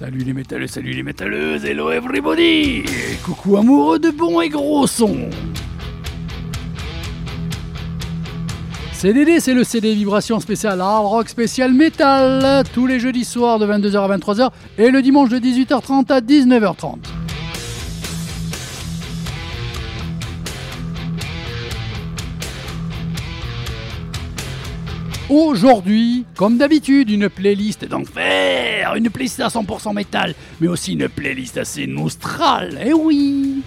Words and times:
Salut 0.00 0.20
les 0.20 0.32
métalleux, 0.32 0.66
salut 0.66 0.92
les 0.92 1.02
métalleuses, 1.02 1.66
hello 1.66 1.90
everybody 1.90 2.84
Coucou 3.22 3.58
amoureux 3.58 3.98
de 3.98 4.08
bons 4.08 4.40
et 4.40 4.48
gros 4.48 4.86
sons 4.86 5.28
CDD, 8.94 9.40
c'est 9.40 9.52
le 9.52 9.62
CD 9.62 9.94
Vibration 9.94 10.40
spécial 10.40 10.80
Hard 10.80 11.04
Rock 11.04 11.28
spécial 11.28 11.74
Metal, 11.74 12.64
tous 12.72 12.86
les 12.86 12.98
jeudis 12.98 13.26
soirs 13.26 13.58
de 13.58 13.66
22h 13.66 14.10
à 14.10 14.16
23h 14.16 14.50
et 14.78 14.90
le 14.90 15.02
dimanche 15.02 15.28
de 15.28 15.38
18h30 15.38 16.10
à 16.10 16.22
19h30. 16.22 17.19
Aujourd'hui, 25.30 26.24
comme 26.34 26.58
d'habitude, 26.58 27.08
une 27.08 27.28
playlist 27.28 27.84
d'enfer, 27.84 28.96
une 28.96 29.10
playlist 29.10 29.38
à 29.38 29.46
100% 29.46 29.94
métal, 29.94 30.34
mais 30.60 30.66
aussi 30.66 30.94
une 30.94 31.08
playlist 31.08 31.56
assez 31.56 31.86
nostrale, 31.86 32.80
eh 32.84 32.92
oui. 32.92 33.62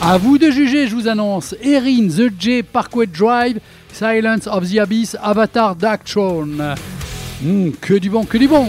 À 0.00 0.18
vous 0.18 0.38
de 0.38 0.50
juger, 0.50 0.88
je 0.88 0.96
vous 0.96 1.06
annonce, 1.06 1.54
Erin, 1.62 2.08
The 2.08 2.32
J, 2.36 2.64
Parkway 2.64 3.06
Drive, 3.06 3.60
Silence 3.92 4.48
of 4.48 4.68
the 4.68 4.78
Abyss, 4.78 5.16
Avatar 5.22 5.76
Dark 5.76 6.02
Throne. 6.06 6.74
Hmm, 7.40 7.70
que 7.80 7.94
du 7.94 8.10
bon, 8.10 8.24
que 8.24 8.36
du 8.36 8.48
bon 8.48 8.68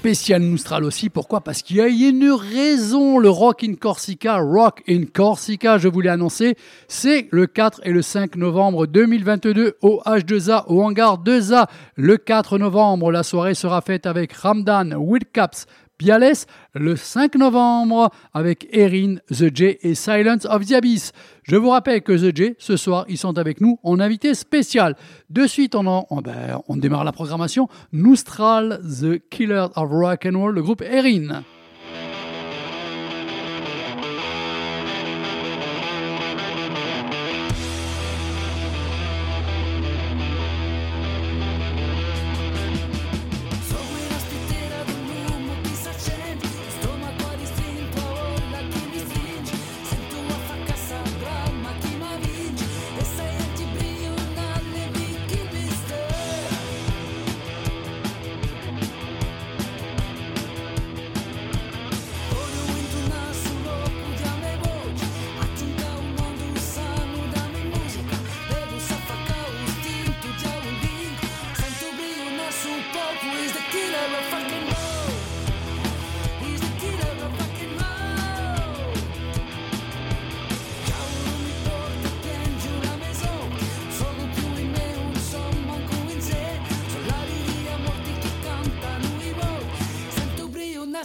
spécial 0.00 0.40
Noustral 0.40 0.84
aussi. 0.84 1.10
Pourquoi? 1.10 1.42
Parce 1.42 1.60
qu'il 1.60 1.76
y 1.76 1.80
a 1.82 1.86
une 1.86 2.30
raison. 2.30 3.18
Le 3.18 3.28
Rock 3.28 3.64
in 3.64 3.74
Corsica, 3.74 4.38
Rock 4.38 4.82
in 4.88 5.02
Corsica, 5.04 5.76
je 5.76 5.88
vous 5.88 6.00
l'ai 6.00 6.08
annoncé, 6.08 6.56
c'est 6.88 7.28
le 7.30 7.46
4 7.46 7.82
et 7.84 7.92
le 7.92 8.00
5 8.00 8.36
novembre 8.36 8.86
2022 8.86 9.76
au 9.82 10.00
H2A, 10.06 10.64
au 10.68 10.82
hangar 10.82 11.22
2A. 11.22 11.66
Le 11.96 12.16
4 12.16 12.56
novembre, 12.56 13.12
la 13.12 13.22
soirée 13.22 13.52
sera 13.52 13.82
faite 13.82 14.06
avec 14.06 14.32
Ramdan, 14.32 14.94
Caps, 15.34 15.66
Piales 16.00 16.46
le 16.72 16.96
5 16.96 17.34
novembre 17.34 18.08
avec 18.32 18.66
Erin, 18.72 19.16
The 19.28 19.54
J 19.54 19.76
et 19.82 19.94
Silence 19.94 20.46
of 20.46 20.64
the 20.64 20.72
Abyss. 20.72 21.12
Je 21.42 21.56
vous 21.56 21.68
rappelle 21.68 22.00
que 22.00 22.12
The 22.12 22.34
J, 22.34 22.54
ce 22.58 22.78
soir, 22.78 23.04
ils 23.06 23.18
sont 23.18 23.36
avec 23.36 23.60
nous 23.60 23.78
en 23.82 24.00
invité 24.00 24.32
spécial. 24.32 24.96
De 25.28 25.46
suite, 25.46 25.74
on, 25.74 25.82
ben, 26.22 26.62
on 26.68 26.76
démarre 26.76 27.04
la 27.04 27.12
programmation. 27.12 27.68
Noustral, 27.92 28.80
The 28.82 29.20
Killer 29.28 29.66
of 29.76 29.90
Rock 29.90 30.24
and 30.24 30.38
Roll, 30.38 30.54
le 30.54 30.62
groupe 30.62 30.80
Erin. 30.80 31.42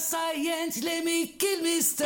science, 0.05 0.83
let 0.83 1.03
me 1.03 1.25
kill 1.25 1.63
mister. 1.63 2.05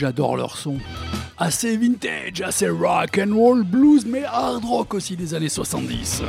J'adore 0.00 0.38
leur 0.38 0.56
son. 0.56 0.78
Assez 1.36 1.76
vintage, 1.76 2.40
assez 2.40 2.70
rock 2.70 3.20
and 3.22 3.36
roll 3.36 3.62
blues, 3.64 4.06
mais 4.06 4.24
hard 4.24 4.64
rock 4.64 4.94
aussi 4.94 5.14
des 5.14 5.34
années 5.34 5.50
70. 5.50 6.22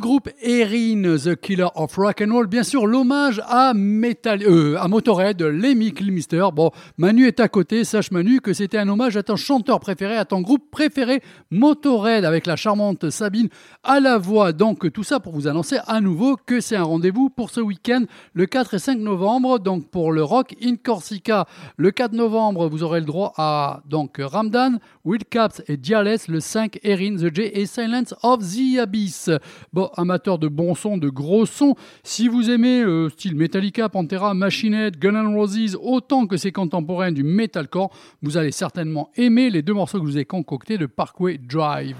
Groupe 0.00 0.28
Erin, 0.42 1.16
The 1.16 1.34
Killer 1.34 1.68
of 1.74 1.96
Rock 1.96 2.22
and 2.22 2.32
Roll, 2.32 2.46
bien 2.46 2.62
sûr 2.62 2.86
l'hommage 2.86 3.42
à 3.46 3.74
Metal, 3.74 4.42
euh, 4.42 4.76
à 4.78 4.88
Motorhead, 4.88 5.42
Lemmy 5.42 5.92
Kilmister. 5.92 6.46
Bon, 6.54 6.70
Manu 6.96 7.26
est 7.26 7.40
à 7.40 7.48
côté, 7.48 7.84
sache 7.84 8.10
Manu 8.10 8.40
que 8.40 8.52
c'était 8.52 8.78
un 8.78 8.88
hommage 8.88 9.16
à 9.16 9.22
ton 9.22 9.36
chanteur 9.36 9.80
préféré, 9.80 10.16
à 10.16 10.24
ton 10.24 10.40
groupe 10.40 10.70
préféré, 10.70 11.22
Motorhead, 11.50 12.24
avec 12.24 12.46
la 12.46 12.56
charmante 12.56 13.10
Sabine 13.10 13.48
à 13.82 14.00
la 14.00 14.18
voix. 14.18 14.52
Donc 14.52 14.92
tout 14.92 15.04
ça 15.04 15.20
pour 15.20 15.32
vous 15.32 15.48
annoncer 15.48 15.78
à 15.86 16.00
nouveau 16.00 16.36
que 16.36 16.60
c'est 16.60 16.76
un 16.76 16.84
rendez-vous 16.84 17.30
pour 17.30 17.50
ce 17.50 17.60
week-end, 17.60 18.04
le 18.34 18.46
4 18.46 18.74
et 18.74 18.78
5 18.78 18.98
novembre, 18.98 19.58
donc 19.58 19.88
pour 19.90 20.12
le 20.12 20.22
Rock 20.22 20.54
in 20.62 20.76
Corsica. 20.76 21.46
Le 21.76 21.90
4 21.90 22.12
novembre, 22.12 22.68
vous 22.68 22.82
aurez 22.82 23.00
le 23.00 23.06
droit 23.06 23.32
à 23.36 23.82
donc 23.86 24.16
Ramdan, 24.18 24.78
Caps 25.30 25.62
et 25.68 25.76
Diales, 25.76 26.18
le 26.28 26.40
5 26.40 26.78
Erin, 26.82 27.16
The 27.16 27.34
J 27.34 27.42
et 27.52 27.66
Silence 27.66 28.14
of 28.22 28.40
the 28.40 28.78
Abyss. 28.78 29.30
Bon, 29.72 29.87
amateur 29.96 30.38
de 30.38 30.48
bon 30.48 30.74
son, 30.74 30.98
de 30.98 31.08
gros 31.08 31.46
son, 31.46 31.74
si 32.02 32.28
vous 32.28 32.50
aimez 32.50 32.82
euh, 32.82 33.08
style 33.08 33.36
Metallica, 33.36 33.88
Pantera, 33.88 34.34
Machine 34.34 34.74
Head, 34.74 34.98
Gun 34.98 35.14
N' 35.14 35.34
Roses, 35.34 35.76
autant 35.80 36.26
que 36.26 36.36
ses 36.36 36.52
contemporains 36.52 37.12
du 37.12 37.22
metalcore, 37.22 37.90
vous 38.22 38.36
allez 38.36 38.52
certainement 38.52 39.10
aimer 39.16 39.50
les 39.50 39.62
deux 39.62 39.74
morceaux 39.74 40.00
que 40.00 40.06
je 40.06 40.12
vous 40.12 40.18
ai 40.18 40.24
concoctés 40.24 40.78
de 40.78 40.86
Parkway 40.86 41.38
Drive. 41.38 41.96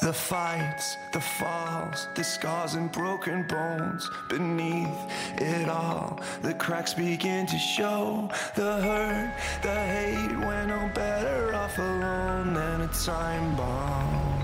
The 0.00 0.12
fights, 0.12 0.96
the 1.12 1.20
falls, 1.20 2.06
the 2.14 2.22
scars 2.22 2.74
and 2.74 2.90
broken 2.92 3.42
bones. 3.42 4.08
Beneath 4.28 4.96
it 5.36 5.68
all, 5.68 6.20
the 6.40 6.54
cracks 6.54 6.94
begin 6.94 7.46
to 7.46 7.58
show. 7.58 8.30
The 8.54 8.80
hurt, 8.80 9.34
the 9.62 9.74
hate, 9.74 10.38
when 10.38 10.70
I'm 10.70 10.92
better 10.92 11.52
off 11.52 11.76
alone 11.78 12.54
than 12.54 12.82
a 12.82 12.88
time 12.88 13.56
bomb. 13.56 14.42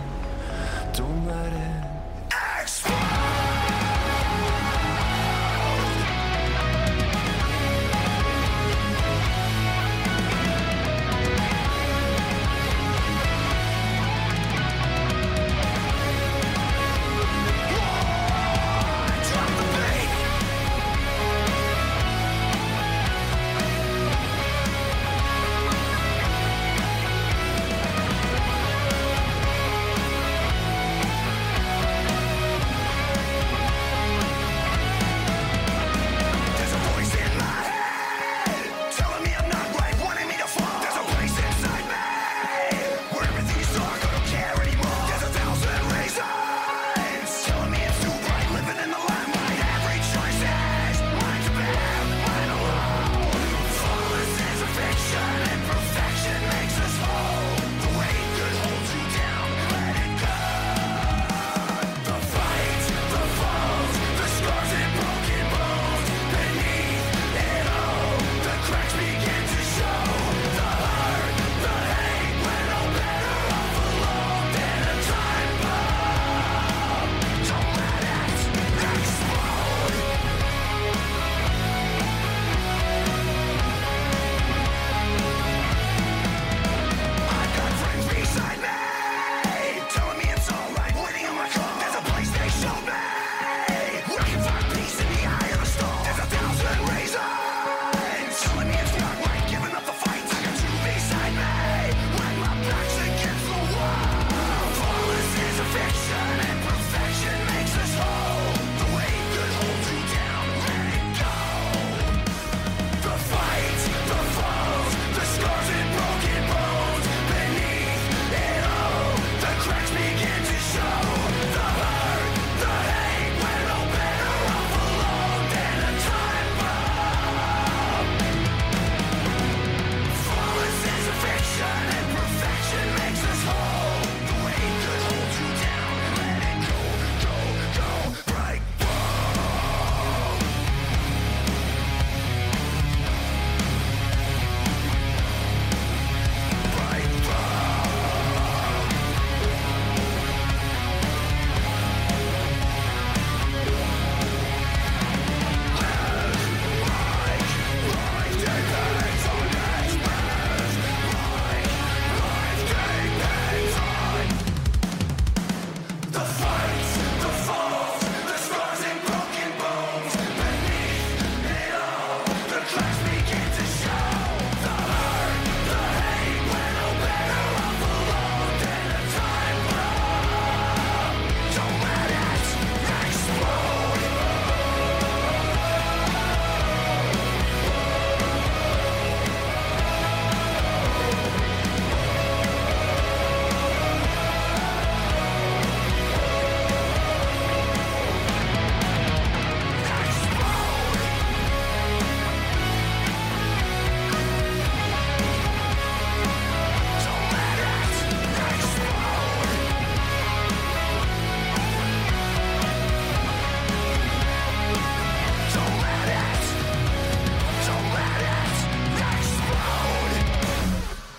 Don't 0.92 1.24
let 1.24 1.52
it 1.52 1.83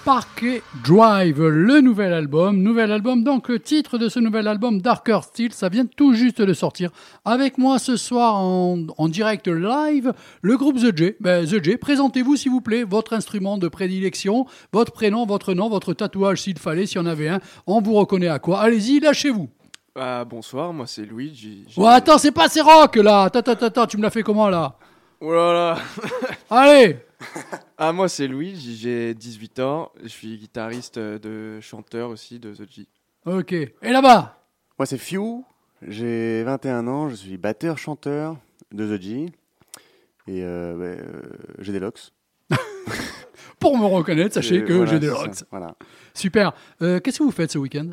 Parquet 0.05 0.61
Drive, 0.83 1.41
le 1.41 1.81
nouvel 1.81 2.13
album. 2.13 2.61
Nouvel 2.61 2.91
album, 2.91 3.23
donc 3.23 3.49
le 3.49 3.59
titre 3.59 3.97
de 3.97 4.07
ce 4.07 4.19
nouvel 4.19 4.47
album, 4.47 4.79
Darker 4.79 5.19
Steel, 5.23 5.51
ça 5.51 5.67
vient 5.67 5.85
tout 5.87 6.13
juste 6.13 6.39
de 6.43 6.53
sortir. 6.53 6.91
Avec 7.25 7.57
moi 7.57 7.79
ce 7.79 7.97
soir 7.97 8.35
en, 8.35 8.77
en 8.99 9.07
direct 9.09 9.47
live, 9.47 10.13
le 10.43 10.57
groupe 10.57 10.77
The 10.77 10.95
J. 10.95 11.13
Ben, 11.19 11.43
The 11.45 11.63
J, 11.63 11.77
présentez-vous 11.77 12.35
s'il 12.35 12.51
vous 12.51 12.61
plaît, 12.61 12.83
votre 12.83 13.13
instrument 13.13 13.57
de 13.57 13.67
prédilection, 13.67 14.45
votre 14.71 14.91
prénom, 14.91 15.25
votre 15.25 15.55
nom, 15.55 15.69
votre 15.69 15.93
tatouage 15.93 16.43
s'il 16.43 16.59
fallait, 16.59 16.85
s'il 16.85 16.97
y 16.97 17.03
en 17.03 17.07
avait 17.07 17.29
un. 17.29 17.39
On 17.65 17.81
vous 17.81 17.93
reconnaît 17.95 18.27
à 18.27 18.37
quoi? 18.37 18.59
Allez-y, 18.61 18.99
lâchez-vous. 18.99 19.49
Ah, 19.95 20.23
bonsoir, 20.23 20.71
moi 20.71 20.85
c'est 20.85 21.07
j'ai- 21.33 21.65
Ouais, 21.77 21.89
attends, 21.93 22.19
c'est 22.19 22.31
pas 22.31 22.47
ces 22.47 22.61
rock 22.61 22.97
là. 22.97 23.23
Attends, 23.23 23.39
attends, 23.39 23.65
attends, 23.65 23.87
tu 23.87 23.97
me 23.97 24.03
l'as 24.03 24.11
fait 24.11 24.23
comment 24.23 24.49
là? 24.49 24.75
Oh 25.19 25.33
là 25.33 25.53
là 25.53 25.77
Allez 26.51 26.97
Ah, 27.77 27.91
moi 27.91 28.07
c'est 28.07 28.27
Louis, 28.27 28.55
j'ai- 28.55 28.73
j'ai 28.75 29.13
18 29.13 29.59
ans, 29.59 29.91
je 30.01 30.07
suis 30.07 30.37
guitariste 30.37 30.97
euh, 30.97 31.19
de 31.19 31.59
chanteur 31.61 32.09
aussi 32.09 32.39
de 32.39 32.53
The 32.53 32.69
G. 32.71 32.87
Ok. 33.25 33.51
Et 33.53 33.73
là-bas? 33.81 34.37
Moi, 34.79 34.85
c'est 34.85 34.97
Few. 34.97 35.43
J'ai 35.81 36.43
21 36.43 36.87
ans. 36.87 37.09
Je 37.09 37.15
suis 37.15 37.37
batteur-chanteur 37.37 38.37
de 38.71 38.97
The 38.97 39.01
G. 39.01 39.25
Et 40.27 40.43
euh, 40.43 40.75
ouais, 40.77 40.97
euh, 40.99 41.21
j'ai 41.59 41.71
des 41.71 41.79
locks. 41.79 42.11
Pour 43.59 43.77
me 43.77 43.85
reconnaître, 43.85 44.33
sachez 44.35 44.57
Et 44.57 44.63
que 44.63 44.73
voilà, 44.73 44.91
j'ai 44.91 44.99
des 44.99 45.07
locks. 45.07 45.33
ça, 45.35 45.45
Voilà. 45.51 45.75
Super. 46.13 46.53
Euh, 46.81 46.99
Qu'est-ce 46.99 47.19
que 47.19 47.23
vous 47.23 47.31
faites 47.31 47.51
ce 47.51 47.57
week-end? 47.57 47.89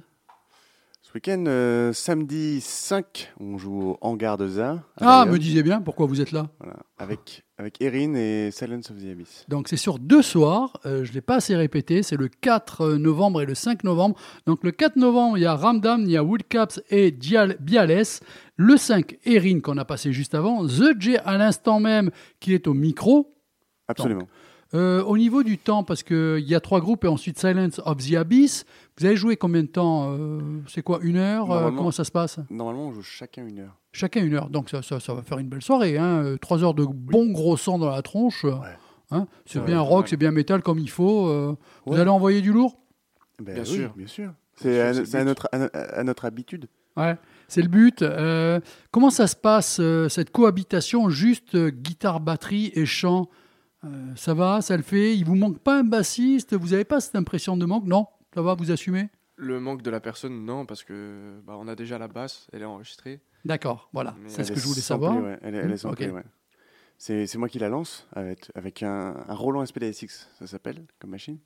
Ce 1.12 1.18
week-end, 1.18 1.44
euh, 1.46 1.92
samedi 1.92 2.62
5, 2.62 3.32
on 3.38 3.58
joue 3.58 3.82
au 3.90 3.98
Hangar 4.00 4.38
de 4.38 4.48
Za. 4.48 4.82
à 4.98 5.20
Ah, 5.20 5.26
me 5.26 5.38
disiez 5.38 5.62
bien 5.62 5.82
pourquoi 5.82 6.06
vous 6.06 6.22
êtes 6.22 6.32
là? 6.32 6.48
Voilà. 6.58 6.78
Avec, 6.96 7.42
avec 7.58 7.82
Erin 7.82 8.14
et 8.14 8.50
Silence 8.50 8.90
of 8.90 8.96
the 8.96 9.10
Abyss. 9.10 9.44
Donc 9.46 9.68
c'est 9.68 9.76
sur 9.76 9.98
deux 9.98 10.22
soirs, 10.22 10.80
euh, 10.86 11.04
je 11.04 11.10
ne 11.10 11.14
l'ai 11.16 11.20
pas 11.20 11.34
assez 11.36 11.54
répété, 11.54 12.02
c'est 12.02 12.16
le 12.16 12.28
4 12.28 12.92
novembre 12.94 13.42
et 13.42 13.44
le 13.46 13.54
5 13.54 13.84
novembre. 13.84 14.16
Donc 14.46 14.64
le 14.64 14.70
4 14.70 14.96
novembre, 14.96 15.36
il 15.36 15.42
y 15.42 15.46
a 15.46 15.54
Ramdam, 15.54 16.00
il 16.00 16.10
y 16.12 16.16
a 16.16 16.24
Woodcaps 16.24 16.80
et 16.88 17.10
Dial- 17.10 17.58
Biales. 17.60 18.04
Le 18.56 18.78
5, 18.78 19.18
Erin 19.26 19.60
qu'on 19.60 19.76
a 19.76 19.84
passé 19.84 20.14
juste 20.14 20.34
avant. 20.34 20.64
The 20.66 20.98
J 20.98 21.18
à 21.18 21.36
l'instant 21.36 21.78
même 21.78 22.10
qui 22.40 22.54
est 22.54 22.66
au 22.66 22.72
micro. 22.72 23.34
Absolument. 23.86 24.28
Euh, 24.74 25.02
au 25.02 25.18
niveau 25.18 25.42
du 25.42 25.58
temps, 25.58 25.84
parce 25.84 26.02
qu'il 26.02 26.38
y 26.46 26.54
a 26.54 26.60
trois 26.60 26.80
groupes 26.80 27.04
et 27.04 27.08
ensuite 27.08 27.38
Silence 27.38 27.80
of 27.84 27.98
the 27.98 28.14
Abyss, 28.14 28.64
vous 28.98 29.04
avez 29.04 29.16
joué 29.16 29.36
combien 29.36 29.62
de 29.62 29.68
temps 29.68 30.14
euh, 30.16 30.40
C'est 30.66 30.82
quoi, 30.82 30.98
une 31.02 31.16
heure 31.18 31.50
Euh, 31.52 31.70
Comment 31.70 31.90
ça 31.90 32.04
se 32.04 32.10
passe? 32.10 32.38
Normalement, 32.48 32.86
on 32.86 32.92
joue 32.92 33.02
chacun 33.02 33.46
une 33.46 33.58
heure. 33.60 33.76
Chacun 33.92 34.24
une 34.24 34.32
heure, 34.34 34.48
donc 34.48 34.70
ça, 34.70 34.80
ça, 34.80 34.98
ça 35.00 35.12
va 35.12 35.22
faire 35.22 35.38
une 35.38 35.48
belle 35.48 35.60
soirée. 35.62 35.98
Hein. 35.98 36.36
Trois 36.40 36.64
heures 36.64 36.72
de 36.72 36.86
bon 36.86 37.30
gros 37.32 37.58
sang 37.58 37.78
dans 37.78 37.90
la 37.90 38.00
tronche. 38.00 38.46
Hein. 39.10 39.26
C'est 39.44 39.58
Ouais, 39.58 39.66
bien 39.66 39.80
rock, 39.80 40.08
c'est 40.08 40.16
bien 40.16 40.30
métal 40.30 40.62
comme 40.62 40.78
il 40.78 40.88
faut. 40.88 41.26
euh, 41.28 41.54
Vous 41.84 41.94
allez 41.96 42.08
envoyer 42.08 42.40
du 42.40 42.50
lourd? 42.52 42.78
Ben 43.42 43.54
Bien 43.54 43.64
oui, 43.64 43.68
sûr. 43.68 43.92
Bien 43.94 44.06
sûr. 44.06 44.32
C'est 44.56 44.80
à, 44.80 45.24
notre, 45.24 45.48
à, 45.52 45.64
à 45.98 46.02
notre 46.04 46.24
habitude. 46.24 46.66
Ouais, 46.96 47.16
c'est 47.48 47.60
le 47.62 47.68
but. 47.68 48.00
Euh, 48.02 48.60
comment 48.90 49.10
ça 49.10 49.26
se 49.26 49.36
passe, 49.36 49.78
euh, 49.80 50.08
cette 50.08 50.30
cohabitation, 50.30 51.10
juste 51.10 51.54
euh, 51.54 51.70
guitare, 51.70 52.20
batterie 52.20 52.70
et 52.74 52.86
chant? 52.86 53.28
Euh, 53.84 53.88
Ça 54.16 54.34
va, 54.34 54.60
ça 54.62 54.76
le 54.76 54.82
fait 54.82 55.16
Il 55.16 55.24
vous 55.24 55.34
manque 55.34 55.58
pas 55.58 55.78
un 55.80 55.84
bassiste 55.84 56.54
Vous 56.54 56.68
n'avez 56.68 56.84
pas 56.84 57.00
cette 57.00 57.16
impression 57.16 57.56
de 57.56 57.64
manque? 57.66 57.84
Non? 57.86 58.06
Ça 58.34 58.42
va, 58.42 58.54
vous 58.54 58.70
assumez? 58.70 59.08
Le 59.36 59.58
manque 59.60 59.82
de 59.82 59.90
la 59.90 60.00
personne, 60.00 60.44
non, 60.44 60.66
parce 60.66 60.84
que 60.84 61.40
bah, 61.44 61.56
on 61.58 61.66
a 61.66 61.74
déjà 61.74 61.98
la 61.98 62.06
basse, 62.06 62.46
elle 62.52 62.62
est 62.62 62.66
enregistrée. 62.66 63.20
D'accord, 63.44 63.88
voilà, 63.92 64.14
c'est 64.28 64.44
ce 64.44 64.52
que 64.52 64.60
je 64.60 64.66
voulais 64.66 64.80
savoir. 64.80 65.16
ouais. 65.20 65.38
Elle, 65.42 65.54
est- 65.56 65.58
elle 65.58 65.72
est 65.72 65.76
samplée, 65.78 66.08
ok. 66.10 66.14
ouais. 66.14 66.24
C'est 66.98 67.34
moi 67.36 67.48
qui 67.48 67.58
la 67.58 67.68
lance 67.68 68.06
avec, 68.12 68.52
avec 68.54 68.84
un, 68.84 69.16
un 69.26 69.34
Roland 69.34 69.66
SPDSX, 69.66 70.28
ça 70.38 70.46
s'appelle, 70.46 70.84
comme 71.00 71.10
machine. 71.10 71.38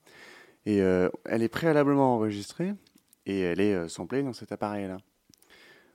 Et 0.66 0.83
euh, 0.83 1.09
elle 1.25 1.42
est 1.42 1.49
préalablement 1.49 2.16
enregistrée 2.16 2.75
et 3.25 3.40
elle 3.40 3.61
est 3.61 3.72
euh, 3.75 3.88
samplée 3.88 4.22
dans 4.22 4.35
cet 4.35 4.53
appareil-là. 4.53 4.99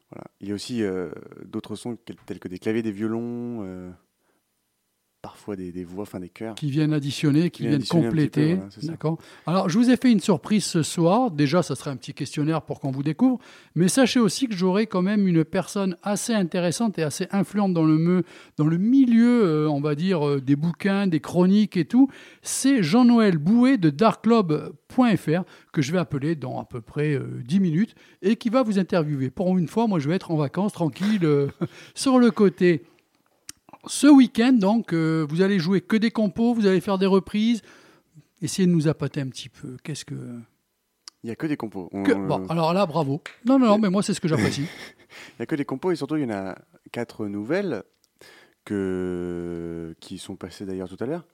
Voilà. 0.10 0.24
Il 0.40 0.48
y 0.50 0.52
a 0.52 0.56
aussi 0.56 0.82
euh, 0.82 1.12
d'autres 1.46 1.76
sons 1.76 1.98
tels 2.26 2.40
que 2.40 2.48
des 2.48 2.58
claviers, 2.58 2.82
des 2.82 2.92
violons, 2.92 3.62
parfois 5.22 5.56
des, 5.56 5.72
des 5.72 5.84
voix, 5.84 6.02
enfin 6.02 6.20
des 6.20 6.30
chœurs. 6.30 6.56
qui 6.56 6.72
viennent 6.72 6.94
additionner, 6.94 7.44
qui 7.44 7.50
Qui 7.52 7.62
viennent 7.64 7.76
additionner 7.76 8.06
compléter. 8.08 8.56
voilà. 8.56 8.70
D'accord. 8.84 9.20
Alors, 9.46 9.70
je 9.70 9.78
vous 9.78 9.92
ai 9.92 9.96
fait 9.98 10.12
une 10.12 10.20
surprise 10.20 10.66
ce 10.66 10.82
soir. 10.82 11.30
Déjà, 11.30 11.62
ça 11.62 11.76
serait 11.76 11.92
un 11.92 11.96
petit 11.96 12.16
questionnaire 12.16 12.64
pour 12.64 12.80
qu'on 12.80 12.90
vous 12.90 13.04
découvre. 13.04 13.38
Mais 13.76 13.88
sachez 13.88 14.20
aussi 14.20 14.48
que 14.48 14.56
j'aurai 14.56 14.88
quand 14.88 15.04
même 15.04 15.28
une 15.28 15.46
personne 15.46 15.96
assez 16.02 16.34
intéressante 16.34 16.98
et 16.98 17.04
assez 17.04 17.28
influente 17.32 17.72
dans 17.74 17.84
le, 17.86 18.00
me- 18.00 18.24
dans 18.58 18.66
le 18.66 18.78
milieu, 18.80 19.44
euh, 19.46 19.70
on 19.70 19.80
va 19.80 19.94
dire, 19.94 20.28
euh, 20.28 20.42
des 20.42 20.56
bouquins, 20.56 21.06
des 21.06 21.20
chroniques 21.20 21.78
et 21.78 21.86
tout. 21.86 22.10
C'est 22.42 22.82
Jean-Noël 22.82 23.38
Bouet 23.38 23.78
de 23.78 23.92
darkclub.fr 23.92 25.44
que 25.72 25.82
je 25.84 25.92
vais 25.92 26.00
appeler 26.00 26.34
dans 26.36 26.60
à 26.60 26.66
peu 26.66 26.82
près 26.82 27.14
euh, 27.14 27.42
10 27.46 27.60
minutes 27.60 27.94
et 28.24 28.38
qui 28.38 28.50
va 28.50 28.64
vous 28.64 28.80
interviewer. 28.80 29.30
Pour 29.30 29.56
une 29.58 29.68
fois, 29.68 29.86
moi, 29.86 30.00
je 30.00 30.10
vais 30.10 30.16
être 30.16 30.32
en 30.32 30.36
vacances 30.36 30.74
tranquille 30.74 31.26
euh, 31.26 31.48
sur 31.94 32.18
le 32.18 32.32
côté. 32.32 32.84
Ce 33.88 34.08
week-end, 34.08 34.54
donc, 34.54 34.94
euh, 34.94 35.26
vous 35.30 35.42
allez 35.42 35.60
jouer 35.60 35.82
que 35.82 35.96
des 35.98 36.12
compos, 36.12 36.54
vous 36.54 36.66
allez 36.68 36.82
faire 36.82 36.98
des 36.98 37.06
reprises. 37.08 37.62
Essayez 38.42 38.68
de 38.68 38.72
nous 38.72 38.88
appâter 38.88 39.22
un 39.22 39.28
petit 39.28 39.50
peu. 39.50 39.78
Qu'est-ce 39.84 40.06
que. 40.06 40.16
Il 41.24 41.28
n'y 41.28 41.32
a 41.32 41.36
que 41.36 41.46
des 41.48 41.58
compos. 41.58 41.90
On- 41.92 42.04
que- 42.04 42.14
Bon, 42.14 42.48
alors 42.48 42.74
là, 42.74 42.86
bravo. 42.86 43.22
Non, 43.46 43.60
non, 43.60 43.68
non, 43.68 43.78
mais 43.80 43.90
moi, 43.90 44.02
c'est 44.04 44.14
ce 44.14 44.22
que 44.22 44.28
j'apprécie. 44.28 44.66
Il 45.30 45.34
n'y 45.40 45.44
a 45.44 45.46
que 45.46 45.56
des 45.56 45.66
compos 45.66 45.92
et 45.92 45.96
surtout 45.98 46.16
il 46.16 46.22
y 46.24 46.26
en 46.26 46.30
a 46.32 46.56
quatre 46.94 47.26
nouvelles 47.28 47.84
que... 48.64 49.94
qui 50.00 50.18
sont 50.18 50.36
passées 50.38 50.66
d'ailleurs 50.66 50.88
tout 50.88 51.02
à 51.04 51.06
l'heure. 51.06 51.26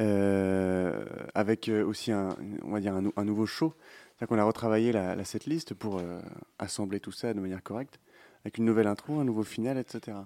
Euh, 0.00 1.04
avec 1.34 1.68
euh, 1.68 1.84
aussi 1.84 2.12
un, 2.12 2.36
on 2.62 2.70
va 2.70 2.80
dire 2.80 2.94
un, 2.94 3.02
nou- 3.02 3.12
un 3.16 3.24
nouveau 3.24 3.46
show. 3.46 3.74
C'est-à-dire 4.16 4.28
qu'on 4.28 4.38
a 4.40 4.44
retravaillé 4.44 4.92
la, 4.92 5.14
la 5.16 5.24
setlist 5.24 5.74
pour 5.74 5.98
euh, 5.98 6.20
assembler 6.58 7.00
tout 7.00 7.12
ça 7.12 7.34
de 7.34 7.40
manière 7.40 7.62
correcte, 7.62 7.98
avec 8.44 8.58
une 8.58 8.64
nouvelle 8.64 8.86
intro, 8.86 9.18
un 9.18 9.24
nouveau 9.24 9.42
final, 9.42 9.76
etc. 9.76 10.16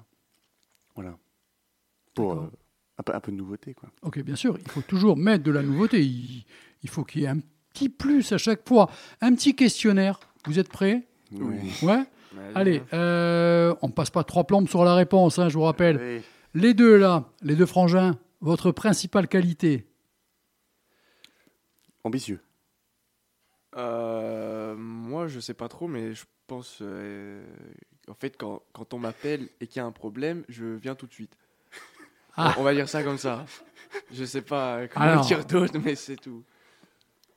Voilà. 0.94 1.16
Pour 2.14 2.32
euh, 2.32 2.50
un, 2.98 3.02
peu, 3.02 3.14
un 3.14 3.20
peu 3.20 3.32
de 3.32 3.36
nouveauté, 3.36 3.74
quoi. 3.74 3.90
Ok, 4.02 4.20
bien 4.20 4.36
sûr, 4.36 4.58
il 4.58 4.70
faut 4.70 4.82
toujours 4.82 5.16
mettre 5.16 5.44
de 5.44 5.50
la 5.50 5.62
nouveauté. 5.62 6.04
Il, 6.04 6.44
il 6.82 6.88
faut 6.88 7.04
qu'il 7.04 7.22
y 7.22 7.24
ait 7.24 7.28
un 7.28 7.40
petit 7.72 7.88
plus 7.88 8.32
à 8.32 8.38
chaque 8.38 8.66
fois. 8.68 8.90
Un 9.20 9.34
petit 9.34 9.54
questionnaire. 9.54 10.20
Vous 10.46 10.58
êtes 10.58 10.68
prêts? 10.68 11.06
Oui. 11.32 11.72
Ouais? 11.82 12.04
Allez, 12.54 12.82
euh, 12.92 13.74
on 13.82 13.90
passe 13.90 14.10
pas 14.10 14.24
trois 14.24 14.44
plombes 14.44 14.68
sur 14.68 14.84
la 14.84 14.94
réponse, 14.94 15.38
hein, 15.38 15.48
je 15.48 15.54
vous 15.58 15.64
rappelle. 15.64 15.98
Oui. 16.00 16.22
Les 16.54 16.74
deux 16.74 16.96
là, 16.96 17.24
les 17.42 17.56
deux 17.56 17.66
frangins, 17.66 18.16
votre 18.40 18.70
principale 18.70 19.28
qualité? 19.28 19.86
Ambitieux. 22.04 22.40
Euh, 23.76 24.74
moi, 24.76 25.26
je 25.26 25.40
sais 25.40 25.54
pas 25.54 25.68
trop, 25.68 25.88
mais 25.88 26.14
je 26.14 26.24
pense. 26.46 26.78
euh, 26.80 27.44
en 28.08 28.14
fait, 28.14 28.36
quand, 28.38 28.62
quand 28.72 28.94
on 28.94 28.98
m'appelle 28.98 29.48
et 29.60 29.66
qu'il 29.66 29.80
y 29.80 29.82
a 29.82 29.86
un 29.86 29.92
problème, 29.92 30.44
je 30.48 30.64
viens 30.64 30.94
tout 30.94 31.06
de 31.06 31.12
suite. 31.12 31.36
Ah. 32.40 32.54
On 32.58 32.62
va 32.62 32.72
dire 32.72 32.88
ça 32.88 33.02
comme 33.02 33.18
ça. 33.18 33.44
Je 34.12 34.24
sais 34.24 34.42
pas 34.42 34.76
euh, 34.76 34.86
comment 34.92 35.04
Alors. 35.06 35.24
dire 35.24 35.44
d'autre, 35.44 35.74
mais 35.82 35.94
c'est 35.94 36.16
tout. 36.16 36.42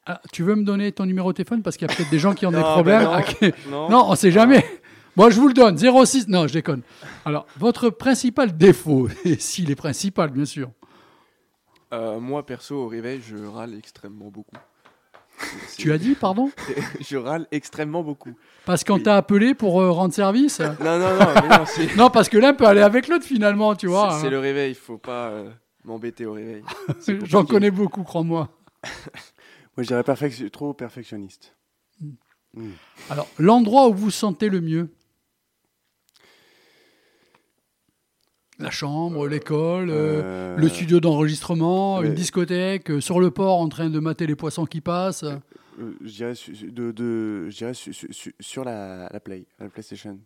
Ah, 0.05 0.21
Tu 0.31 0.43
veux 0.43 0.55
me 0.55 0.63
donner 0.63 0.91
ton 0.91 1.05
numéro 1.05 1.31
de 1.31 1.37
téléphone? 1.37 1.61
Parce 1.63 1.75
qu'il 1.77 1.87
y 1.87 1.91
a 1.91 1.95
peut-être 1.95 2.09
des 2.09 2.19
gens 2.19 2.33
qui 2.33 2.45
ont 2.45 2.51
des 2.51 2.57
ben 2.57 2.63
problèmes. 2.63 3.03
non. 3.03 3.17
Ok. 3.19 3.53
Non, 3.69 3.89
Non, 3.89 4.05
on 4.09 4.15
sait 4.15 4.31
jamais. 4.31 4.65
Moi, 5.15 5.29
je 5.29 5.39
vous 5.39 5.47
le 5.47 5.53
donne. 5.53 5.77
06. 5.77 6.27
Non, 6.27 6.47
je 6.47 6.53
déconne. 6.53 6.81
Alors, 7.25 7.45
votre 7.57 7.89
principal 7.89 8.55
défaut, 8.55 9.09
et 9.25 9.35
s'il 9.35 9.69
est 9.71 9.75
principal, 9.75 10.29
bien 10.29 10.45
sûr. 10.45 10.69
Euh, 11.93 12.19
moi, 12.19 12.45
perso, 12.45 12.75
au 12.75 12.87
réveil, 12.87 13.21
je 13.21 13.37
râle 13.37 13.73
extrêmement 13.75 14.29
beaucoup. 14.29 14.55
Tu 15.77 15.91
as 15.91 15.97
dit, 15.97 16.15
pardon 16.15 16.51
Je 17.01 17.17
râle 17.17 17.47
extrêmement 17.51 18.03
beaucoup. 18.03 18.33
Parce 18.65 18.83
qu'on 18.83 18.99
t'a 18.99 19.17
appelé 19.17 19.53
pour 19.53 19.81
euh, 19.81 19.91
rendre 19.91 20.13
service 20.13 20.59
Non, 20.79 20.99
non, 20.99 21.17
non, 21.19 21.25
mais 21.41 21.57
non, 21.57 21.65
c'est. 21.65 21.95
Non, 21.95 22.09
parce 22.09 22.29
que 22.29 22.37
l'un 22.37 22.53
peut 22.53 22.65
aller 22.65 22.81
avec 22.81 23.07
l'autre 23.07 23.25
finalement, 23.25 23.75
tu 23.75 23.87
vois. 23.87 24.11
C'est 24.11 24.21
c'est 24.21 24.27
hein. 24.27 24.31
le 24.31 24.39
réveil, 24.39 24.73
faut 24.75 24.97
pas 24.97 25.29
euh, 25.29 25.49
m'embêter 25.83 26.25
au 26.25 26.33
réveil. 26.33 26.63
C'est 26.99 27.25
J'en 27.25 27.39
compliqué. 27.39 27.53
connais 27.53 27.71
beaucoup, 27.71 28.03
crois-moi. 28.03 28.49
Moi, 28.83 29.83
je 29.83 29.87
dirais 29.87 30.01
perfec- 30.01 30.49
trop 30.51 30.73
perfectionniste. 30.73 31.55
Mm. 32.53 32.69
Alors, 33.09 33.27
l'endroit 33.39 33.87
où 33.87 33.93
vous 33.93 34.05
vous 34.05 34.11
sentez 34.11 34.49
le 34.49 34.61
mieux? 34.61 34.89
La 38.61 38.69
chambre, 38.71 39.27
l'école, 39.27 39.89
euh, 39.89 40.21
Euh, 40.23 40.57
le 40.57 40.69
studio 40.69 40.99
d'enregistrement, 40.99 41.97
ouais. 41.99 42.07
une 42.07 42.13
discothèque, 42.13 42.91
euh, 42.91 43.01
sur 43.01 43.19
le 43.19 43.31
port 43.31 43.59
en 43.59 43.69
train 43.69 43.89
de 43.89 43.99
mater 43.99 44.27
les 44.27 44.35
poissons 44.35 44.65
qui 44.65 44.81
passent. 44.81 45.23
euh, 45.23 45.37
je 46.03 46.07
dirais, 46.11 46.35
su- 46.35 46.55
su- 46.55 46.71
de, 46.71 46.91
de, 46.91 47.49
je 47.49 47.57
dirais 47.57 47.73
su- 47.73 47.93
su- 47.93 48.11
su- 48.11 48.35
sur 48.39 48.63
la, 48.63 49.09
la 49.11 49.19
Play, 49.19 49.45
la 49.59 49.69
PlayStation. 49.69 50.19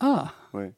Ah, 0.00 0.32
Ouais. 0.54 0.72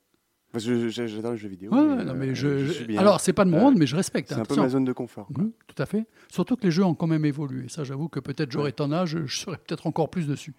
Parce 0.52 0.64
que 0.64 0.88
je- 0.88 1.06
j'adore 1.06 1.30
les 1.32 1.38
jeux 1.38 1.48
vidéo. 1.48 1.70
ouais, 1.72 1.78
ouais, 1.78 2.02
non, 2.04 2.10
euh, 2.12 2.14
mais 2.16 2.34
je, 2.34 2.98
alors 2.98 3.20
c'est 3.20 3.32
pas 3.32 3.44
de 3.44 3.50
mon 3.50 3.58
Euh, 3.58 3.60
monde, 3.60 3.76
mais 3.78 3.86
je 3.86 3.94
respecte. 3.94 4.30
c'est 4.30 4.34
hein, 4.34 4.40
un 4.40 4.44
peu 4.44 4.56
ma 4.56 4.68
zone 4.68 4.84
de 4.84 4.92
confort. 4.92 5.28
Mhm, 5.38 5.52
tout 5.68 5.80
à 5.80 5.86
fait. 5.86 6.06
Surtout 6.28 6.56
que 6.56 6.64
les 6.64 6.72
jeux 6.72 6.82
ont 6.84 6.96
quand 6.96 7.06
même 7.06 7.24
évolué. 7.24 7.68
Ça, 7.68 7.84
j'avoue 7.84 8.08
que 8.08 8.18
peut-être 8.18 8.50
j'aurais 8.50 8.72
ton 8.72 8.90
âge, 8.90 9.16
je 9.26 9.36
serais 9.36 9.58
peut-être 9.58 9.86
encore 9.86 10.10
plus 10.10 10.26
dessus. 10.26 10.52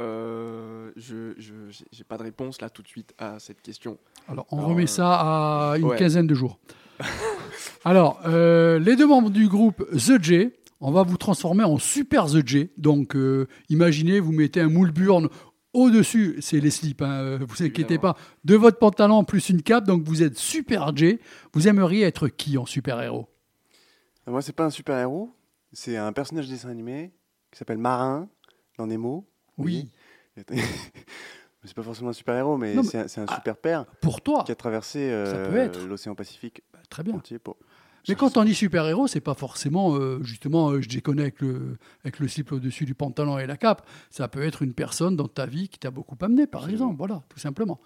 Euh, 0.00 0.90
je 0.96 1.34
j'ai 1.92 2.04
pas 2.04 2.16
de 2.16 2.22
réponse 2.22 2.60
là 2.60 2.70
tout 2.70 2.82
de 2.82 2.88
suite 2.88 3.14
à 3.18 3.38
cette 3.38 3.60
question. 3.60 3.98
Alors, 4.28 4.46
on 4.50 4.58
Alors, 4.58 4.70
remet 4.70 4.84
euh, 4.84 4.86
ça 4.86 5.72
à 5.72 5.78
une 5.78 5.84
ouais. 5.84 5.96
quinzaine 5.98 6.26
de 6.26 6.34
jours. 6.34 6.58
Alors, 7.84 8.20
euh, 8.26 8.78
les 8.78 8.96
deux 8.96 9.06
membres 9.06 9.30
du 9.30 9.48
groupe 9.48 9.84
The 9.92 10.22
J, 10.22 10.50
on 10.80 10.90
va 10.90 11.02
vous 11.02 11.16
transformer 11.16 11.64
en 11.64 11.78
Super 11.78 12.26
The 12.26 12.46
J. 12.46 12.70
Donc, 12.76 13.14
euh, 13.14 13.46
imaginez, 13.68 14.20
vous 14.20 14.32
mettez 14.32 14.60
un 14.60 14.68
moule 14.68 14.92
burn 14.92 15.28
au-dessus, 15.72 16.36
c'est 16.40 16.58
les 16.58 16.70
slips, 16.70 17.00
hein, 17.00 17.38
vous 17.38 17.62
inquiétez 17.62 17.94
Évidemment. 17.94 18.14
pas, 18.14 18.20
de 18.44 18.56
votre 18.56 18.78
pantalon 18.78 19.22
plus 19.22 19.50
une 19.50 19.62
cape, 19.62 19.84
donc 19.84 20.02
vous 20.02 20.22
êtes 20.22 20.36
Super 20.36 20.96
J. 20.96 21.20
Vous 21.52 21.68
aimeriez 21.68 22.02
être 22.02 22.26
qui 22.28 22.58
en 22.58 22.66
super-héros? 22.66 23.28
Moi, 24.26 24.42
c'est 24.42 24.52
pas 24.52 24.64
un 24.64 24.70
super-héros, 24.70 25.30
c'est 25.72 25.96
un 25.96 26.12
personnage 26.12 26.46
de 26.48 26.52
dessin 26.52 26.70
animé 26.70 27.12
qui 27.52 27.58
s'appelle 27.58 27.78
Marin 27.78 28.28
dans 28.78 28.86
Nemo. 28.86 29.29
Oui, 29.64 29.90
Mais 30.36 30.44
c'est 31.64 31.74
pas 31.74 31.82
forcément 31.82 32.10
un 32.10 32.14
super-héros, 32.14 32.56
mais, 32.56 32.74
Non, 32.74 32.82
mais- 32.82 33.08
c'est 33.08 33.20
un, 33.20 33.26
Ah. 33.28 33.34
super 33.36 33.56
père 33.56 33.84
pour 34.00 34.20
toi, 34.22 34.42
qui 34.44 34.52
a 34.52 34.54
traversé 34.54 34.98
euh, 35.10 35.68
l'océan 35.88 36.14
Pacifique 36.14 36.62
Bah, 36.72 36.78
très 36.88 37.02
bien. 37.02 37.14
entier 37.14 37.38
pour. 37.38 37.56
Mais 38.08 38.14
quand 38.14 38.38
on 38.38 38.44
dit 38.44 38.54
super-héros, 38.54 39.08
c'est 39.08 39.20
pas 39.20 39.34
forcément, 39.34 39.94
euh, 39.94 40.22
justement, 40.22 40.70
euh, 40.70 40.80
je 40.80 40.88
déconne 40.88 41.20
avec 41.20 41.40
le, 41.42 41.76
avec 42.02 42.18
le 42.18 42.28
slip 42.28 42.50
au-dessus 42.50 42.86
du 42.86 42.94
pantalon 42.94 43.38
et 43.38 43.46
la 43.46 43.58
cape. 43.58 43.86
Ça 44.08 44.26
peut 44.26 44.42
être 44.42 44.62
une 44.62 44.72
personne 44.72 45.16
dans 45.16 45.28
ta 45.28 45.44
vie 45.44 45.68
qui 45.68 45.78
t'a 45.78 45.90
beaucoup 45.90 46.16
amené, 46.22 46.46
par 46.46 46.68
exemple. 46.70 46.96
Voilà, 46.96 47.22
tout 47.28 47.38
simplement. 47.38 47.78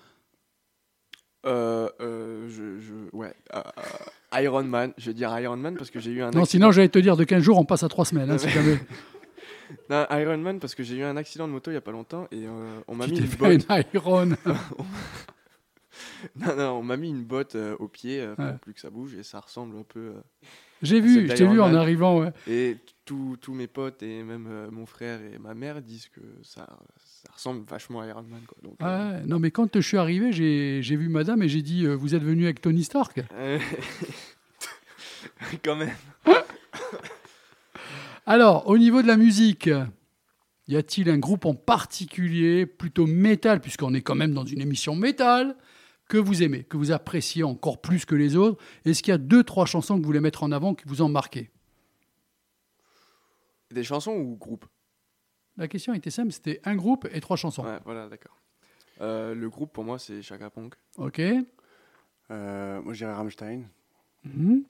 Euh, 1.46 1.90
euh, 2.00 2.48
je, 2.48 2.78
je- 2.80 3.14
ouais, 3.16 3.34
euh, 3.54 3.60
euh, 4.32 4.40
Iron 4.42 4.62
Man, 4.62 4.92
je 4.96 5.06
vais 5.10 5.14
dire 5.14 5.37
Iron 5.40 5.56
Man 5.58 5.74
parce 5.76 5.90
que 5.90 6.00
j'ai 6.00 6.10
eu 6.12 6.20
un 6.22 6.26
Non, 6.26 6.42
accident. 6.42 6.44
sinon, 6.46 6.72
j'allais 6.72 6.88
te 6.88 6.98
dire 7.00 7.16
de 7.18 7.24
15 7.24 7.42
jours, 7.42 7.58
on 7.58 7.64
passe 7.66 7.82
à 7.82 7.88
3 7.88 8.04
semaines. 8.06 8.30
hein, 8.30 8.38
si 8.38 8.48
jamais 8.50 8.78
Non, 9.90 10.07
Iron 10.11 10.38
Man 10.38 10.61
parce 10.61 10.74
que 10.74 10.83
j'ai 10.83 10.96
eu 10.96 11.03
un 11.03 11.16
accident 11.16 11.46
de 11.48 11.53
moto 11.53 11.70
il 11.70 11.74
y 11.74 11.77
a 11.77 11.81
pas 11.81 11.92
longtemps 11.92 12.27
et 12.31 12.46
euh, 12.46 12.81
on 12.88 12.94
m'a 12.94 13.07
mis 13.07 13.18
une 13.18 13.27
botte. 13.27 13.66
iron. 13.94 14.31
Non, 16.37 16.57
non, 16.57 16.70
on 16.79 16.83
m'a 16.83 16.96
mis 16.96 17.11
une 17.11 17.22
botte 17.22 17.55
euh, 17.55 17.77
au 17.79 17.87
pied 17.87 18.20
euh, 18.20 18.35
pour 18.35 18.44
Ouais. 18.46 18.55
plus 18.61 18.72
que 18.74 18.81
ça 18.81 18.90
bouge 18.90 19.14
et 19.14 19.22
ça 19.22 19.40
ressemble 19.40 19.77
un 19.79 19.83
peu. 19.83 20.14
J'ai 20.83 21.00
vu, 21.00 21.29
je 21.29 21.35
t'ai 21.35 21.46
vu 21.46 21.61
en 21.61 21.74
arrivant. 21.74 22.18
ouais. 22.18 22.33
Et 22.48 22.77
tous 23.05 23.38
mes 23.53 23.66
potes 23.66 24.03
et 24.03 24.22
même 24.22 24.48
mon 24.70 24.87
frère 24.87 25.20
et 25.22 25.38
ma 25.38 25.55
mère 25.55 25.81
disent 25.83 26.09
que 26.09 26.20
ça, 26.42 26.66
ça 27.05 27.31
ressemble 27.33 27.64
vachement 27.68 28.00
à 28.00 28.07
Iron 28.07 28.22
Man. 28.22 28.40
Quoi. 28.46 28.57
Donc, 28.62 28.74
Ah 28.81 29.18
non, 29.27 29.38
mais 29.38 29.50
quand 29.50 29.74
je 29.77 29.81
suis 29.87 29.98
arrivé, 29.98 30.33
j'ai 30.33 30.96
vu 30.96 31.09
madame 31.09 31.42
et 31.42 31.48
j'ai 31.48 31.62
dit 31.62 31.87
Vous 31.87 32.14
êtes 32.14 32.22
venu 32.24 32.44
avec 32.44 32.61
Tony 32.61 32.85
Stark 32.85 33.20
Quand 35.64 35.77
même. 35.77 35.94
Alors, 38.27 38.68
au 38.68 38.79
niveau 38.79 39.03
de 39.03 39.07
la 39.07 39.16
musique, 39.16 39.68
y 40.68 40.77
a-t-il 40.77 41.11
un 41.11 41.18
groupe 41.18 41.44
en 41.44 41.55
particulier, 41.55 42.66
plutôt 42.66 43.07
métal, 43.07 43.61
puisqu'on 43.61 43.94
est 43.94 44.01
quand 44.01 44.14
même 44.14 44.33
dans 44.33 44.44
une 44.44 44.61
émission 44.61 44.97
métal, 44.97 45.57
que 46.09 46.18
vous 46.18 46.42
aimez, 46.42 46.64
que 46.64 46.77
vous 46.77 46.92
appréciez 46.92 47.42
encore 47.42 47.81
plus 47.81 48.05
que 48.05 48.14
les 48.14 48.37
autres? 48.37 48.62
Est-ce 48.85 49.03
qu'il 49.03 49.12
y 49.12 49.14
a 49.14 49.18
deux, 49.18 49.42
trois 49.44 49.66
chansons 49.66 49.97
que 49.97 50.01
vous 50.01 50.07
voulez 50.07 50.20
mettre 50.20 50.42
en 50.42 50.53
avant 50.53 50.75
qui 50.75 50.85
vous 50.87 51.03
ont 51.03 51.09
marqué? 51.09 51.51
Des 53.70 53.85
chansons 53.85 54.12
ou 54.12 54.37
groupes 54.37 54.66
La 55.57 55.66
question 55.68 55.94
était 55.94 56.11
simple 56.11 56.31
c'était 56.31 56.61
un 56.64 56.77
groupe 56.77 57.09
et 57.12 57.20
trois 57.20 57.37
chansons. 57.37 57.64
Ouais, 57.64 57.79
voilà, 57.85 58.09
d'accord. 58.09 58.37
Euh, 59.01 59.35
le 59.35 59.51
groupe 59.51 59.73
pour 59.73 59.83
moi 59.83 59.99
c'est 59.99 60.23
Chaka 60.23 60.49
Ponk. 60.51 60.75
Ok 60.99 61.20
Euh, 62.31 62.81
moi, 62.83 62.92
je 62.92 62.99
dirais 62.99 63.12
Rammstein. 63.12 63.64
Mhm. 64.25 64.64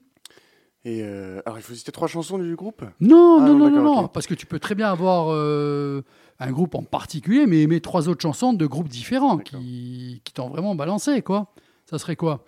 Et 0.87 1.01
euh, 1.03 1.41
alors, 1.45 1.57
il 1.57 1.61
faut 1.63 1.73
citer 1.73 1.91
trois 1.91 2.07
chansons 2.07 2.37
du 2.37 2.55
groupe? 2.55 2.83
Non, 2.99 3.39
Ah, 3.41 3.45
non, 3.47 3.53
non, 3.53 3.57
non, 3.57 3.57
non, 3.57 3.69
d'accord, 3.77 3.83
non, 3.95 4.01
ok. 4.05 4.13
parce 4.13 4.27
que 4.27 4.35
tu 4.35 4.45
peux 4.45 4.59
très 4.59 4.75
bien 4.75 4.91
avoir 4.91 5.27
euh, 5.33 6.03
un 6.39 6.51
groupe 6.51 6.75
en 6.75 6.83
particulier, 6.83 7.47
mais 7.47 7.61
aimer 7.63 7.81
trois 7.81 8.07
autres 8.07 8.21
chansons 8.21 8.53
de 8.53 8.65
groupes 8.67 8.87
différents 8.87 9.39
qui, 9.39 10.21
qui 10.23 10.31
t'ont 10.33 10.47
vraiment 10.49 10.75
balancé, 10.75 11.23
quoi. 11.23 11.53
Ça 11.85 11.97
serait 11.97 12.15
quoi? 12.15 12.45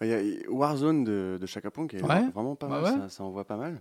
Il 0.00 0.08
y 0.08 0.12
a 0.14 0.20
Warzone 0.50 1.04
de, 1.04 1.38
de 1.40 1.46
Chaka 1.46 1.70
Ponk, 1.70 1.90
qui 1.90 1.96
est 1.96 2.02
Ouais. 2.02 2.28
vraiment 2.34 2.56
pas 2.56 2.66
Bah 2.66 2.80
mal, 2.80 2.94
ouais. 2.94 3.00
ça, 3.02 3.08
ça 3.08 3.24
envoie 3.24 3.44
pas 3.44 3.56
mal. 3.56 3.80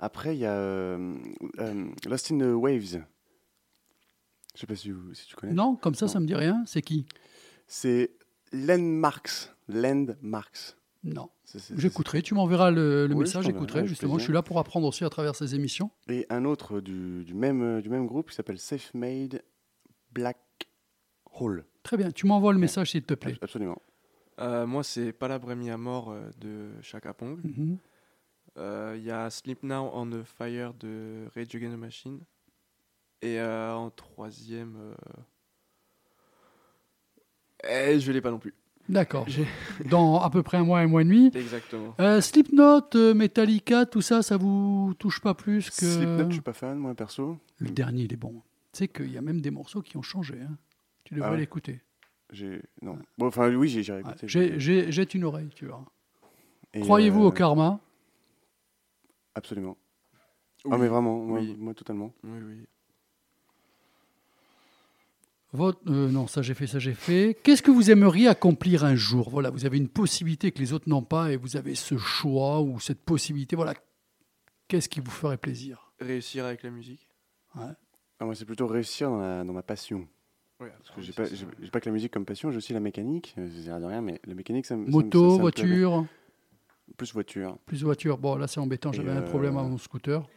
Après, 0.00 0.34
il 0.34 0.40
y 0.40 0.46
a 0.46 0.52
euh, 0.54 1.14
euh, 1.60 1.84
Lost 2.08 2.32
in 2.32 2.38
the 2.38 2.52
Waves. 2.54 3.00
Je 4.54 4.60
sais 4.60 4.66
pas 4.66 4.74
si, 4.74 4.90
vous- 4.90 5.14
si 5.14 5.26
tu 5.26 5.36
connais. 5.36 5.52
Non, 5.52 5.76
comme 5.76 5.94
ça, 5.94 6.06
Non. 6.06 6.12
ça 6.12 6.20
me 6.20 6.26
dit 6.26 6.34
rien. 6.34 6.62
C'est 6.66 6.82
qui? 6.82 7.06
C'est 7.68 8.10
Landmarks. 8.52 9.52
Landmarks. 9.68 10.76
Non. 11.02 11.30
J'écouterai, 11.76 12.20
tu 12.22 12.34
m'enverras 12.34 12.70
le, 12.70 13.06
le 13.06 13.14
Oui, 13.14 13.20
message, 13.20 13.44
j'écouterai. 13.46 13.86
Justement, 13.86 14.18
je 14.18 14.24
suis 14.24 14.32
là 14.32 14.42
pour 14.42 14.58
apprendre 14.58 14.86
aussi 14.86 15.04
à 15.04 15.10
travers 15.10 15.34
ces 15.34 15.54
émissions. 15.54 15.90
Et 16.08 16.26
un 16.28 16.44
autre 16.44 16.80
du, 16.80 17.24
du 17.24 17.34
même, 17.34 17.80
du 17.80 17.88
même 17.88 18.06
groupe 18.06 18.28
qui 18.30 18.36
s'appelle 18.36 18.58
Safe 18.58 18.92
Made 18.92 19.42
Black 20.12 20.38
Hole. 21.32 21.64
Très 21.82 21.96
bien, 21.96 22.10
tu 22.10 22.26
m'envoies 22.26 22.52
le 22.52 22.58
message 22.58 22.90
s'il 22.90 23.02
te 23.04 23.14
plaît. 23.14 23.36
Absolument. 23.40 23.80
Euh, 24.40 24.66
moi 24.66 24.82
c'est 24.82 25.12
Palabremi 25.12 25.70
à 25.70 25.76
mort 25.76 26.10
euh, 26.10 26.30
de 26.38 26.70
Chaka 26.82 27.12
Ponk. 27.14 27.42
Mhm. 27.44 27.78
Euh, 28.58 28.94
Il 28.96 29.04
y 29.04 29.10
a 29.10 29.30
Sleep 29.30 29.62
Now 29.62 29.90
on 29.94 30.10
the 30.10 30.22
Fire 30.22 30.74
de 30.74 31.26
Rage 31.34 31.54
Against 31.54 31.76
the 31.76 31.78
Machine. 31.78 32.20
Et 33.22 33.38
euh, 33.40 33.74
en 33.74 33.90
troisième. 33.90 34.76
Euh... 34.76 34.94
Eh, 37.94 38.00
je 38.00 38.12
l'ai 38.12 38.20
pas 38.20 38.30
non 38.30 38.38
plus. 38.38 38.54
D'accord. 38.90 39.26
Dans 39.88 40.20
à 40.20 40.28
peu 40.30 40.42
près 40.42 40.56
un 40.58 40.64
mois, 40.64 40.80
un 40.80 40.86
mois 40.88 41.02
et 41.02 41.04
demi. 41.04 41.30
Exactement. 41.34 41.94
Euh, 42.00 42.20
Slipknot, 42.20 42.82
euh, 42.96 43.14
Metallica, 43.14 43.86
tout 43.86 44.02
ça, 44.02 44.22
ça 44.22 44.36
vous 44.36 44.94
touche 44.98 45.20
pas 45.20 45.34
plus 45.34 45.70
que. 45.70 45.86
Slipknot, 45.86 46.28
je 46.28 46.32
suis 46.34 46.40
pas 46.42 46.52
fan, 46.52 46.76
moi, 46.78 46.94
perso. 46.94 47.38
Le 47.58 47.70
dernier, 47.70 48.02
il 48.02 48.12
est 48.12 48.16
bon. 48.16 48.42
Tu 48.72 48.78
sais 48.78 48.88
qu'il 48.88 49.10
y 49.12 49.16
a 49.18 49.22
même 49.22 49.40
des 49.40 49.50
morceaux 49.50 49.80
qui 49.82 49.96
ont 49.96 50.02
changé. 50.02 50.34
hein. 50.42 50.56
Tu 51.04 51.14
devrais 51.14 51.28
Ah 51.28 51.32
ouais 51.32 51.38
l'écouter. 51.38 51.80
J'ai... 52.32 52.62
Non. 52.82 52.98
Bon, 53.18 53.26
enfin, 53.26 53.52
oui, 53.54 53.68
j'ai, 53.68 53.92
Ouais, 53.92 54.00
écouté. 54.00 54.28
j'ai- 54.28 54.60
j'ai- 54.60 54.92
Jette 54.92 55.14
une 55.14 55.24
oreille, 55.24 55.50
tu 55.54 55.66
vois. 55.66 55.84
Croyez-vous 56.80 57.24
euh, 57.24 57.28
au 57.28 57.32
karma? 57.32 57.80
Absolument. 59.34 59.76
Oui. 60.64 60.70
Ah, 60.74 60.78
mais 60.78 60.88
vraiment, 60.88 61.16
moi, 61.18 61.38
Oui. 61.40 61.56
moi 61.58 61.74
totalement. 61.74 62.12
Oui, 62.22 62.38
oui. 62.42 62.66
Votre- 65.52 65.80
euh, 65.90 66.08
non, 66.08 66.26
ça 66.28 66.42
j'ai 66.42 66.54
fait, 66.54 66.66
ça 66.68 66.78
j'ai 66.78 66.94
fait. 66.94 67.36
Qu'est-ce 67.42 67.62
que 67.62 67.70
vous 67.72 67.90
aimeriez 67.90 68.28
accomplir 68.28 68.84
un 68.84 68.94
jour? 68.94 69.30
Voilà, 69.30 69.50
vous 69.50 69.66
avez 69.66 69.78
une 69.78 69.88
possibilité 69.88 70.52
que 70.52 70.60
les 70.60 70.72
autres 70.72 70.88
n'ont 70.88 71.02
pas 71.02 71.32
et 71.32 71.36
vous 71.36 71.56
avez 71.56 71.74
ce 71.74 71.96
choix 71.98 72.60
ou 72.60 72.78
cette 72.78 73.00
possibilité. 73.02 73.56
Voilà, 73.56 73.74
qu'est-ce 74.68 74.88
qui 74.88 75.00
vous 75.00 75.10
ferait 75.10 75.38
plaisir? 75.38 75.92
Réussir 76.00 76.44
avec 76.44 76.62
la 76.62 76.70
musique. 76.70 77.08
Ah, 77.56 77.74
moi, 78.20 78.34
c'est 78.36 78.44
plutôt 78.44 78.68
réussir 78.68 79.10
dans, 79.10 79.18
la- 79.18 79.42
dans 79.44 79.52
ma 79.52 79.62
passion. 79.64 80.06
Ouais, 80.60 80.70
Parce 80.78 80.90
que 80.90 81.00
j'ai 81.00 81.12
pas, 81.12 81.24
j'ai, 81.24 81.46
j'ai 81.60 81.70
pas 81.70 81.80
que 81.80 81.86
la 81.88 81.92
musique 81.92 82.12
comme 82.12 82.26
passion, 82.26 82.50
j'ai 82.50 82.58
aussi 82.58 82.72
la 82.72 82.80
mécanique. 82.80 83.34
euh, 83.38 83.48
C'est 83.52 83.70
rien 83.70 83.80
de 83.80 83.86
rien, 83.86 84.02
mais 84.02 84.20
la 84.26 84.34
mécanique, 84.34 84.66
ça 84.66 84.76
me. 84.76 84.86
Moto, 84.88 85.30
ça- 85.30 85.36
ça 85.38 85.42
me 85.42 85.50
plaît 85.50 85.64
bien. 85.64 85.88
voiture, 85.88 86.06
Plus 86.96 87.12
voiture. 87.12 87.58
plus 87.66 87.82
voiture. 87.82 88.18
Bon, 88.18 88.36
là 88.36 88.46
c'est 88.46 88.60
embêtant, 88.60 88.92
Et 88.92 88.96
j'avais 88.96 89.10
un 89.10 89.22
euh, 89.22 89.28
problème 89.28 89.56
à 89.56 89.62
mon 89.62 89.78
scooter. 89.78 90.28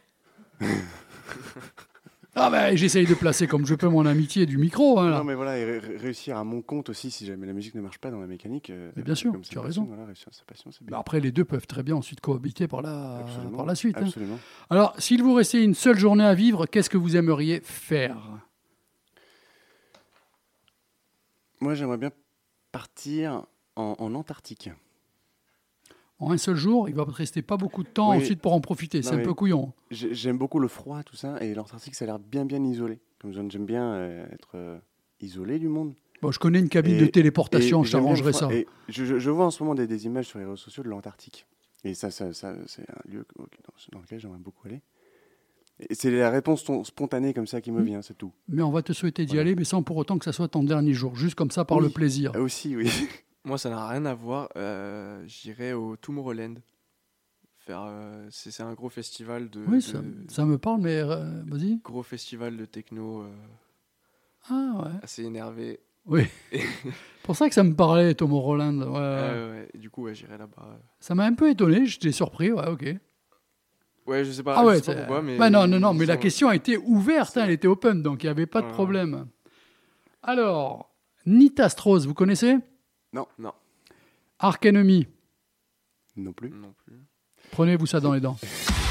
ah 2.36 2.50
ben, 2.50 2.76
j'essaye 2.76 3.06
de 3.06 3.14
placer 3.14 3.46
comme 3.46 3.64
je 3.66 3.74
peux 3.74 3.88
mon 3.88 4.06
amitié 4.06 4.46
du 4.46 4.58
micro. 4.58 4.98
hein, 5.00 5.10
là. 5.10 5.18
Non, 5.18 5.24
mais 5.24 5.34
voilà, 5.34 5.58
et 5.58 5.64
ré- 5.64 5.96
réussir 5.96 6.36
à 6.36 6.44
mon 6.44 6.62
compte 6.62 6.88
aussi, 6.88 7.10
si 7.10 7.26
jamais 7.26 7.46
la 7.46 7.52
musique 7.52 7.74
ne 7.74 7.80
marche 7.80 7.98
pas 7.98 8.10
dans 8.10 8.18
la 8.20 8.26
mécanique. 8.26 8.70
euh, 8.70 8.90
Mais 8.96 9.02
bien 9.02 9.14
sûr, 9.14 9.32
tu 9.48 9.58
as 9.58 9.62
raison. 9.62 9.84
Voilà, 9.84 10.04
réussir 10.06 10.28
sa 10.32 10.44
passion, 10.44 10.70
c'est 10.72 10.82
Mais 10.82 10.88
bien. 10.88 10.98
après, 10.98 11.20
les 11.20 11.30
deux 11.32 11.44
peuvent 11.44 11.66
très 11.66 11.82
bien 11.82 11.94
ensuite 11.96 12.20
cohabiter 12.20 12.66
par 12.68 12.82
la, 12.82 13.18
Absolument. 13.18 13.56
par 13.56 13.66
la 13.66 13.74
suite. 13.74 13.96
hein. 13.98 14.06
Absolument. 14.06 14.38
Alors, 14.70 14.94
s'il 14.98 15.22
vous 15.22 15.34
restait 15.34 15.62
une 15.62 15.74
seule 15.74 15.98
journée 15.98 16.24
à 16.24 16.34
vivre, 16.34 16.66
qu'est-ce 16.66 16.90
que 16.90 16.98
vous 16.98 17.16
aimeriez 17.16 17.60
faire? 17.60 18.16
Moi, 21.60 21.74
j'aimerais 21.74 21.98
bien 21.98 22.10
partir 22.72 23.44
en, 23.76 23.94
en 23.98 24.14
Antarctique. 24.14 24.70
En 26.24 26.32
un 26.32 26.38
seul 26.38 26.56
jour, 26.56 26.88
il 26.88 26.94
va 26.94 27.04
te 27.04 27.10
rester 27.10 27.42
pas 27.42 27.56
beaucoup 27.56 27.82
de 27.82 27.88
temps 27.88 28.10
Oui. 28.10 28.18
ensuite 28.18 28.40
pour 28.40 28.52
en 28.52 28.60
profiter. 28.60 29.02
C'est 29.02 29.14
un 29.14 29.18
peu 29.22 29.34
couillon. 29.34 29.72
J'ai- 29.90 30.14
J'aime 30.14 30.38
beaucoup 30.38 30.58
le 30.58 30.68
froid, 30.68 31.02
tout 31.02 31.16
ça, 31.16 31.36
et 31.42 31.54
l'Antarctique, 31.54 31.94
ça 31.94 32.04
a 32.04 32.06
l'air 32.06 32.18
bien, 32.18 32.44
bien 32.44 32.62
isolé. 32.64 33.00
Comme 33.20 33.32
j'aime 33.50 33.66
bien 33.66 33.92
euh, 33.94 34.26
être 34.32 34.50
euh, 34.56 34.78
isolé 35.20 35.58
du 35.58 35.68
monde. 35.68 35.94
Bon, 36.22 36.30
je 36.30 36.38
connais 36.38 36.58
une 36.60 36.68
cabine 36.68 36.94
Et- 36.96 37.00
de 37.00 37.06
téléportation, 37.06 37.82
Et 37.82 37.86
je 37.86 37.92
t'arrangerai 37.92 38.32
ça. 38.32 38.48
Et 38.52 38.66
je, 38.88 39.04
je- 39.04 39.18
je 39.18 39.30
vois 39.30 39.46
en 39.46 39.50
ce 39.50 39.62
moment 39.62 39.74
des, 39.74 39.86
des 39.86 40.06
images 40.06 40.26
sur 40.26 40.38
les 40.38 40.44
réseaux 40.44 40.56
sociaux 40.56 40.82
de 40.82 40.88
l'Antarctique. 40.88 41.46
Et 41.84 41.92
ça, 41.94 42.10
ça, 42.10 42.32
ça, 42.32 42.54
c'est 42.66 42.88
un 42.88 43.10
lieu 43.10 43.26
dans, 43.92 44.00
lequel 44.00 44.18
j'aimerais 44.18 44.38
beaucoup 44.38 44.66
aller. 44.66 44.80
Et 45.90 45.94
c'est 45.94 46.10
la 46.10 46.30
réponse 46.30 46.64
spontanée 46.84 47.34
comme 47.34 47.46
ça 47.46 47.60
qui 47.60 47.72
me 47.72 47.82
vient, 47.82 48.00
c'est 48.00 48.16
tout. 48.16 48.32
Mais 48.48 48.62
on 48.62 48.70
va 48.70 48.80
te 48.82 48.92
souhaiter 48.92 49.24
d'y 49.26 49.32
Voilà. 49.34 49.42
aller, 49.42 49.54
mais 49.56 49.64
sans 49.64 49.82
pour 49.82 49.96
autant 49.96 50.18
que 50.18 50.24
ça 50.24 50.32
soit 50.32 50.48
ton 50.48 50.62
dernier 50.62 50.92
jour, 50.94 51.16
juste 51.16 51.34
comme 51.34 51.50
ça 51.50 51.64
par 51.64 51.78
Oui. 51.78 51.84
le 51.84 51.90
plaisir. 51.90 52.32
Aussi, 52.36 52.76
oui. 52.76 52.88
Moi, 53.44 53.58
ça 53.58 53.68
n'a 53.70 53.86
rien 53.88 54.04
à 54.06 54.14
voir. 54.14 54.48
Euh, 54.56 55.22
J'irai 55.26 55.72
au 55.74 55.96
Tomorrowland. 55.96 56.54
Euh, 57.70 58.26
c'est 58.30 58.50
c'est 58.50 58.62
un 58.62 58.74
gros 58.74 58.90
festival 58.90 59.48
de, 59.48 59.60
Oui, 59.66 59.76
de- 59.76 59.80
ça, 59.80 59.98
ça 60.28 60.44
me 60.44 60.58
parle, 60.58 60.80
mais 60.82 60.96
euh, 60.98 61.42
vas-y. 61.46 61.78
gros 61.82 62.02
festival 62.02 62.56
de 62.58 62.64
techno 62.66 63.24
Ah 64.50 64.72
ouais. 64.84 64.90
assez 65.02 65.24
énervé. 65.24 65.80
Oui. 66.06 66.26
pour 67.22 67.34
ça 67.36 67.48
que 67.48 67.54
ça 67.54 67.64
me 67.64 67.74
parlait, 67.74 68.14
Tom 68.14 68.34
Roland. 68.34 68.78
Ouais, 68.82 69.50
ouais. 69.50 69.68
Et 69.72 69.78
du 69.78 69.88
coup, 69.88 70.02
ouais, 70.04 70.14
j'irai 70.14 70.36
là-bas. 70.36 70.78
Ça 71.00 71.14
m'a 71.14 71.24
un 71.24 71.32
peu 71.32 71.48
étonné, 71.48 71.86
j'étais 71.86 72.12
surpris. 72.12 72.52
Ouais, 72.52 72.68
ok. 72.68 72.84
Ouais, 74.06 74.22
je 74.26 74.32
sais 74.32 74.42
pas, 74.42 74.56
Ah 74.58 74.62
je 74.62 74.66
ouais, 74.66 74.74
sais 74.76 74.80
pas 74.82 74.92
c'est- 74.92 74.98
pourquoi, 74.98 75.22
mais. 75.22 75.38
Bah 75.38 75.48
non, 75.48 75.66
non, 75.66 75.80
non, 75.80 75.94
mais 75.94 76.04
la 76.04 76.18
question 76.18 76.48
a 76.48 76.54
été 76.56 76.76
ouverte, 76.76 77.38
hein, 77.38 77.44
elle 77.44 77.50
était 77.52 77.68
open, 77.68 78.02
donc 78.02 78.22
il 78.22 78.26
n'y 78.26 78.30
avait 78.30 78.44
pas 78.46 78.60
de 78.60 78.68
problème. 78.70 79.26
Alors, 80.22 80.90
Nita 81.24 81.70
Strauss, 81.70 82.04
vous 82.04 82.12
connaissez? 82.12 82.58
Non, 83.14 83.52
Arc 84.40 84.66
Enemy, 84.66 85.06
non 86.16 86.32
plus. 86.32 86.50
non 86.50 86.74
plus. 86.84 87.00
prenez-vous 87.52 87.86
ça 87.86 88.00
dans 88.00 88.12
les 88.12 88.20
dents. 88.20 88.36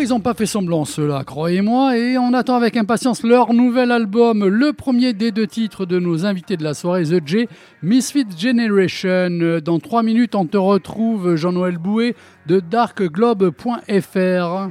Ils 0.00 0.14
ont 0.14 0.20
pas 0.20 0.34
fait 0.34 0.46
semblant 0.46 0.84
ceux-là, 0.84 1.24
croyez-moi, 1.24 1.98
et 1.98 2.18
on 2.18 2.32
attend 2.32 2.54
avec 2.54 2.76
impatience 2.76 3.24
leur 3.24 3.52
nouvel 3.52 3.90
album, 3.90 4.46
le 4.46 4.72
premier 4.72 5.12
des 5.12 5.32
deux 5.32 5.48
titres 5.48 5.86
de 5.86 5.98
nos 5.98 6.24
invités 6.24 6.56
de 6.56 6.62
la 6.62 6.74
soirée, 6.74 7.02
The 7.02 7.20
J, 7.26 7.48
Misfit 7.82 8.26
Generation. 8.38 9.58
Dans 9.64 9.80
trois 9.80 10.04
minutes, 10.04 10.36
on 10.36 10.46
te 10.46 10.56
retrouve 10.56 11.34
Jean-Noël 11.34 11.78
Bouet 11.78 12.14
de 12.46 12.60
darkglobe.fr. 12.60 14.68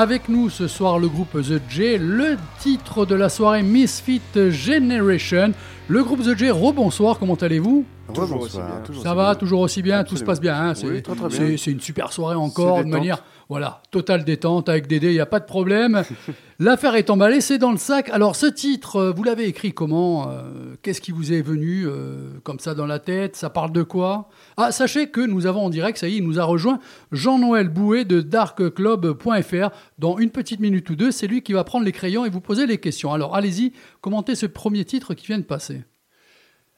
Avec 0.00 0.28
nous 0.28 0.48
ce 0.48 0.68
soir 0.68 1.00
le 1.00 1.08
groupe 1.08 1.32
The 1.32 1.60
J, 1.68 1.98
le 1.98 2.36
titre 2.60 3.04
de 3.04 3.16
la 3.16 3.28
soirée 3.28 3.64
Misfit 3.64 4.20
Generation. 4.48 5.52
Le 5.88 6.04
groupe 6.04 6.22
The 6.22 6.38
J, 6.38 6.52
rebonsoir, 6.52 7.18
comment 7.18 7.34
allez-vous? 7.34 7.84
Toujours 8.26 8.40
aussi 8.42 8.56
bien. 8.56 8.64
Rebonsoir, 8.64 8.82
toujours 8.84 9.02
Ça 9.02 9.10
aussi 9.10 9.16
va, 9.16 9.24
bien. 9.24 9.34
toujours 9.34 9.60
aussi 9.60 9.82
bien, 9.82 10.04
tout 10.04 10.16
se 10.16 10.24
passe 10.24 10.40
bien. 10.40 10.54
hein, 10.56 10.74
c'est, 10.74 10.86
Oui, 10.88 11.02
très, 11.02 11.14
très 11.14 11.28
bien. 11.28 11.36
c'est- 11.38 11.56
c'est 11.56 11.70
une 11.70 11.80
super 11.80 12.12
soirée 12.12 12.36
encore, 12.36 12.78
de 12.78 12.82
détente. 12.84 12.92
manière, 13.00 13.24
voilà, 13.48 13.82
totale 13.90 14.24
détente 14.24 14.68
avec 14.68 14.86
Dédé, 14.86 15.08
il 15.08 15.14
n'y 15.14 15.20
a 15.20 15.26
pas 15.26 15.40
de 15.40 15.44
problème. 15.46 16.02
L'affaire 16.60 16.96
est 16.96 17.08
emballée, 17.08 17.40
c'est 17.40 17.58
dans 17.58 17.70
le 17.70 17.76
sac. 17.78 18.08
Alors 18.10 18.34
ce 18.36 18.46
titre, 18.46 18.96
euh, 18.96 19.12
vous 19.12 19.22
l'avez 19.22 19.46
écrit 19.46 19.72
comment 19.72 20.28
euh, 20.30 20.74
Qu'est-ce 20.82 21.00
qui 21.00 21.12
vous 21.12 21.32
est 21.32 21.40
venu 21.40 21.84
euh, 21.86 22.30
comme 22.42 22.58
ça 22.58 22.74
dans 22.74 22.84
la 22.86 22.98
tête 22.98 23.36
Ça 23.36 23.48
parle 23.48 23.70
de 23.72 23.82
quoi? 23.84 24.28
Ah, 24.56 24.72
sachez 24.72 25.08
que 25.08 25.20
nous 25.20 25.46
avons 25.46 25.66
en 25.66 25.70
direct, 25.70 25.98
ça 25.98 26.08
y 26.08 26.14
est, 26.14 26.16
il 26.18 26.24
nous 26.24 26.40
a 26.40 26.44
rejoint 26.44 26.80
Jean-Noël 27.12 27.68
Bouet 27.68 28.04
de 28.04 28.20
darkclub.fr. 28.20 29.70
Dans 29.98 30.18
une 30.18 30.30
petite 30.30 30.60
minute 30.60 30.88
ou 30.90 30.96
deux, 30.96 31.10
c'est 31.10 31.26
lui 31.26 31.42
qui 31.42 31.52
va 31.52 31.64
prendre 31.64 31.84
les 31.84 31.92
crayons 31.92 32.24
et 32.24 32.30
vous 32.30 32.40
poser 32.40 32.66
les 32.66 32.78
questions. 32.78 33.12
Alors 33.12 33.34
allez-y, 33.36 33.72
commentez 34.00 34.34
ce 34.34 34.46
premier 34.46 34.84
titre 34.84 35.14
qui 35.14 35.26
vient 35.26 35.38
de 35.38 35.44
passer. 35.44 35.84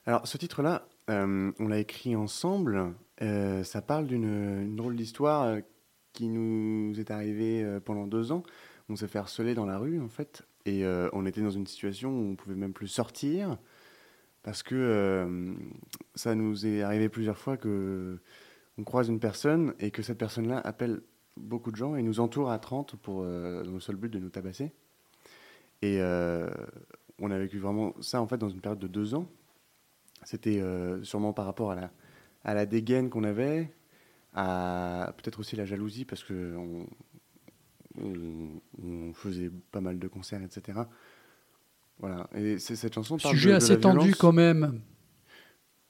Alors, 0.07 0.27
ce 0.27 0.39
titre-là, 0.39 0.83
euh, 1.11 1.53
on 1.59 1.69
l'a 1.69 1.79
écrit 1.79 2.17
ensemble. 2.17 2.95
Euh, 3.23 3.65
ça 3.65 3.83
parle 3.83 4.07
d'une 4.07 4.25
une 4.63 4.77
drôle 4.77 4.97
d'histoire 4.97 5.43
euh, 5.43 5.61
qui 6.13 6.29
nous 6.29 6.99
est 6.99 7.11
arrivée 7.11 7.79
pendant 7.85 8.07
deux 8.07 8.33
ans. 8.33 8.43
On 8.89 8.97
s'est 8.97 9.09
fait 9.09 9.19
harceler 9.19 9.55
dans 9.55 9.67
la 9.67 9.79
rue, 9.79 10.01
en 10.01 10.09
fait. 10.09 10.43
Et 10.67 10.85
on 11.13 11.25
était 11.25 11.41
dans 11.41 11.51
une 11.51 11.67
situation 11.67 12.11
où 12.11 12.33
on 12.33 12.37
pouvait 12.37 12.57
même 12.57 12.73
plus 12.73 12.89
sortir. 12.89 13.57
Parce 14.43 14.65
que 14.65 15.55
ça 16.17 16.35
nous 16.35 16.67
est 16.67 16.83
arrivé 16.83 17.09
plusieurs 17.09 17.39
fois 17.39 17.57
que 17.57 18.19
on 18.77 18.83
croise 18.83 19.09
une 19.09 19.21
personne 19.21 19.75
et 19.79 19.93
que 19.93 20.03
cette 20.03 20.19
personne-là 20.19 20.59
appelle 20.59 21.01
beaucoup 21.37 21.71
de 21.71 21.77
gens 21.77 21.95
et 21.95 22.03
nous 22.03 22.19
entoure 22.19 22.51
à 22.51 22.59
30 22.59 22.97
pour, 22.97 23.23
dans 23.23 23.73
le 23.73 23.81
seul 23.81 23.95
but 23.95 24.13
de 24.13 24.19
nous 24.19 24.31
tabasser. 24.31 24.73
Et 25.81 26.01
on 26.03 27.31
a 27.31 27.39
vécu 27.39 27.59
vraiment 27.61 27.95
ça, 28.01 28.21
en 28.21 28.27
fait, 28.27 28.39
dans 28.39 28.51
une 28.51 28.61
période 28.61 28.81
de 28.81 28.89
deux 28.89 29.15
ans. 29.15 29.31
C'était 30.23 30.61
euh, 30.61 31.03
sûrement 31.03 31.33
par 31.33 31.47
rapport 31.47 31.71
à 31.73 31.75
la, 31.75 31.91
à 32.45 32.55
la 32.55 32.67
dégaine 32.67 33.09
qu'on 33.11 33.25
avait, 33.25 33.73
à 34.35 35.13
peut-être 35.17 35.41
aussi 35.41 35.57
la 35.57 35.65
jalousie, 35.65 36.05
parce 36.05 36.23
que 36.25 36.55
on, 36.57 36.87
on- 38.01 38.61
on 38.83 39.13
faisait 39.13 39.51
pas 39.73 39.81
mal 39.81 39.99
de 39.99 40.09
concerts, 40.09 40.43
etc. 40.43 40.81
Voilà. 41.99 42.29
Et 42.35 42.59
c'est- 42.59 42.77
cette 42.77 42.95
chanson 42.95 43.19
parle 43.19 43.35
Sujet 43.35 43.49
de, 43.49 43.53
de 43.55 43.57
assez 43.59 43.75
la 43.75 43.81
tendu 43.81 44.15
quand 44.15 44.33
même. 44.33 44.81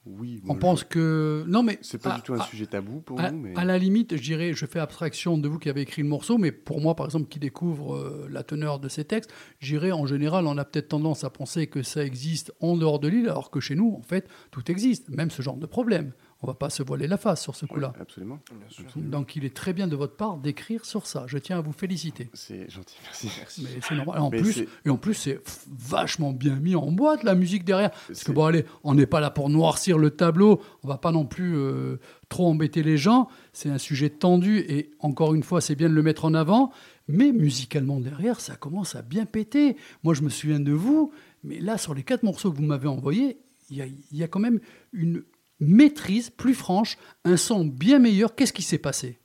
Oui. 0.07 0.41
On 0.49 0.55
pense 0.55 0.81
je- 0.81 0.85
que. 0.87 1.45
Non, 1.47 1.63
mais. 1.63 1.79
C'est 1.83 2.01
pas 2.01 2.15
à- 2.15 2.17
du 2.17 2.23
tout 2.23 2.33
un 2.33 2.39
à- 2.39 2.45
sujet 2.45 2.65
tabou 2.67 3.01
pour 3.01 3.21
À, 3.21 3.31
nous, 3.31 3.39
mais 3.39 3.55
à 3.57 3.65
la 3.67 3.77
limite, 3.77 4.17
je 4.17 4.23
dirais, 4.23 4.55
je 4.55 4.65
fais 4.65 4.79
abstraction 4.79 5.37
de 5.37 5.47
vous 5.47 5.59
qui 5.59 5.69
avez 5.69 5.83
écrit 5.83 6.01
le 6.03 6.09
morceau, 6.09 6.39
mais 6.39 6.53
pour 6.53 6.81
moi, 6.81 6.97
par 6.97 7.05
exemple, 7.07 7.29
qui 7.29 7.39
découvre 7.39 7.97
euh, 7.97 8.27
la 8.31 8.43
teneur 8.43 8.81
de 8.81 8.89
ces 8.89 9.05
textes, 9.05 9.31
j'irais 9.61 9.93
en 9.93 10.07
général, 10.07 10.47
on 10.47 10.57
a 10.57 10.65
peut-être 10.65 10.89
tendance 10.89 11.23
à 11.23 11.29
penser 11.31 11.67
que 11.67 11.83
ça 11.83 12.03
existe 12.05 12.51
en 12.61 12.77
dehors 12.79 12.99
de 12.99 13.09
l'île, 13.09 13.29
alors 13.29 13.51
que 13.51 13.61
chez 13.61 13.75
nous, 13.75 13.95
en 13.99 14.03
fait, 14.03 14.27
tout 14.51 14.71
existe, 14.71 15.11
même 15.11 15.31
ce 15.31 15.43
genre 15.43 15.57
de 15.59 15.67
problème. 15.67 16.13
On 16.43 16.47
va 16.47 16.55
pas 16.55 16.71
se 16.71 16.83
voiler 16.83 17.07
la 17.07 17.19
face 17.19 17.43
sur 17.43 17.55
ce 17.55 17.67
Oui, 17.67 17.73
coup-là. 17.75 17.93
absolument. 18.01 18.39
Bien 18.51 18.69
sûr. 18.71 18.85
Absolument. 18.87 19.11
Donc 19.11 19.37
il 19.37 19.45
est 19.45 19.55
très 19.55 19.75
bien 19.75 19.87
de 19.87 19.95
votre 19.95 20.17
part 20.17 20.39
d'écrire 20.39 20.87
sur 20.87 21.07
ça. 21.07 21.25
Je 21.27 21.37
tiens 21.37 21.59
à 21.59 21.61
vous 21.61 21.73
féliciter. 21.73 22.31
C'est 22.33 22.71
gentil, 22.71 22.97
merci. 23.39 23.63
Mais 23.65 23.81
c'est 23.87 23.95
normal. 23.95 24.19
En 24.21 24.31
Mais 24.31 24.41
plus, 24.41 24.61
et 24.85 24.89
en 24.89 24.97
plus, 24.97 25.13
c'est 25.15 25.39
vachement 25.71 26.33
bien 26.33 26.57
mis 26.57 26.75
en 26.77 26.91
boîte 26.93 27.25
la 27.25 27.35
musique 27.35 27.65
derrière. 27.65 27.91
Parce 28.07 28.25
que 28.25 28.33
bon, 28.33 28.47
allez, 28.47 28.65
on 28.85 28.95
n'est 28.95 29.07
pas 29.07 29.21
là 29.21 29.31
pour 29.31 29.51
noircir 29.51 29.99
le 29.99 30.11
tableau. 30.11 30.63
On 30.83 30.89
va 30.89 30.97
pas 30.97 31.13
non 31.13 31.27
plus 31.27 31.57
euh, 31.57 31.99
trop 32.31 32.49
embêter 32.49 32.83
les 32.83 32.97
gens. 32.97 33.29
C'est 33.53 33.69
un 33.69 33.79
sujet 33.79 34.09
tendu 34.09 34.59
et 34.61 34.93
encore 35.01 35.35
une 35.35 35.43
fois, 35.43 35.61
c'est 35.61 35.75
bien 35.75 35.91
de 35.91 35.95
le 35.95 36.03
mettre 36.03 36.25
en 36.25 36.33
avant. 36.33 36.73
Mais 37.07 37.33
musicalement 37.33 38.01
derrière, 38.01 38.41
ça 38.41 38.57
commence 38.57 38.95
à 38.95 39.03
bien 39.03 39.27
péter. 39.27 39.77
Moi, 40.05 40.15
je 40.15 40.23
me 40.23 40.31
souviens 40.31 40.61
de 40.61 40.73
vous, 40.73 41.13
mais 41.45 41.61
là, 41.61 41.77
sur 41.77 41.93
les 41.93 42.03
quatre 42.05 42.23
morceaux 42.23 42.51
que 42.51 42.57
vous 42.57 42.63
m'avez 42.63 42.89
envoyés, 42.89 43.41
il 43.69 43.77
y 43.77 43.83
a, 43.83 43.87
il 43.87 44.17
y 44.17 44.23
a 44.23 44.29
quand 44.29 44.41
même 44.41 44.61
une 44.93 45.23
maîtrise 45.61 46.31
plus 46.31 46.55
franche, 46.55 46.97
un 47.25 47.37
son 47.37 47.65
bien 47.65 47.99
meilleur. 47.99 48.35
Qu'est-ce 48.35 48.53
qui 48.53 48.63
s'est 48.63 48.79
passé? 48.79 49.19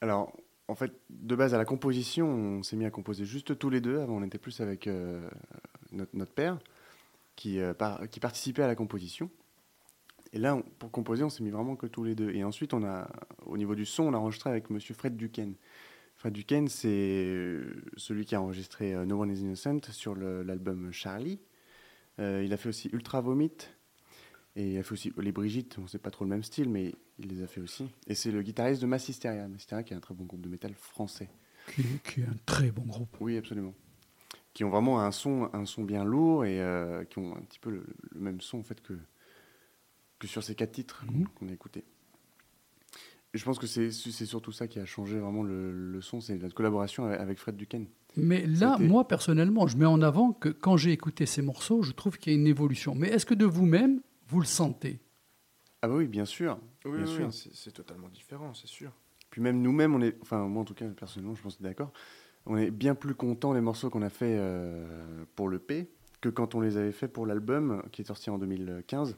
Alors, 0.00 0.36
en 0.68 0.74
fait, 0.74 0.92
de 1.10 1.34
base 1.34 1.54
à 1.54 1.58
la 1.58 1.64
composition, 1.64 2.28
on 2.28 2.62
s'est 2.62 2.76
mis 2.76 2.84
à 2.84 2.90
composer 2.90 3.24
juste 3.24 3.58
tous 3.58 3.70
les 3.70 3.80
deux. 3.80 3.98
Avant, 3.98 4.16
on 4.16 4.22
était 4.22 4.38
plus 4.38 4.60
avec 4.60 4.86
euh, 4.86 5.28
notre, 5.92 6.32
père 6.32 6.58
qui, 7.36 7.58
euh, 7.58 7.72
qui 8.10 8.20
participait 8.20 8.62
à 8.62 8.66
la 8.66 8.74
composition. 8.74 9.30
Et 10.32 10.38
là, 10.38 10.62
pour 10.78 10.90
composer, 10.90 11.24
on 11.24 11.30
s'est 11.30 11.42
mis 11.42 11.50
vraiment 11.50 11.74
que 11.74 11.86
tous 11.86 12.04
les 12.04 12.14
deux. 12.14 12.30
Et 12.32 12.44
ensuite, 12.44 12.74
on 12.74 12.84
a, 12.84 13.10
au 13.46 13.56
niveau 13.56 13.74
du 13.74 13.86
son, 13.86 14.04
on 14.04 14.14
a 14.14 14.18
enregistré 14.18 14.50
avec 14.50 14.68
Monsieur 14.68 14.94
Fred 14.94 15.16
Duquesne. 15.16 15.54
Fred 16.16 16.34
Duquesne, 16.34 16.68
c'est 16.68 16.88
euh, 16.88 17.82
celui 17.96 18.26
qui 18.26 18.34
a 18.34 18.42
enregistré 18.42 18.94
No 19.06 19.22
One 19.22 19.30
Is 19.30 19.40
Innocent 19.40 19.80
sur 19.90 20.14
l'album 20.14 20.92
Charlie. 20.92 21.40
Il 22.18 22.52
a 22.52 22.56
fait 22.56 22.68
aussi 22.68 22.90
Ultra 22.92 23.20
Vomit. 23.20 23.52
Et 24.60 24.72
il 24.72 24.78
a 24.78 24.82
fait 24.82 24.92
aussi 24.92 25.12
Les 25.18 25.30
Brigitte, 25.30 25.76
on 25.78 25.86
sait 25.86 25.98
pas 25.98 26.10
trop 26.10 26.24
le 26.24 26.30
même 26.30 26.42
style, 26.42 26.68
mais 26.68 26.92
il 27.20 27.28
les 27.28 27.42
a 27.42 27.46
fait 27.46 27.60
aussi. 27.60 27.86
Et 28.08 28.14
c'est 28.16 28.32
le 28.32 28.42
guitariste 28.42 28.82
de 28.82 28.86
Massisteria. 28.86 29.46
Massisteria 29.46 29.84
qui 29.84 29.94
est 29.94 29.96
un 29.96 30.00
très 30.00 30.14
bon 30.14 30.24
groupe 30.24 30.40
de 30.40 30.48
métal 30.48 30.74
français. 30.74 31.28
qui, 31.74 31.82
qui 32.04 32.20
est 32.22 32.24
un 32.24 32.36
très 32.44 32.70
bon 32.72 32.82
groupe. 32.82 33.16
Oui, 33.20 33.36
absolument. 33.36 33.72
Qui 34.54 34.64
ont 34.64 34.70
vraiment 34.70 35.00
un 35.00 35.12
son, 35.12 35.48
un 35.52 35.64
son 35.64 35.84
bien 35.84 36.02
lourd 36.04 36.44
et 36.44 36.60
euh, 36.60 37.04
qui 37.04 37.18
ont 37.20 37.36
un 37.36 37.40
petit 37.42 37.60
peu 37.60 37.70
le, 37.70 37.84
le 38.10 38.20
même 38.20 38.40
son 38.40 38.58
en 38.58 38.62
fait 38.64 38.80
que, 38.80 38.94
que 40.18 40.26
sur 40.26 40.42
ces 40.42 40.56
quatre 40.56 40.72
titres 40.72 41.06
qu'on- 41.06 41.44
Mhm. 41.44 41.50
a 41.50 41.54
écoutés. 41.54 41.84
Et 43.34 43.38
je 43.38 43.44
pense 43.44 43.58
que 43.60 43.66
c'est 43.68 43.90
surtout 43.92 44.50
ça 44.52 44.66
qui 44.66 44.80
a 44.80 44.86
changé 44.86 45.18
vraiment 45.20 45.42
le, 45.44 45.70
le 45.70 46.00
son, 46.00 46.20
c'est 46.20 46.36
notre 46.38 46.54
collaboration 46.54 47.04
avec- 47.04 47.38
Fred 47.38 47.56
Duquesne. 47.56 47.86
Mais 48.16 48.44
là, 48.46 48.78
moi, 48.78 49.06
personnellement, 49.06 49.66
je 49.68 49.76
mets 49.76 49.84
en 49.86 50.00
avant 50.02 50.32
que 50.32 50.48
quand 50.48 50.76
j'ai 50.78 50.90
écouté 50.92 51.26
ces 51.26 51.42
morceaux, 51.42 51.82
je 51.82 51.92
trouve 51.92 52.18
qu'il 52.18 52.32
y 52.32 52.36
a 52.36 52.38
une 52.38 52.46
évolution. 52.46 52.94
Mais 52.96 53.08
est-ce 53.08 53.26
que 53.26 53.34
de 53.34 53.44
vous-même, 53.44 54.00
vous 54.28 54.40
le 54.40 54.46
sentez 54.46 55.00
Ah 55.82 55.88
bah 55.88 55.94
oui, 55.94 56.06
bien 56.06 56.24
sûr. 56.24 56.58
Oui, 56.84 56.92
Bien 56.98 57.06
oui, 57.06 57.08
sûr. 57.08 57.26
oui, 57.26 57.32
c'est 57.32 57.54
c'est 57.54 57.72
totalement 57.72 58.08
différent, 58.08 58.54
c'est 58.54 58.66
sûr. 58.68 58.92
Puis 59.30 59.40
même 59.42 59.60
nous-mêmes, 59.60 59.94
on 59.94 60.00
est, 60.02 60.16
enfin 60.22 60.46
moi 60.48 60.62
en 60.62 60.64
tout 60.64 60.74
cas 60.74 60.86
personnellement, 60.88 61.34
je 61.34 61.42
pense 61.42 61.56
que 61.56 61.62
d'accord, 61.62 61.92
on 62.46 62.56
est 62.56 62.70
bien 62.70 62.94
plus 62.94 63.14
content 63.14 63.52
des 63.54 63.60
morceaux 63.60 63.90
qu'on 63.90 64.02
a 64.02 64.08
fait 64.10 64.36
euh, 64.38 65.24
pour 65.34 65.48
le 65.48 65.58
P 65.58 65.90
que 66.20 66.28
quand 66.28 66.54
on 66.54 66.60
les 66.60 66.76
avait 66.76 66.92
fait 66.92 67.08
pour 67.08 67.26
l'album 67.26 67.82
qui 67.92 68.02
est 68.02 68.06
sorti 68.06 68.30
en 68.30 68.38
2015. 68.38 69.16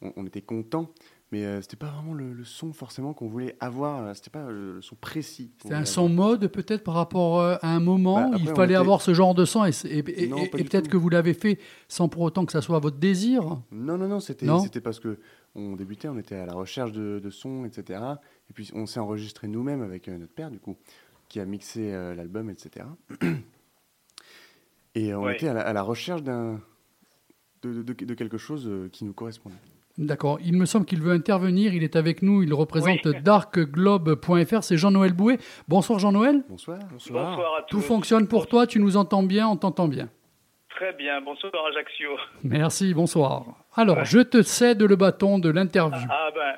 On, 0.00 0.12
on 0.16 0.26
était 0.26 0.42
content, 0.42 0.90
mais 1.32 1.44
euh, 1.44 1.60
c'était 1.62 1.76
pas 1.76 1.88
vraiment 1.90 2.14
le, 2.14 2.32
le 2.32 2.44
son 2.44 2.72
forcément 2.72 3.12
qu'on 3.14 3.26
voulait 3.28 3.56
avoir. 3.60 4.04
euh, 4.04 4.14
C'était 4.14 4.30
pas 4.30 4.48
le, 4.50 4.74
le 4.74 4.82
son 4.82 4.94
précis. 4.94 5.50
C'est 5.62 5.72
un 5.74 5.84
son 5.84 6.08
mode 6.08 6.46
peut-être 6.48 6.84
par 6.84 6.94
rapport 6.94 7.40
euh, 7.40 7.56
à 7.62 7.74
un 7.74 7.80
moment 7.80 8.16
Bah, 8.16 8.26
où 8.26 8.28
il 8.30 8.34
après, 8.42 8.52
on 8.52 8.54
fallait 8.56 8.74
était- 8.74 8.80
avoir 8.80 9.00
ce 9.02 9.14
genre 9.14 9.34
de 9.34 9.44
son 9.44 9.64
et, 9.64 9.70
et- 9.84 10.24
et- 10.24 10.28
Non, 10.28 10.36
et- 10.38 10.48
pas 10.48 10.58
et 10.58 10.62
du 10.62 10.68
peut-être 10.68 10.88
que 10.88 10.96
vous 10.96 11.08
l'avez 11.08 11.34
fait 11.34 11.58
sans 11.88 12.08
pour 12.08 12.22
autant 12.22 12.44
que 12.46 12.52
ça 12.52 12.60
soit 12.62 12.78
votre 12.78 12.98
désir. 12.98 13.42
Non, 13.72 13.98
non, 13.98 14.06
non, 14.06 14.20
c'était 14.20 14.46
c'était 14.62 14.80
parce 14.80 15.00
que 15.00 15.18
on 15.56 15.76
débutait, 15.76 16.08
on 16.08 16.18
était 16.18 16.34
à 16.36 16.46
la 16.46 16.54
recherche 16.54 16.92
de, 16.92 17.20
de 17.22 17.30
sons, 17.30 17.64
etc. 17.64 18.00
Et 18.50 18.52
puis 18.52 18.70
on 18.74 18.86
s'est 18.86 19.00
enregistré 19.00 19.48
nous-mêmes 19.48 19.82
avec 19.82 20.08
euh, 20.08 20.18
notre 20.18 20.32
père, 20.34 20.50
du 20.50 20.58
coup, 20.60 20.76
qui 21.28 21.40
a 21.40 21.44
mixé 21.46 21.92
euh, 21.92 22.14
l'album, 22.14 22.50
etc. 22.50 22.86
Et 24.94 25.14
on 25.14 25.24
Ouais. 25.24 25.34
était 25.34 25.48
à 25.48 25.54
la, 25.54 25.62
à 25.62 25.72
la 25.72 25.82
recherche 25.82 26.22
d'un 26.22 26.60
de, 27.62 27.82
de- 27.82 27.92
de 27.94 28.14
quelque 28.14 28.36
chose 28.38 28.66
euh, 28.68 28.88
qui 28.92 29.04
nous 29.04 29.12
correspondait. 29.14 29.56
D'accord. 29.96 30.38
Il 30.44 30.56
me 30.56 30.66
semble 30.66 30.86
qu'il 30.86 31.00
veut 31.00 31.12
intervenir. 31.12 31.72
Il 31.74 31.84
est 31.84 31.94
avec 31.96 32.22
nous. 32.22 32.42
Il 32.42 32.52
représente 32.52 33.06
darkglobe.fr. 33.06 34.62
C'est 34.62 34.76
Jean-Noël 34.76 35.12
Bouet. 35.12 35.38
Bonsoir 35.68 35.98
Jean-Noël. 35.98 36.42
Bonsoir. 36.48 36.78
Bonsoir. 36.90 37.36
Bonsoir 37.36 37.54
à 37.56 37.62
tous. 37.62 37.76
Tout 37.76 37.82
fonctionne 37.82 38.26
pour 38.26 38.46
toi. 38.48 38.66
Tu 38.66 38.80
nous 38.80 38.96
entends 38.96 39.22
bien. 39.22 39.48
On 39.48 39.56
t'entend 39.56 39.86
bien. 39.86 40.08
Très 40.70 40.92
bien. 40.94 41.20
Bonsoir 41.20 41.52
Ajaccio. 41.66 42.10
Merci. 42.42 42.92
Bonsoir. 42.92 43.44
Alors, 43.76 44.04
je 44.04 44.18
te 44.18 44.42
cède 44.42 44.82
le 44.82 44.96
bâton 44.96 45.38
de 45.38 45.48
l'interview. 45.50 46.08
Ah 46.10 46.30
ben, 46.34 46.56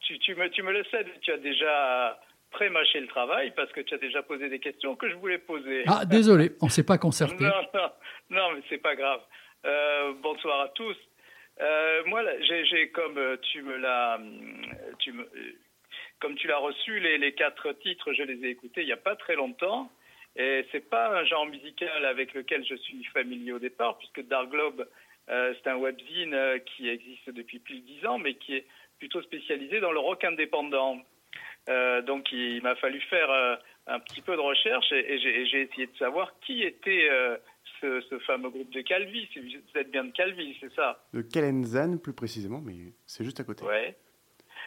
tu, 0.00 0.18
tu 0.20 0.34
me, 0.36 0.48
tu 0.50 0.62
me 0.62 0.72
le 0.72 0.84
sais, 0.90 1.04
tu 1.22 1.32
as 1.32 1.38
déjà 1.38 2.18
pré-mâché 2.52 3.00
le 3.00 3.08
travail 3.08 3.52
parce 3.56 3.70
que 3.72 3.80
tu 3.80 3.94
as 3.94 3.98
déjà 3.98 4.22
posé 4.22 4.48
des 4.48 4.58
questions 4.60 4.94
que 4.94 5.08
je 5.08 5.14
voulais 5.16 5.38
poser. 5.38 5.82
Ah, 5.86 6.04
désolé. 6.04 6.52
On 6.62 6.66
ne 6.66 6.70
s'est 6.70 6.84
pas 6.84 6.98
concerté. 6.98 7.44
Non, 7.44 7.50
non, 7.74 7.88
non, 8.30 8.54
mais 8.54 8.62
c'est 8.68 8.78
pas 8.78 8.94
grave. 8.94 9.20
Euh, 9.66 10.12
bonsoir 10.22 10.60
à 10.60 10.68
tous. 10.68 10.96
Euh, 11.60 12.02
moi, 12.06 12.22
j'ai, 12.40 12.88
comme 12.90 13.18
euh, 13.18 13.36
tu 13.50 13.62
me 13.62 13.76
l'as, 13.76 14.18
euh, 14.18 15.22
comme 16.20 16.34
tu 16.36 16.46
l'as 16.46 16.58
reçu, 16.58 17.00
les, 17.00 17.32
quatre 17.32 17.72
titres, 17.72 18.12
je 18.12 18.22
les 18.22 18.46
ai 18.46 18.50
écoutés 18.50 18.82
il 18.82 18.86
n'y 18.86 18.92
a 18.92 18.96
pas 18.96 19.16
très 19.16 19.34
longtemps. 19.34 19.90
Et 20.36 20.64
c'est 20.70 20.88
pas 20.88 21.18
un 21.18 21.24
genre 21.24 21.46
musical 21.46 22.04
avec 22.04 22.32
lequel 22.32 22.64
je 22.64 22.76
suis 22.76 23.02
familier 23.06 23.52
au 23.52 23.58
départ, 23.58 23.98
puisque 23.98 24.22
Dark 24.28 24.48
Globe, 24.50 24.86
c'est 25.26 25.66
un 25.66 25.76
webzine 25.76 26.60
qui 26.64 26.88
existe 26.88 27.30
depuis 27.30 27.58
plus 27.58 27.80
de 27.80 27.86
dix 27.86 28.06
ans, 28.06 28.18
mais 28.18 28.34
qui 28.34 28.54
est 28.54 28.66
plutôt 28.98 29.20
spécialisé 29.22 29.80
dans 29.80 29.90
le 29.90 29.98
rock 29.98 30.22
indépendant. 30.22 31.02
Donc, 31.66 32.30
il, 32.30 32.62
m'a 32.62 32.76
fallu 32.76 33.00
faire 33.00 33.58
un 33.88 33.98
petit 33.98 34.20
peu 34.20 34.36
de 34.36 34.40
recherche 34.40 34.92
et, 34.92 35.18
j'ai, 35.18 35.62
essayé 35.62 35.86
de 35.86 35.96
savoir 35.96 36.32
qui 36.40 36.62
était 36.62 37.08
ce, 37.80 38.00
ce 38.02 38.18
fameux 38.20 38.50
groupe 38.50 38.70
de 38.70 38.80
Calvi. 38.82 39.28
Si 39.32 39.40
Vous 39.40 39.78
êtes 39.80 39.90
bien 39.90 40.04
de 40.04 40.12
Calvi, 40.12 40.56
c'est 40.60 40.72
ça 40.74 41.04
De 41.12 41.22
Kalenzan, 41.22 41.98
plus 41.98 42.12
précisément, 42.12 42.60
mais 42.64 42.74
c'est 43.06 43.24
juste 43.24 43.40
à 43.40 43.44
côté. 43.44 43.64
Ouais. 43.64 43.96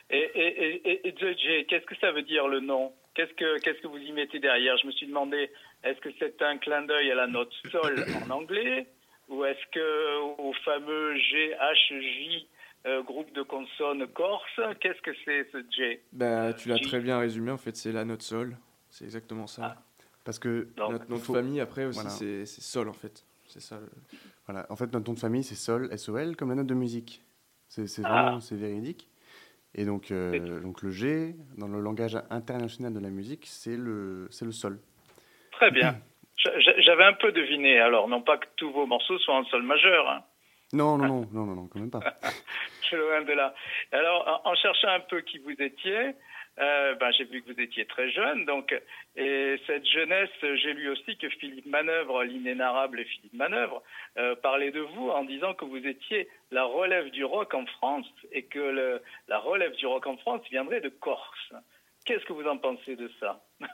Et, 0.09 0.18
et, 0.18 0.66
et, 0.66 0.91
et, 0.91 1.07
et 1.07 1.14
The 1.14 1.38
J, 1.38 1.66
qu'est-ce 1.68 1.86
que 1.86 1.95
ça 1.97 2.12
veut 2.12 2.24
dire 2.24 2.47
le 2.47 2.59
nom? 2.59 2.93
Qu'est-ce 3.14 3.34
que 3.34 3.59
qu'est-ce 3.59 3.80
que 3.82 3.88
vous 3.88 3.97
y 3.97 4.12
mettez 4.14 4.39
derrière? 4.39 4.78
Je 4.78 4.88
me 4.88 4.91
suis 4.91 5.07
demandé, 5.07 5.49
est-ce 5.84 5.99
que 5.99 6.09
c'est 6.20 6.41
un 6.41 6.57
clin 6.57 6.84
d'œil 6.84 7.12
à 7.12 7.16
la 7.16 7.28
note 7.28 7.51
sol 7.72 8.03
en 8.26 8.30
anglais 8.30 8.88
ou 9.30 9.45
est-ce 9.45 9.66
que 9.72 10.41
au 10.41 10.53
fameux 10.66 11.16
GHJ 11.16 12.47
euh, 12.86 13.03
groupe 13.03 13.32
de 13.34 13.41
consonnes 13.43 14.07
corse? 14.07 14.59
Qu'est-ce 14.80 15.01
que 15.01 15.12
c'est 15.24 15.49
ce 15.51 15.64
J? 15.72 15.99
Bah, 16.12 16.53
tu 16.53 16.70
l'as 16.70 16.80
très 16.80 16.99
bien 16.99 17.20
résumé, 17.20 17.51
en 17.51 17.57
fait, 17.57 17.76
c'est 17.76 17.91
la 17.91 18.05
note 18.05 18.22
sol. 18.22 18.57
C'est 18.89 19.05
exactement 19.05 19.47
ça. 19.47 19.76
Ah. 19.78 19.84
Parce 20.24 20.40
que, 20.40 20.68
Non. 20.78 20.92
Notre 20.92 21.10
nom 21.10 21.16
de 21.18 21.22
Faut- 21.22 21.34
famille, 21.34 21.60
après 21.60 21.86
aussi, 21.86 22.00
Voilà. 22.00 22.10
c'est 22.12 22.46
sol, 22.46 22.90
en 22.90 22.94
fait. 22.94 23.26
C'est 23.48 23.62
ça. 23.62 23.80
le- 23.80 23.90
voilà, 24.48 24.66
en 24.70 24.76
fait, 24.78 24.92
notre 24.94 25.08
nom 25.10 25.14
de 25.14 25.20
famille, 25.20 25.44
c'est 25.44 25.56
Sol, 25.56 25.90
S-O-L, 25.92 26.36
comme 26.38 26.50
la 26.50 26.56
note 26.56 26.68
de 26.68 26.74
musique. 26.74 27.22
C'est 27.68 27.86
c'est 27.88 28.02
Ah. 28.06 28.24
vraiment, 28.24 28.40
c'est 28.40 28.56
véridique. 28.56 29.10
Et 29.76 29.84
donc, 29.86 30.12
euh, 30.12 30.60
donc 30.62 30.82
le 30.82 30.92
G, 30.92 31.36
dans 31.58 31.68
le 31.68 31.80
langage 31.82 32.18
international 32.30 32.94
de 32.94 33.00
la 33.00 33.10
musique, 33.10 33.46
c'est 33.48 33.76
le, 33.78 34.28
c'est 34.32 34.46
le 34.46 34.52
Sol. 34.54 34.80
Très 35.52 35.70
bien. 35.72 35.98
J'a- 36.38 36.58
j'a- 36.60 36.80
J'avais 36.82 37.04
un 37.04 37.14
peu 37.14 37.32
deviné. 37.32 37.80
Alors, 37.80 38.08
non 38.08 38.22
pas 38.22 38.38
que 38.38 38.48
tous 38.56 38.72
vos 38.72 38.86
morceaux 38.86 39.18
soient 39.20 39.36
en 39.36 39.44
sol 39.46 39.64
majeur. 39.64 40.10
Hein. 40.10 40.24
Non, 40.74 40.98
non, 40.98 41.08
non, 41.08 41.28
non, 41.34 41.46
non, 41.46 41.56
non, 41.56 41.68
quand 41.68 41.80
même 41.80 41.92
pas. 41.92 42.00
Je 42.82 42.88
suis 42.88 42.98
loin 42.98 43.22
de 43.24 43.34
là. 43.34 43.54
Alors, 43.92 44.42
en, 44.46 44.50
en 44.52 44.56
cherchant 44.56 44.88
un 44.90 45.02
peu 45.02 45.22
qui 45.22 45.38
vous 45.40 45.52
étiez, 45.60 46.16
euh, 46.60 46.95
ben, 46.95 47.12
j'ai 47.12 47.24
vu 47.26 47.41
que 47.41 47.52
vous 47.54 47.60
étiez 47.60 47.86
très 47.86 48.10
jeune. 48.12 48.45
Donc, 48.45 48.74
et 49.16 49.56
cette 49.68 49.86
jeunesse, 49.86 50.30
j'ai 50.41 50.74
lu 50.74 50.89
aussi 50.89 51.18
que 51.18 51.30
Philippe 51.30 51.66
Manœuvre, 51.66 52.24
l'inénarrable 52.24 53.04
Philippe 53.06 53.34
Manœuvre, 53.34 53.82
euh, 54.18 54.36
parlait 54.36 54.72
de 54.72 54.82
vous 54.82 55.10
en 55.10 55.24
disant 55.24 55.54
que 55.54 55.66
vous 55.66 55.78
étiez 55.86 56.28
la 56.52 56.64
relève 56.66 57.10
du 57.12 57.24
rock 57.26 57.54
en 57.54 57.66
France 57.66 58.08
et 58.32 58.43
que 58.43 58.99
la 59.28 59.39
relève 59.39 59.74
du 59.76 59.86
rock 59.88 60.08
en 60.08 60.18
France 60.18 60.41
viendrait 60.52 60.82
de 60.82 60.89
Corse. 60.89 61.54
Qu'est-ce 62.06 62.26
que 62.26 62.34
vous 62.34 62.47
en 62.47 62.58
pensez 62.58 62.95
de 62.95 63.10
ça? 63.20 63.43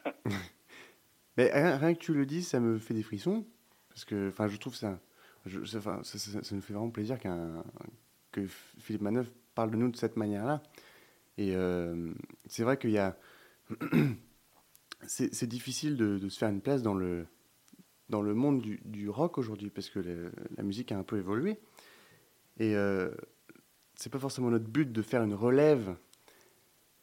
Mais 1.37 1.51
rien, 1.51 1.93
que 1.93 1.99
tu 1.99 2.13
le 2.13 2.25
dis, 2.25 2.41
ça 2.43 2.59
me 2.59 2.77
fait 2.79 2.93
des 2.93 3.03
frissons. 3.03 3.45
Parce 3.89 4.05
que, 4.05 4.29
enfin, 4.29 4.47
je 4.47 4.57
trouve 4.57 4.75
ça, 4.75 4.99
je, 5.45 5.63
ça- 5.65 6.03
ça 6.03 6.55
nous 6.55 6.61
fait 6.61 6.73
vraiment 6.73 6.89
plaisir 6.89 7.19
qu'un, 7.19 7.63
que 8.31 8.45
Philippe 8.79 9.01
Manœuvre 9.01 9.29
parle 9.55 9.71
de 9.71 9.75
nous 9.77 9.89
de 9.89 9.95
cette 9.95 10.17
manière-là. 10.17 10.61
Et 11.37 11.55
euh, 11.55 12.13
c'est 12.45 12.63
vrai 12.63 12.77
qu'il 12.77 12.91
y 12.91 12.97
a. 12.97 13.17
c'est, 15.07 15.47
difficile 15.47 15.97
de, 15.97 16.29
se 16.29 16.37
faire 16.37 16.49
une 16.49 16.61
place 16.61 16.81
dans 16.81 16.93
le, 16.93 17.27
dans 18.09 18.21
le 18.21 18.33
monde 18.33 18.61
du, 18.61 19.09
rock 19.09 19.37
aujourd'hui, 19.37 19.69
parce 19.69 19.89
que 19.89 20.31
la 20.55 20.63
musique 20.63 20.91
a 20.91 20.97
un 20.97 21.03
peu 21.03 21.17
évolué. 21.17 21.57
Et 22.59 22.75
euh, 22.75 23.09
c'est 23.95 24.11
pas 24.11 24.19
forcément 24.19 24.49
notre 24.49 24.69
but 24.69 24.91
de 24.91 25.01
faire 25.01 25.23
une 25.23 25.33
relève, 25.33 25.95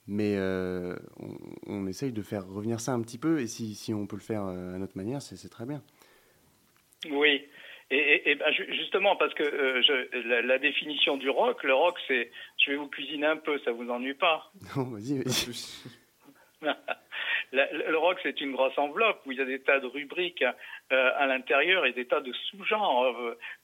mais 0.06 0.34
euh, 0.36 0.96
on, 1.66 1.86
essaye 1.86 2.12
de 2.12 2.22
faire 2.22 2.46
revenir 2.46 2.80
ça 2.80 2.92
un 2.92 3.02
petit 3.02 3.18
peu, 3.18 3.40
et 3.40 3.46
si, 3.46 3.74
si 3.74 3.94
on 3.94 4.06
peut 4.06 4.16
le 4.16 4.22
faire 4.22 4.44
euh, 4.46 4.74
à 4.74 4.78
notre 4.78 4.96
manière, 4.96 5.22
c'est, 5.22 5.48
très 5.48 5.64
bien. 5.64 5.82
Oui. 7.10 7.46
Et, 7.90 8.34
ben, 8.34 8.52
justement, 8.52 9.14
parce 9.14 9.34
que 9.34 9.44
la, 10.42 10.58
définition 10.58 11.16
du 11.16 11.30
rock, 11.30 11.62
le 11.62 11.74
rock, 11.74 11.96
c'est, 12.08 12.30
je 12.64 12.70
vais 12.70 12.76
vous 12.76 12.88
cuisiner 12.88 13.26
un 13.26 13.36
peu, 13.36 13.58
ça 13.60 13.72
vous 13.72 13.88
ennuie 13.90 14.14
pas 14.14 14.50
Non, 14.76 14.84
vas-y, 14.84 15.22
vas-y. 15.22 15.90
le 17.52 17.96
rock, 17.96 18.18
c'est 18.22 18.40
une 18.40 18.52
grosse 18.52 18.76
enveloppe 18.78 19.20
où 19.26 19.32
il 19.32 19.38
y 19.38 19.42
a 19.42 19.44
des 19.44 19.60
tas 19.60 19.80
de 19.80 19.86
rubriques 19.86 20.44
euh, 20.92 21.10
à 21.16 21.26
l'intérieur 21.26 21.84
et 21.84 21.92
des 21.92 22.06
tas 22.06 22.20
de 22.20 22.32
sous-genres. 22.32 23.14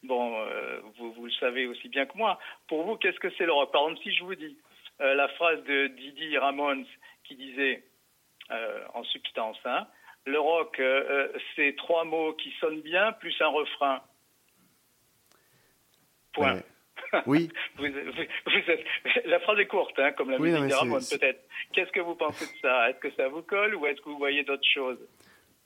Bon, 0.02 0.38
euh, 0.38 0.80
vous, 0.98 1.12
vous, 1.12 1.24
le 1.24 1.32
savez 1.32 1.66
aussi 1.66 1.88
bien 1.88 2.04
que 2.04 2.16
moi. 2.16 2.38
Pour 2.68 2.84
vous, 2.84 2.96
qu'est-ce 2.96 3.18
que 3.18 3.30
c'est 3.38 3.46
le 3.46 3.52
rock? 3.52 3.72
Par 3.72 3.82
exemple, 3.82 4.02
si 4.02 4.14
je 4.14 4.22
vous 4.22 4.34
dis 4.34 4.56
euh, 5.00 5.14
la 5.14 5.28
phrase 5.28 5.62
de 5.64 5.86
Didi 5.88 6.36
Ramones 6.36 6.86
qui 7.24 7.36
disait, 7.36 7.82
euh, 8.50 8.84
en 8.92 9.02
substance, 9.04 9.58
hein, 9.64 9.86
le 10.26 10.38
rock, 10.38 10.80
c'est 11.56 11.74
trois 11.76 12.04
mots 12.04 12.34
qui 12.34 12.52
sonnent 12.60 12.82
bien 12.82 13.12
plus 13.12 13.34
un 13.40 13.48
refrain. 13.48 14.02
Point. 16.34 16.56
Ouais. 16.56 16.62
Oui. 17.26 17.48
vous, 17.76 17.84
vous, 17.86 17.90
vous 18.46 18.70
êtes, 18.70 18.84
la 19.26 19.40
phrase 19.40 19.58
est 19.58 19.66
courte, 19.66 19.98
hein, 19.98 20.12
comme 20.16 20.30
la 20.30 20.38
Oui, 20.38 20.50
musique 20.52 20.74
c'est- 21.00 21.18
peut-être. 21.18 21.40
Qu'est-ce 21.72 21.90
que 21.92 22.00
vous 22.00 22.14
pensez 22.14 22.46
de 22.46 22.58
ça? 22.60 22.90
Est-ce 22.90 22.98
que 22.98 23.10
ça 23.16 23.28
vous 23.28 23.42
colle 23.42 23.74
ou 23.74 23.86
est-ce 23.86 24.00
que 24.00 24.08
vous 24.08 24.18
voyez 24.18 24.44
d'autres 24.44 24.66
choses? 24.72 24.98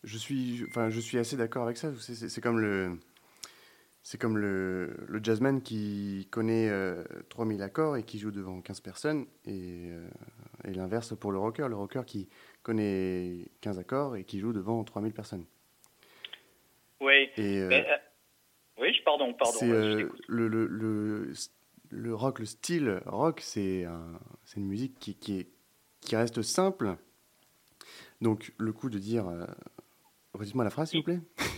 Je 0.03 0.19
suis, 0.19 0.65
enfin, 0.69 0.91
je 0.91 1.01
suis 1.01 1.19
assez 1.19 1.37
d'accord 1.37 1.65
avec 1.65 1.77
ça. 1.77 1.89
C'est- 1.99 2.41
comme 2.41 2.59
le, 2.61 2.99
c'est 4.03 4.21
comme 4.21 4.37
le, 4.37 4.95
le 5.09 5.21
jazzman 5.23 5.63
qui 5.63 6.29
connaît 6.31 6.69
euh, 6.69 7.05
3000 7.31 7.63
accords 7.63 7.97
et 7.97 8.03
qui 8.03 8.19
joue 8.19 8.31
devant 8.31 8.61
15 8.61 8.81
personnes, 8.81 9.27
et, 9.47 9.89
euh, 9.91 10.07
et 10.67 10.73
l'inverse 10.75 11.17
pour 11.19 11.33
le 11.33 11.39
rocker, 11.39 11.67
le 11.69 11.77
rocker 11.77 12.03
qui 12.07 12.29
connaît 12.63 13.47
15 13.63 13.79
accords 13.79 14.17
et 14.17 14.25
qui 14.25 14.41
joue 14.41 14.53
devant 14.53 14.83
3000 14.85 15.13
personnes. 15.15 15.47
Oui. 17.01 17.31
Et 17.37 17.59
euh, 17.61 17.69
Mais, 17.69 17.87
euh, 17.89 17.97
pardon, 19.05 19.33
pardon. 19.35 19.59
c'est 19.59 19.71
euh, 19.71 20.01
euh, 20.03 20.09
le, 20.29 20.49
le, 20.49 20.67
le, 20.67 21.33
le 21.91 22.15
rock, 22.15 22.39
le 22.41 22.47
style 22.47 23.01
rock, 23.07 23.41
c'est 23.41 23.85
un- 23.85 24.19
c'est 24.45 24.59
une 24.61 24.67
musique 24.67 24.99
qui, 24.99 25.15
qui, 25.17 25.39
est, 25.41 25.49
qui 26.01 26.17
reste 26.17 26.43
simple. 26.43 26.97
Donc 28.21 28.53
le 28.59 28.73
coup 28.73 28.89
de 28.91 28.99
dire, 28.99 29.29
euh, 29.29 29.45
redites-moi 30.33 30.65
la 30.65 30.71
phrase 30.71 30.91
s'il 30.91 31.01
vous 31.01 31.05
plaît. 31.05 31.21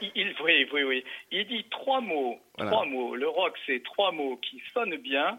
Il, 0.00 0.10
il- 0.14 0.34
oui, 0.42 0.66
oui, 0.72 0.82
oui. 0.84 1.04
Il 1.30 1.46
dit 1.48 1.66
trois 1.70 2.00
mots. 2.00 2.36
Voilà. 2.56 2.70
Trois 2.70 2.86
mots. 2.86 3.14
Le 3.14 3.28
rock, 3.28 3.52
c'est 3.66 3.82
trois 3.84 4.10
mots 4.10 4.38
qui 4.38 4.58
sonnent 4.72 4.96
bien, 4.96 5.38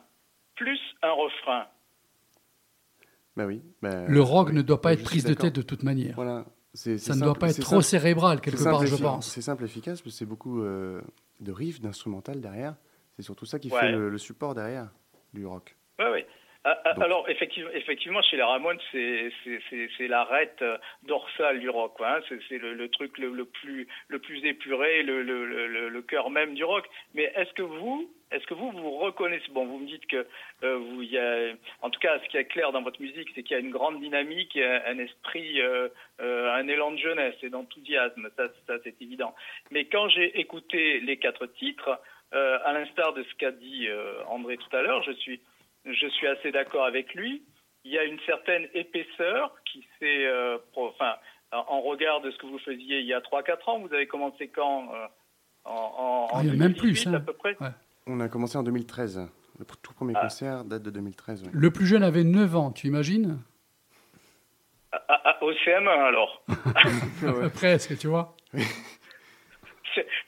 plus 0.55 0.79
un 1.01 1.11
refrain. 1.11 1.65
Bah 3.35 3.47
oui. 3.47 3.63
bah, 3.81 4.05
Le 4.07 4.21
rock 4.21 4.49
oui, 4.49 4.55
ne 4.55 4.61
doit 4.61 4.79
pas 4.79 4.93
je 4.93 4.99
être 4.99 5.05
prise 5.05 5.23
de 5.23 5.33
tête 5.33 5.55
de 5.55 5.63
toute 5.63 5.81
manière. 5.81 6.13
Voilà. 6.15 6.45
C'est- 6.75 6.99
Ça 6.99 7.15
ne 7.15 7.21
doit 7.21 7.33
pas 7.33 7.49
être 7.49 7.61
trop 7.61 7.81
simple- 7.81 7.83
cérébral, 7.83 8.39
quelque 8.41 8.63
part, 8.63 8.79
simple 8.81 8.85
je 8.95 9.01
pense. 9.01 9.27
C'est 9.31 9.41
simple, 9.41 9.63
efficace, 9.65 10.03
que 10.03 10.09
c'est 10.11 10.27
beaucoup 10.27 10.61
euh, 10.61 11.01
de 11.39 11.51
riffs, 11.51 11.81
d'instrumental 11.81 12.41
derrière. 12.41 12.75
C'est 13.15 13.23
surtout 13.23 13.45
ça 13.45 13.59
qui 13.59 13.71
Ouais. 13.71 13.79
fait 13.79 13.91
le, 13.91 14.09
le 14.09 14.17
support 14.17 14.53
derrière 14.55 14.91
du 15.33 15.45
rock. 15.45 15.75
Oui, 15.99 16.05
oui. 16.13 16.25
Ah, 16.70 16.82
ah, 16.84 16.93
Donc- 16.95 17.03
Alors, 17.05 17.30
effectivement, 17.30 17.70
effectivement, 17.74 18.22
chez 18.24 18.36
les 18.36 18.43
Ramones, 18.43 18.80
c'est 18.91 20.07
l'arête 20.09 20.61
euh, 20.61 20.78
dorsale 21.03 21.61
du 21.61 21.70
rock. 21.70 21.93
hein. 22.01 22.20
C'est 22.49 22.57
le, 22.57 22.74
le 22.74 22.89
truc 22.89 23.18
le, 23.18 23.30
le 23.32 23.45
plus, 23.45 23.88
le 24.09 24.20
plus 24.20 24.43
épuré, 24.45 25.01
le, 25.03 25.22
le, 25.22 25.45
le, 25.45 25.88
le 25.88 26.01
cœur 26.01 26.30
même 26.30 26.55
du 26.55 26.65
rock. 26.65 26.86
Mais 27.13 27.32
est-ce 27.38 27.53
que 27.53 27.61
vous, 27.61 28.11
est-ce 28.32 28.45
que 28.47 28.53
vous 28.53 28.72
vous 28.72 28.91
reconnaissez 28.97 29.49
Bon, 29.51 29.65
vous 29.65 29.80
me 29.80 29.88
dites 29.88 30.05
que 30.07 30.28
euh, 30.63 30.76
vous, 30.78 31.03
y 31.03 31.18
a, 31.18 31.53
en 31.84 31.89
tout 31.89 32.01
cas, 32.01 32.20
ce 32.20 32.28
qui 32.28 32.36
est 32.36 32.43
clair 32.45 32.74
dans 32.74 32.82
votre 32.82 33.01
musique, 33.01 33.30
c'est 33.34 33.43
qu'il 33.43 33.55
y 33.55 33.59
a 33.59 33.63
une 33.63 33.72
grande 33.72 34.01
dynamique, 34.01 34.57
un 34.57 34.82
un 34.88 34.97
esprit, 34.99 35.61
euh, 35.61 35.88
euh, 36.20 36.51
un 36.53 36.68
élan 36.68 36.91
de 36.91 36.97
jeunesse 36.97 37.36
et 37.43 37.49
d'enthousiasme. 37.49 38.28
Ça, 38.36 38.49
ça 38.68 38.74
c'est 38.84 39.01
évident. 39.01 39.34
Mais 39.72 39.86
quand 39.86 40.09
j'ai 40.09 40.38
écouté 40.38 40.99
les 40.99 41.15
quatre 41.15 41.45
titres, 41.45 41.97
à 42.34 42.74
l'instar 42.74 43.13
de 43.13 43.24
ce 43.24 43.34
qu'a 43.36 43.51
dit 43.51 43.88
André 44.28 44.57
tout 44.57 44.76
à 44.76 44.82
l'heure, 44.82 45.01
je 45.03 45.13
suis 45.13 45.39
je 45.93 46.07
suis 46.07 46.27
assez 46.27 46.51
d'accord 46.51 46.85
avec 46.85 47.13
lui. 47.15 47.43
Il 47.83 47.91
y 47.91 47.97
a 47.97 48.03
une 48.03 48.19
certaine 48.25 48.67
épaisseur 48.73 49.55
qui 49.71 49.85
s'est, 49.99 50.25
euh, 50.25 50.57
enfin, 50.75 51.15
en 51.51 51.81
regard 51.81 52.21
de 52.21 52.31
ce 52.31 52.38
que 52.38 52.45
vous 52.45 52.59
faisiez 52.59 52.99
il 52.99 53.05
y 53.05 53.13
a 53.13 53.19
3-4 53.21 53.69
ans. 53.69 53.79
Vous 53.79 53.93
avez 53.93 54.07
commencé 54.07 54.49
quand 54.49 54.93
euh, 54.93 55.05
En, 55.65 55.71
en, 55.71 56.27
Ah, 56.31 56.38
en 56.38 56.41
il 56.41 56.47
y 56.47 56.49
a 56.49 56.53
même 56.53 56.73
2018, 56.73 56.79
plus, 56.81 57.07
hein. 57.07 57.13
à 57.13 57.19
peu 57.19 57.33
près? 57.33 57.55
Ouais. 57.61 57.69
On 58.07 58.19
a 58.19 58.27
commencé 58.29 58.57
en 58.57 58.63
2013. 58.63 59.29
Le 59.59 59.65
tout 59.65 59.93
premier 59.93 60.13
Ah. 60.15 60.21
concert 60.21 60.63
date 60.65 60.83
de 60.83 60.89
2013. 60.91 61.43
oui. 61.45 61.49
Le 61.53 61.71
plus 61.71 61.85
jeune 61.85 62.03
avait 62.03 62.23
9 62.23 62.55
ans, 62.55 62.71
tu 62.71 62.88
imagines? 62.88 63.39
Ah, 64.91 65.38
au 65.41 65.51
CM1 65.51 65.88
alors. 66.07 66.43
Presque, 67.53 67.97
tu 67.97 68.07
vois? 68.07 68.35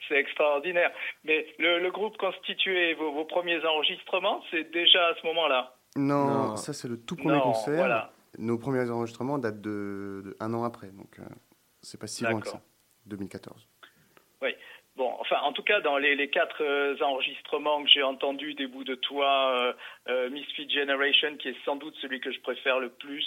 C'est 0.08 0.16
extraordinaire. 0.16 0.90
Mais 1.24 1.46
le, 1.58 1.78
le 1.80 1.90
groupe 1.90 2.16
constitué, 2.16 2.94
vos, 2.94 3.12
vos 3.12 3.24
premiers 3.24 3.64
enregistrements, 3.64 4.42
c'est 4.50 4.70
déjà 4.70 5.08
à 5.08 5.14
ce 5.20 5.26
moment-là. 5.26 5.74
Non, 5.96 6.24
Non. 6.26 6.56
ça 6.56 6.72
c'est 6.72 6.88
le 6.88 6.98
tout 7.00 7.16
premier 7.16 7.34
Non, 7.36 7.40
concert. 7.42 7.74
voilà. 7.76 8.12
Nos 8.38 8.58
premiers 8.58 8.88
enregistrements 8.90 9.38
datent 9.38 9.60
de, 9.60 10.22
de 10.24 10.36
un 10.40 10.54
an 10.54 10.62
après, 10.64 10.88
donc 10.88 11.18
euh, 11.18 11.24
c'est 11.82 11.98
pas 12.00 12.06
si 12.06 12.22
loin 12.24 12.40
que 12.40 12.46
ça. 12.48 12.60
2014. 13.06 13.66
Bon, 14.96 15.14
enfin, 15.20 15.36
en 15.44 15.52
tout 15.52 15.62
cas, 15.62 15.80
dans 15.80 15.96
les, 15.96 16.14
les 16.14 16.28
quatre 16.28 16.62
euh, 16.62 16.94
enregistrements 17.00 17.82
que 17.82 17.88
j'ai 17.88 18.02
entendus 18.02 18.52
des 18.54 18.66
bouts 18.66 18.84
de 18.84 18.96
toi, 18.96 19.56
euh, 19.58 19.72
euh, 20.08 20.30
Misfit 20.30 20.68
Generation, 20.68 21.36
qui 21.38 21.48
est 21.48 21.56
sans 21.64 21.76
doute 21.76 21.94
celui 22.02 22.20
que 22.20 22.30
je 22.30 22.40
préfère 22.40 22.78
le 22.80 22.90
plus, 22.90 23.24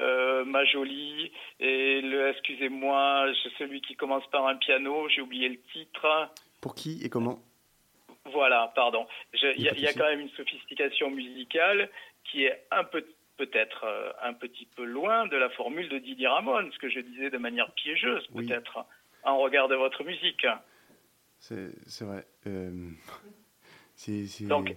euh, 0.00 0.44
Ma 0.44 0.64
Jolie, 0.64 1.32
et 1.60 2.00
le 2.00 2.28
Excusez-moi, 2.30 3.26
celui 3.58 3.80
qui 3.80 3.96
commence 3.96 4.26
par 4.30 4.46
un 4.46 4.56
piano, 4.56 5.08
j'ai 5.08 5.20
oublié 5.20 5.48
le 5.48 5.58
titre. 5.72 6.30
Pour 6.60 6.74
qui 6.74 7.00
et 7.04 7.08
comment? 7.08 7.38
Voilà, 8.32 8.72
pardon. 8.74 9.06
Il 9.32 9.62
y, 9.62 9.68
a- 9.68 9.74
y 9.74 9.94
quand 9.94 10.04
même 10.04 10.20
une 10.20 10.28
sophistication 10.30 11.10
musicale 11.10 11.88
qui 12.24 12.44
est 12.44 12.64
un 12.70 12.84
peu 12.84 13.04
peut-être 13.38 13.84
euh, 13.84 14.10
un 14.22 14.32
petit 14.34 14.66
peu 14.76 14.84
loin 14.84 15.26
de 15.28 15.36
la 15.36 15.48
formule 15.50 15.88
de 15.88 15.98
Didier 15.98 16.26
Ramon, 16.26 16.70
ce 16.72 16.78
que 16.78 16.88
je 16.90 17.00
disais 17.00 17.30
de 17.30 17.38
manière 17.38 17.70
piégeuse 17.72 18.26
Oui. 18.34 18.46
peut-être 18.46 18.84
en 19.22 19.38
regard 19.38 19.68
de 19.68 19.76
votre 19.76 20.02
musique. 20.04 20.44
C'est 21.38 22.04
vrai. 22.04 22.24
Euh, 22.46 22.70
c'est- 23.94 24.46
Donc, 24.46 24.74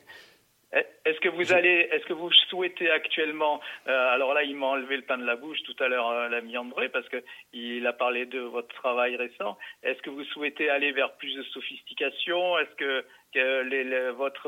Est-ce 0.74 1.19
que 1.19 1.28
vous 1.28 1.51
allez, 1.51 1.89
est-ce 1.91 2.05
que 2.05 2.13
vous 2.13 2.32
souhaitez 2.49 2.89
actuellement, 2.89 3.59
euh, 3.88 4.13
alors 4.13 4.34
là 4.34 4.43
il 4.43 4.55
m'a 4.55 4.67
enlevé 4.67 4.95
le 4.95 5.01
pain 5.03 5.17
de 5.17 5.26
la 5.26 5.36
bouche 5.36 5.61
tout 5.63 5.76
à 5.84 5.89
l'heure 5.89 6.09
euh, 6.09 6.30
l'ami 6.30 6.57
André 6.57 6.88
parce 6.88 7.07
que 7.09 7.22
il 7.51 7.86
a 7.86 7.91
parlé 7.91 8.26
de 8.26 8.39
votre 8.39 8.74
travail 8.76 9.17
récent. 9.17 9.57
Est-ce 9.84 10.01
que 10.01 10.09
vous 10.09 10.24
souhaitez 10.24 10.69
aller 10.69 10.93
vers 10.93 11.11
plus 11.17 11.36
de 11.36 11.43
sophistication? 11.43 12.57
Est-ce 12.59 12.76
que, 12.76 13.05
que 13.34 13.61
les- 13.63 13.84
les- 13.84 14.11
votre 14.11 14.47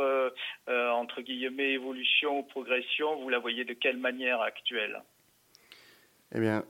euh, 0.70 0.90
entre 0.92 1.22
guillemets 1.22 1.72
évolution 1.74 2.40
ou 2.40 2.44
progression, 2.44 3.18
vous 3.18 3.28
la 3.28 3.40
voyez 3.40 3.66
de 3.66 3.74
quelle 3.74 3.98
manière 3.98 4.40
actuelle? 4.42 5.02
Eh 6.34 6.40
bien, 6.40 6.64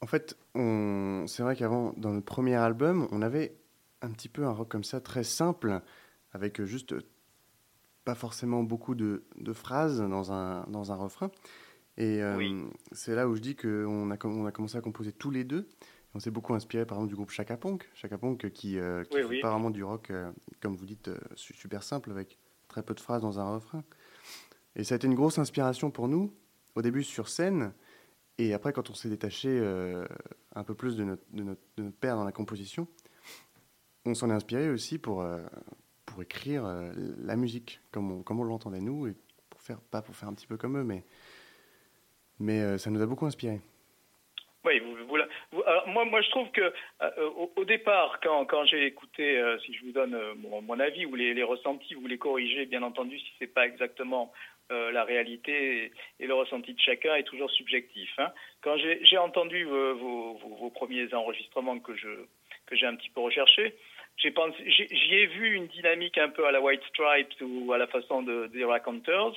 en 0.00 0.06
fait, 0.06 0.36
on... 0.54 1.26
c'est 1.26 1.42
vrai 1.42 1.54
qu'avant, 1.54 1.92
dans 1.98 2.12
le 2.12 2.22
premier 2.22 2.56
album, 2.56 3.08
on 3.12 3.20
avait 3.20 3.52
un 4.00 4.10
petit 4.10 4.28
peu 4.30 4.44
un 4.44 4.52
rock 4.52 4.70
comme 4.70 4.84
ça, 4.84 5.00
très 5.00 5.22
simple, 5.22 5.80
avec 6.32 6.62
juste 6.62 6.94
pas 8.04 8.14
forcément 8.14 8.62
beaucoup 8.62 8.94
de, 8.94 9.24
de 9.36 9.52
phrases 9.52 10.00
dans 10.00 10.32
un, 10.32 10.64
dans 10.68 10.92
un 10.92 10.96
refrain. 10.96 11.30
Et 11.96 12.22
euh, 12.22 12.36
Oui. 12.36 12.64
c'est 12.92 13.14
là 13.14 13.28
où 13.28 13.34
je 13.34 13.40
dis 13.40 13.56
qu'on 13.56 14.10
a, 14.10 14.16
on 14.26 14.46
a 14.46 14.52
commencé 14.52 14.76
à 14.76 14.80
composer 14.80 15.12
tous 15.12 15.30
les 15.30 15.44
deux. 15.44 15.68
On 16.14 16.20
s'est 16.20 16.30
beaucoup 16.30 16.54
inspiré 16.54 16.86
par 16.86 16.98
exemple 16.98 17.08
du 17.10 17.16
groupe 17.16 17.30
Chaka 17.30 17.56
Ponk, 17.56 17.88
Chaka 17.94 18.18
Ponk 18.18 18.50
qui, 18.50 18.78
euh, 18.78 19.04
qui 19.04 19.16
Oui, 19.16 19.22
fait 19.22 19.28
oui. 19.28 19.40
pas 19.40 19.50
vraiment 19.50 19.70
du 19.70 19.82
rock, 19.82 20.10
euh, 20.10 20.30
comme 20.60 20.74
vous 20.76 20.86
dites, 20.86 21.08
euh, 21.08 21.18
su- 21.34 21.54
super 21.54 21.82
simple, 21.82 22.10
avec 22.10 22.38
très 22.68 22.82
peu 22.82 22.94
de 22.94 23.00
phrases 23.00 23.22
dans 23.22 23.40
un 23.40 23.54
refrain. 23.54 23.82
Et 24.76 24.84
ça 24.84 24.94
a 24.94 24.96
été 24.96 25.06
une 25.06 25.14
grosse 25.14 25.38
inspiration 25.38 25.90
pour 25.90 26.08
nous, 26.08 26.32
au 26.74 26.82
début 26.82 27.02
sur 27.02 27.28
scène, 27.28 27.72
et 28.38 28.52
après, 28.54 28.72
quand 28.72 28.90
on 28.90 28.94
s'est 28.94 29.08
détaché 29.08 29.48
euh, 29.50 30.04
un 30.56 30.64
peu 30.64 30.74
plus 30.74 30.96
de 30.96 31.04
notre, 31.04 31.22
de, 31.32 31.42
notre, 31.44 31.60
de 31.76 31.82
notre 31.84 31.96
père 31.96 32.16
dans 32.16 32.24
la 32.24 32.32
composition, 32.32 32.88
on 34.04 34.14
s'en 34.14 34.30
est 34.30 34.34
inspiré 34.34 34.70
aussi 34.70 34.98
pour, 34.98 35.22
euh, 35.22 35.38
pour 36.14 36.22
écrire 36.22 36.64
euh, 36.64 36.92
la 37.24 37.34
musique, 37.34 37.80
comme 37.90 38.12
on, 38.12 38.22
comme 38.22 38.42
l'entendait 38.46 38.80
nous, 38.80 39.08
et 39.08 39.14
pour 39.50 39.60
faire, 39.60 39.78
pas 39.90 40.00
pour 40.00 40.14
faire 40.14 40.28
un 40.28 40.34
petit 40.34 40.46
peu 40.46 40.56
comme 40.56 40.78
eux, 40.78 40.84
mais, 40.84 42.60
euh, 42.60 42.78
ça 42.78 42.90
nous 42.90 43.02
a 43.02 43.06
beaucoup 43.06 43.26
inspiré. 43.26 43.60
Oui, 44.64 44.80
moi, 44.80 46.22
je 46.22 46.30
trouve 46.30 46.50
que 46.52 46.72
euh, 47.02 47.30
au, 47.56 47.64
départ, 47.64 48.18
quand, 48.22 48.64
j'ai 48.64 48.86
écouté, 48.86 49.42
si 49.66 49.74
je 49.74 49.84
vous 49.84 49.92
donne 49.92 50.16
mon, 50.38 50.80
avis 50.80 51.04
ou 51.04 51.16
les, 51.16 51.42
ressentis, 51.42 51.94
vous 51.94 52.06
les 52.06 52.16
corrigez, 52.16 52.64
bien 52.64 52.82
entendu, 52.82 53.18
si 53.18 53.30
c'est 53.38 53.52
pas 53.52 53.66
exactement 53.66 54.32
la 54.70 55.04
réalité 55.04 55.92
et, 56.18 56.26
le 56.26 56.32
ressenti 56.32 56.72
de 56.72 56.80
chacun 56.80 57.14
est 57.16 57.24
toujours 57.24 57.50
subjectif. 57.50 58.08
hein. 58.16 58.32
Quand 58.62 58.76
j'ai 58.78 59.18
entendu 59.18 59.64
vos, 59.64 60.70
premiers 60.74 61.12
enregistrements 61.12 61.78
que 61.80 61.94
j'ai 61.94 62.86
un 62.86 62.96
petit 62.96 63.10
peu 63.10 63.20
recherché, 63.20 63.74
j'ai 63.74 63.74
pensé, 63.74 63.74
j'ai- 63.74 63.93
j'y 64.18 65.14
ai 65.14 65.26
vu 65.26 65.54
une 65.54 65.66
dynamique 65.66 66.18
un 66.18 66.28
peu 66.28 66.46
à 66.46 66.52
la 66.52 66.60
White 66.60 66.82
Stripes 66.90 67.40
ou 67.42 67.72
à 67.72 67.78
la 67.78 67.86
façon 67.86 68.22
de, 68.22 68.46
des 68.48 68.64
Raconteurs. 68.64 69.34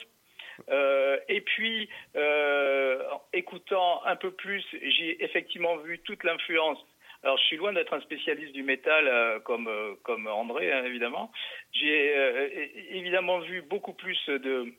Euh, 0.69 1.19
et 1.27 1.41
puis, 1.41 1.87
euh, 2.15 3.01
écoutant 3.33 4.03
un 4.05 4.15
peu 4.15 4.31
plus, 4.31 4.63
j'ai 4.81 5.23
effectivement 5.23 5.77
vu 5.77 5.99
toute 5.99 6.23
l'influence 6.23 6.79
Alors, 7.23 7.37
je 7.37 7.43
suis 7.43 7.57
loin 7.57 7.73
d'être 7.73 7.93
un 7.93 8.01
spécialiste 8.01 8.53
du 8.53 8.63
métal 8.63 9.07
euh, 9.07 9.39
comme, 9.39 9.67
euh, 9.67 9.95
comme 10.03 10.27
André, 10.27 10.71
hein, 10.71 10.83
évidemment. 10.85 11.31
J'ai 11.73 12.15
euh, 12.15 12.49
évidemment 12.91 13.39
vu 13.39 13.61
beaucoup 13.61 13.93
plus 13.93 14.19
de 14.27 14.73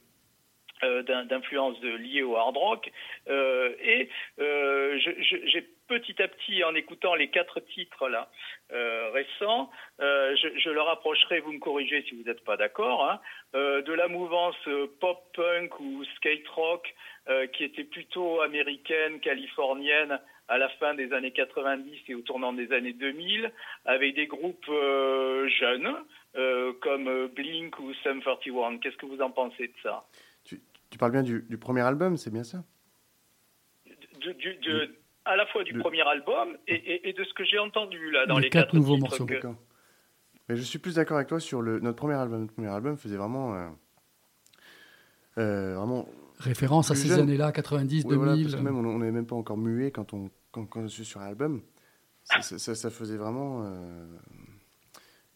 euh, 0.85 1.03
d'in- 1.03 1.25
d'influences 1.25 1.81
liées 1.83 2.23
au 2.23 2.37
hard 2.37 2.57
rock. 2.57 2.91
Et 3.29 4.09
j'ai 4.39 5.69
petit 6.09 6.23
à 6.23 6.29
petit, 6.29 6.65
en 6.65 6.75
écoutant 6.75 7.15
les 7.15 7.29
quatre 7.29 7.61
titres 7.61 8.09
là 8.09 8.31
euh, 8.73 9.11
récents, 9.11 9.71
euh, 10.01 10.35
je, 10.37 10.59
je 10.59 10.71
le 10.71 10.81
rapprocherai, 10.81 11.41
vous 11.41 11.53
me 11.53 11.59
corrigez 11.59 12.03
si 12.09 12.15
vous 12.15 12.23
n'êtes 12.23 12.43
pas 12.45 12.57
d'accord, 12.57 13.11
hein, 13.11 13.21
euh, 13.55 13.83
de 13.83 13.93
la 13.93 14.09
mouvance 14.09 14.57
pop-punk 15.01 15.79
ou 15.81 16.05
skate 16.17 16.47
rock 16.49 16.95
euh, 17.29 17.47
qui 17.49 17.65
était 17.65 17.85
plutôt 17.85 18.41
américaine, 18.41 19.21
californienne 19.21 20.19
à 20.49 20.57
la 20.57 20.71
fin 20.71 20.95
des 20.95 21.13
années 21.13 21.33
90 21.33 22.01
et 22.09 22.15
au 22.15 22.23
tournant 22.23 22.55
des 22.55 22.73
années 22.73 22.95
2000, 22.95 23.53
avec 23.85 24.15
des 24.15 24.27
groupes 24.27 24.65
jeunes 24.67 25.95
comme 26.81 27.27
Blink 27.29 27.79
ou 27.81 27.93
Sum 28.03 28.23
41. 28.23 28.79
Qu'est-ce 28.79 28.97
que 28.97 29.05
vous 29.05 29.21
en 29.21 29.31
pensez 29.31 29.69
de 29.69 29.75
ça? 29.83 30.07
Tu 30.45 30.97
parles 30.99 31.13
bien 31.13 31.23
du, 31.23 31.45
du 31.51 31.59
premier 31.59 31.83
album, 31.83 32.17
c'est 32.17 32.33
bien 32.33 32.45
ça? 32.45 32.65
Du- 34.21 34.33
du- 34.35 34.55
de- 34.57 34.95
à 35.29 35.37
la 35.37 35.47
fois 35.47 35.63
du 35.65 35.73
Le- 35.73 35.81
premier 35.81 36.03
album 36.03 36.57
et, 36.67 36.75
et- 36.75 37.09
et 37.09 37.13
de 37.13 37.23
ce 37.25 37.33
que 37.35 37.45
j'ai 37.45 37.59
entendu 37.59 38.11
là 38.11 38.27
dans 38.27 38.39
Les 38.39 38.45
les, 38.45 38.51
quatre 38.51 38.75
nouveaux 38.75 38.97
morceaux. 38.97 39.27
que- 39.27 39.35
D'accord. 39.35 39.57
Mais 40.49 40.57
je 40.57 40.63
suis 40.63 40.79
plus 40.79 40.95
d'accord 40.95 41.17
avec 41.19 41.29
toi 41.29 41.39
sur 41.41 41.61
le, 41.63 41.79
notre 41.81 41.97
premier 41.97 42.15
album. 42.15 42.41
Notre 42.43 42.55
premier 42.55 42.69
album 42.69 42.97
faisait 42.97 43.17
vraiment. 43.19 43.55
euh, 43.55 43.69
euh, 45.39 45.75
vraiment. 45.77 46.09
Référence 46.39 46.91
à 46.91 46.95
ces 46.95 47.09
jeune. 47.09 47.21
années-là, 47.21 47.51
90, 47.53 48.05
Ouais, 48.05 48.15
voilà, 48.17 48.33
2000. 48.33 48.47
parce 48.47 48.57
que 48.57 48.61
même 48.65 48.77
on 48.87 48.99
n'est 49.01 49.11
même 49.11 49.27
pas 49.27 49.35
encore 49.37 49.57
muet 49.59 49.91
quand 49.91 50.15
on 50.15 50.31
quand, 50.53 50.67
quand 50.67 50.83
je 50.83 50.87
suis 50.89 51.05
sur 51.05 51.21
l'album. 51.21 51.63
Ça, 52.25 52.41
ça, 52.43 52.59
ça- 52.59 52.75
ça 52.75 52.91
faisait 52.91 53.17
vraiment. 53.17 53.65
euh, 53.65 54.07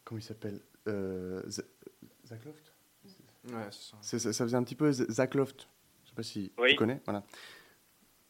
comment 0.05 0.19
il 0.19 0.23
s'appelle 0.23 0.61
euh, 0.89 1.43
Zach 1.49 2.45
Loft? 2.45 2.73
Ouais, 3.49 3.55
c'est 3.71 3.91
ça. 3.91 3.97
C'est- 4.01 4.19
ça, 4.21 4.33
ça 4.33 4.45
faisait 4.45 4.57
un 4.57 4.63
petit 4.63 4.77
peu 4.77 4.93
Zach 4.93 5.35
Loft. 5.35 5.69
Je 6.05 6.11
sais 6.11 6.15
pas 6.15 6.23
si 6.23 6.53
Oui. 6.59 6.71
tu 6.71 6.77
connais. 6.77 7.01
Voilà. 7.05 7.25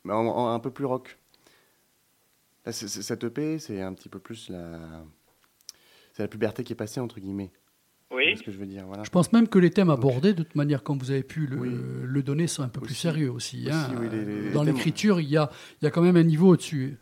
Mais 0.05 0.13
en, 0.15 0.27
en 0.27 0.49
un 0.55 0.59
peu 0.61 0.71
plus 0.71 0.87
rock. 0.87 1.19
Là, 2.65 2.73
c'est- 2.73 2.89
c'est- 2.89 3.03
cette 3.03 3.25
EP, 3.25 3.59
c'est 3.59 3.81
un 3.81 3.93
petit 3.95 4.09
peu 4.09 4.19
plus 4.19 4.49
la. 4.49 4.79
C'est 6.13 6.23
la 6.23 6.29
puberté 6.29 6.63
qui 6.63 6.73
est 6.75 6.77
passée, 6.77 7.01
entre 7.01 7.19
guillemets. 7.21 7.51
Oui. 8.11 8.37
Ce 8.37 8.43
que 8.43 8.53
je 8.53 8.59
veux 8.59 8.67
dire. 8.67 8.85
Voilà. 8.87 9.03
Je 9.05 9.11
pense 9.11 9.33
même 9.33 9.49
que 9.49 9.59
les 9.59 9.71
thèmes 9.71 9.89
abordés, 9.89 10.35
de 10.35 10.43
toute 10.43 10.55
manière, 10.55 10.83
comme 10.83 10.99
vous 10.99 11.11
avez 11.11 11.23
pu 11.23 11.47
le, 11.47 11.57
Oui. 11.57 11.71
le 12.05 12.23
donner, 12.23 12.47
sont 12.47 12.63
un 12.63 12.69
peu 12.69 12.81
plus 12.81 12.95
sérieux 12.95 13.31
aussi. 13.31 13.67
hein. 13.71 13.87
Aussi, 13.89 13.97
oui, 13.99 14.09
les- 14.11 14.25
les- 14.25 14.43
les 14.43 14.51
Dans 14.51 14.63
l'écriture, 14.63 15.19
il 15.21 15.29
y 15.31 15.39
a, 15.39 15.49
il 15.81 15.85
y 15.87 15.89
a 15.89 15.91
quand 15.91 16.03
même 16.03 16.17
un 16.17 16.23
niveau 16.23 16.49
au-dessus. 16.51 16.99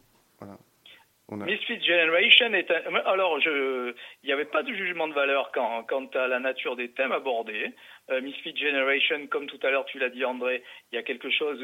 On 1.33 1.41
a- 1.41 1.45
Misfit 1.47 1.81
Generation 1.85 2.53
est 2.55 2.69
un... 2.73 2.95
Alors, 3.07 3.39
je... 3.41 3.95
il 4.25 4.27
n'y 4.27 4.33
avait 4.33 4.45
pas 4.47 4.65
de 4.65 4.73
jugement 4.75 5.07
de 5.07 5.15
valeur 5.15 5.53
quant, 5.55 5.85
quant 5.85 6.07
à 6.15 6.27
la 6.27 6.41
nature 6.41 6.75
des 6.75 6.91
thèmes 6.91 7.13
abordés. 7.13 7.73
Euh, 8.11 8.21
Misfit 8.21 8.57
Generation, 8.57 9.27
comme 9.29 9.47
tout 9.47 9.59
à 9.63 9.71
l'heure 9.71 9.85
tu 9.85 9.99
l'as 9.99 10.09
dit 10.09 10.25
André, 10.25 10.63
il 10.91 10.97
y 10.97 10.99
a 10.99 11.03
quelque 11.03 11.31
chose 11.31 11.61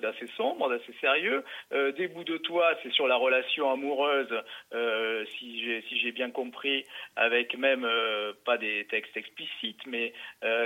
d'assez 0.00 0.26
sombre, 0.36 0.68
d'assez 0.68 0.92
sérieux. 1.00 1.44
Euh, 1.72 1.92
des 1.92 2.08
bouts 2.08 2.24
de 2.24 2.38
toi, 2.38 2.74
c'est 2.82 2.92
sur 2.92 3.06
la 3.06 3.16
relation 3.16 3.70
amoureuse, 3.70 4.34
euh, 4.72 5.24
si 5.38 5.62
j'ai 5.62 5.82
si 5.82 6.12
bien 6.12 6.30
compris, 6.30 6.84
avec 7.16 7.56
même 7.56 7.84
euh, 7.84 8.32
pas 8.44 8.56
des 8.56 8.86
textes 8.90 9.16
explicites, 9.16 9.86
mais 9.86 10.12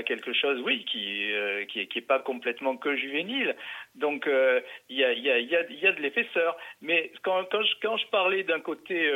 quelque 0.07 0.32
chose, 0.32 0.61
oui, 0.64 0.85
qui 0.85 1.32
qui, 1.68 1.80
est, 1.80 2.07
pas 2.07 2.18
complètement 2.18 2.76
que 2.76 2.97
juvénile. 2.97 3.57
Donc 3.95 4.28
il 4.89 4.97
y 4.97 5.05
a 5.05 5.12
y 5.12 5.30
a 5.30 5.39
y 5.39 5.57
a 5.57 5.70
y 5.70 5.87
a 5.87 5.93
de 5.93 6.01
l'épaisseur. 6.01 6.57
Mais 6.80 7.12
quand 7.22 7.45
quand 7.51 7.62
je 7.62 7.74
quand 7.82 7.97
je 7.97 8.07
parlais 8.09 8.43
d'un 8.45 8.61
côté 8.61 9.11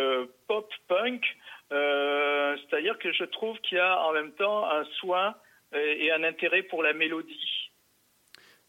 pop 0.47 0.73
punk, 0.89 1.25
c'est-à-dire 1.71 2.99
que 2.99 3.13
je 3.13 3.25
trouve 3.25 3.59
qu'il 3.61 3.79
y 3.79 3.81
a 3.81 4.01
en 4.03 4.13
même 4.13 4.33
temps 4.33 4.69
un 4.69 4.85
soin 5.01 5.35
et 5.75 6.11
un 6.13 6.25
intérêt 6.25 6.63
pour 6.63 6.83
la 6.83 6.93
mélodie 6.93 7.71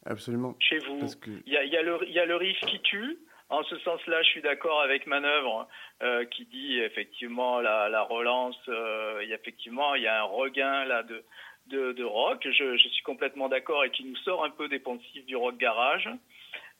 Absolument. 0.05 0.55
chez 0.59 0.79
vous. 0.79 0.99
Que 1.21 1.31
Il 1.45 1.53
y 1.53 1.57
a, 1.57 1.63
il 1.63 1.71
y 1.71 1.77
a 1.77 1.81
le, 1.81 1.99
il 2.03 2.11
y 2.13 2.19
a 2.19 2.25
le 2.25 2.35
riff 2.35 2.59
qui 2.61 2.79
tue. 2.81 3.17
En 3.49 3.63
ce 3.63 3.77
sens-là, 3.79 4.21
je 4.21 4.29
suis 4.29 4.41
d'accord 4.41 4.81
avec 4.81 5.07
Manœuvre 5.07 5.67
euh, 6.03 6.23
qui 6.25 6.45
dit 6.45 6.79
effectivement 6.79 7.59
la, 7.61 7.89
la 7.89 8.01
relance. 8.03 8.59
euh, 8.67 9.19
il 9.23 9.29
y 9.29 9.33
a 9.33 9.35
effectivement, 9.35 9.95
il 9.95 10.03
y 10.03 10.07
a 10.07 10.19
un 10.21 10.23
regain 10.23 10.85
là 10.85 11.01
de, 11.03 11.23
de, 11.67 11.91
de 11.93 12.03
rock. 12.03 12.47
Je, 12.47 12.77
je 12.77 12.87
suis 12.89 13.01
complètement 13.03 13.49
d'accord 13.49 13.83
et 13.83 13.89
qui 13.89 14.03
nous 14.03 14.15
sort 14.17 14.45
un 14.45 14.51
peu 14.51 14.67
des 14.67 14.79
poncifs 14.79 15.25
du 15.25 15.35
rock 15.35 15.57
garage. 15.57 16.07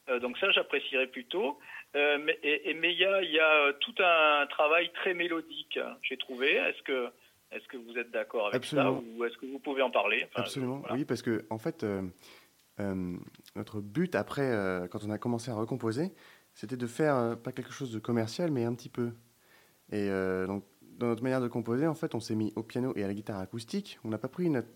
Euh, 0.10 0.20
donc 0.20 0.38
ça, 0.38 0.52
j'apprécierais 0.52 1.08
plutôt. 1.08 1.60
Euh, 1.96 2.20
mais, 2.20 2.38
il 2.44 3.00
y 3.00 3.06
a, 3.06 3.24
y 3.24 3.40
a 3.40 3.74
tout 3.80 3.96
un 4.00 4.46
travail 4.48 4.92
très 4.94 5.16
mélodique. 5.16 5.80
J'ai 6.04 6.18
trouvé. 6.18 6.54
Est-ce 6.54 6.84
que 6.84 7.10
est-ce 7.52 7.68
que 7.68 7.78
vous 7.78 7.98
êtes 7.98 8.12
d'accord 8.12 8.48
avec 8.48 8.56
Absolument. 8.56 9.02
ça 9.02 9.04
ou 9.18 9.24
est-ce 9.26 9.38
que 9.38 9.46
vous 9.46 9.60
pouvez 9.60 9.82
en 9.82 9.92
parler? 9.92 10.24
Enfin, 10.32 10.42
Absolument, 10.44 10.78
voilà. 10.80 10.96
oui, 10.96 11.06
parce 11.06 11.22
que 11.22 11.46
en 11.50 11.58
fait, 11.58 11.84
euh, 11.84 12.02
euh, 12.80 13.18
notre 13.56 13.82
but 13.82 14.16
après, 14.16 14.50
euh, 14.52 14.88
quand 14.88 15.04
on 15.04 15.10
a 15.10 15.18
commencé 15.18 15.50
à 15.52 15.56
recomposer, 15.56 16.12
c'était 16.54 16.78
de 16.78 16.88
faire 16.88 17.38
pas 17.42 17.52
quelque 17.52 17.72
chose 17.72 17.92
de 17.92 18.00
commercial, 18.00 18.52
mais 18.52 18.66
un 18.66 18.74
petit 18.74 18.90
peu. 18.90 19.12
Et 19.92 20.08
donc, 20.46 20.64
dans 20.98 21.08
notre 21.08 21.24
manière 21.24 21.42
de 21.42 21.48
composer, 21.48 21.88
en 21.88 21.96
fait, 21.96 22.14
on 22.16 22.20
s'est 22.20 22.36
mis 22.36 22.52
au 22.56 22.64
piano 22.64 22.94
et 22.96 23.04
à 23.04 23.08
la 23.08 23.14
guitare 23.14 23.40
acoustique. 23.40 23.98
On 24.04 24.10
n'a 24.10 24.18
pas 24.18 24.28
pris 24.28 24.50
notre 24.50 24.68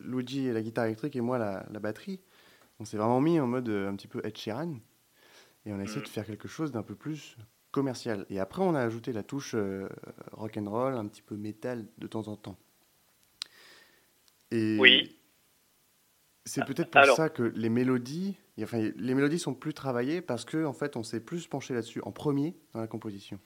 Luigi 0.00 0.46
et 0.46 0.52
la 0.52 0.62
guitare 0.62 0.84
électrique 0.86 1.16
et 1.16 1.20
moi 1.20 1.38
la, 1.38 1.66
la 1.70 1.80
batterie. 1.80 2.20
On 2.78 2.84
s'est 2.84 2.96
vraiment 2.96 3.20
mis 3.20 3.40
en 3.40 3.46
mode 3.46 3.68
un 3.68 3.94
petit 3.96 4.06
peu 4.08 4.20
Ed 4.24 4.36
Sheeran. 4.38 4.74
Et 5.66 5.72
on 5.72 5.78
a 5.80 5.82
essayé 5.82 5.98
Mhm. 6.00 6.04
de 6.04 6.08
faire 6.08 6.26
quelque 6.26 6.46
chose 6.48 6.72
d'un 6.72 6.82
peu 6.82 6.94
plus 6.94 7.36
commercial. 7.74 8.24
Et 8.30 8.38
après, 8.38 8.62
on 8.62 8.74
a 8.74 8.80
ajouté 8.80 9.12
la 9.12 9.22
touche 9.22 9.54
euh, 9.54 9.88
rock 10.32 10.56
and 10.56 10.70
roll, 10.70 10.94
un 10.94 11.06
petit 11.08 11.22
peu 11.22 11.34
métal 11.36 11.84
de 11.98 12.06
temps 12.06 12.28
en 12.28 12.36
temps. 12.36 12.56
Et 14.50 14.76
Oui. 14.78 15.18
c'est 16.44 16.64
peut-être 16.64 16.90
pour 16.90 17.00
Alors- 17.00 17.16
ça 17.16 17.28
que 17.28 17.42
les 17.42 17.68
mélodies, 17.68 18.36
enfin, 18.62 18.78
les 18.96 19.14
mélodies 19.14 19.38
sont 19.40 19.54
plus 19.54 19.74
travaillées 19.74 20.20
parce 20.22 20.44
que 20.44 20.64
en 20.64 20.72
fait, 20.72 20.96
on 20.96 21.02
s'est 21.02 21.24
plus 21.24 21.46
penché 21.46 21.74
là-dessus 21.74 22.00
en 22.04 22.12
premier 22.12 22.54
dans 22.72 22.80
la 22.80 22.86
composition 22.86 23.38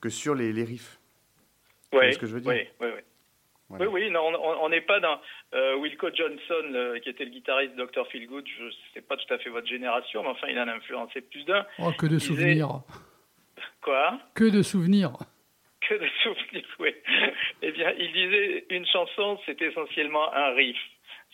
que 0.00 0.08
sur 0.08 0.34
les, 0.34 0.52
les 0.52 0.64
riffs. 0.64 0.98
Oui, 1.92 2.12
ce 2.12 2.18
que 2.18 2.26
je 2.26 2.34
veux 2.34 2.40
dire? 2.40 2.50
oui, 2.52 2.66
oui, 2.80 2.88
oui. 2.96 3.00
Voilà. 3.68 3.88
Oui, 3.88 4.02
oui, 4.04 4.10
non, 4.12 4.20
on- 4.62 4.68
n'est 4.68 4.80
pas 4.80 5.00
dans 5.00 5.20
euh, 5.54 5.76
Wilco 5.78 6.08
Johnson, 6.14 6.72
euh, 6.72 7.00
qui 7.00 7.08
était 7.08 7.24
le 7.24 7.30
guitariste 7.32 7.74
de 7.74 7.84
Dr. 7.84 8.06
Feelgood. 8.12 8.44
Je 8.46 8.64
sais 8.94 9.00
pas 9.00 9.16
tout 9.16 9.32
à 9.34 9.38
fait 9.38 9.50
votre 9.50 9.66
génération, 9.66 10.22
mais 10.22 10.28
enfin, 10.28 10.46
il 10.48 10.58
en 10.60 10.68
a 10.68 10.72
influencé 10.74 11.20
plus 11.20 11.44
d'un. 11.44 11.66
Oh, 11.80 11.90
que 11.98 12.06
de 12.06 12.18
souvenirs. 12.20 12.82
Quoi 13.86 14.18
Que 14.34 14.50
de 14.50 14.62
souvenirs. 14.62 15.12
Que 15.88 15.94
de 15.94 16.08
souvenirs, 16.24 16.66
oui. 16.80 16.90
eh 17.62 17.70
bien, 17.70 17.92
il 17.96 18.12
disait 18.12 18.66
une 18.70 18.84
chanson, 18.86 19.38
c'est 19.46 19.62
essentiellement 19.62 20.34
un 20.34 20.50
riff. 20.54 20.76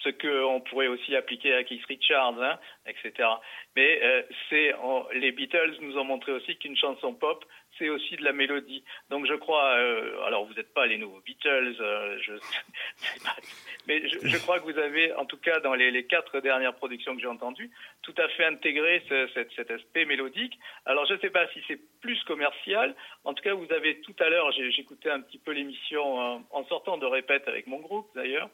Ce 0.04 0.10
qu'on 0.10 0.60
pourrait 0.60 0.88
aussi 0.88 1.16
appliquer 1.16 1.54
à 1.54 1.64
Keith 1.64 1.84
Richards, 1.86 2.42
hein, 2.42 2.58
etc. 2.86 3.26
Mais 3.74 4.00
euh, 4.02 4.22
c'est 4.50 4.74
les 5.14 5.32
Beatles 5.32 5.76
nous 5.80 5.96
ont 5.96 6.04
montré 6.04 6.32
aussi 6.32 6.56
qu'une 6.58 6.76
chanson 6.76 7.14
pop, 7.14 7.42
aussi 7.90 8.16
de 8.16 8.24
la 8.24 8.32
mélodie. 8.32 8.84
Donc 9.10 9.26
je 9.26 9.34
crois, 9.34 9.74
euh, 9.76 10.22
alors 10.24 10.44
vous 10.46 10.54
n'êtes 10.54 10.72
pas 10.74 10.86
les 10.86 10.98
nouveaux 10.98 11.20
Beatles, 11.20 11.76
euh, 11.80 12.18
mais 13.86 14.08
je, 14.08 14.38
crois 14.38 14.58
que 14.60 14.64
vous 14.64 14.78
avez, 14.78 15.12
en 15.14 15.24
tout 15.24 15.36
cas 15.38 15.60
dans 15.60 15.74
les, 15.74 16.04
quatre 16.06 16.40
dernières 16.40 16.74
productions 16.74 17.14
que 17.14 17.20
j'ai 17.20 17.26
entendues, 17.26 17.70
tout 18.02 18.14
à 18.18 18.28
fait 18.28 18.44
intégré 18.44 19.02
ce- 19.08 19.46
cet, 19.56 19.70
aspect 19.70 20.04
mélodique. 20.04 20.58
Alors 20.86 21.06
je 21.06 21.14
ne 21.14 21.18
sais 21.18 21.30
pas 21.30 21.46
si 21.48 21.62
c'est 21.68 21.80
plus 22.00 22.22
commercial. 22.24 22.94
En 23.24 23.34
tout 23.34 23.42
cas, 23.42 23.54
vous 23.54 23.70
avez 23.72 24.00
tout 24.00 24.16
à 24.18 24.28
l'heure, 24.28 24.50
j'écoutais 24.52 25.10
un 25.10 25.20
petit 25.20 25.38
peu 25.38 25.52
l'émission 25.52 26.44
en 26.50 26.64
sortant 26.66 26.98
de 26.98 27.06
répète 27.06 27.46
avec 27.48 27.66
mon 27.66 27.78
groupe 27.78 28.08
d'ailleurs. 28.14 28.48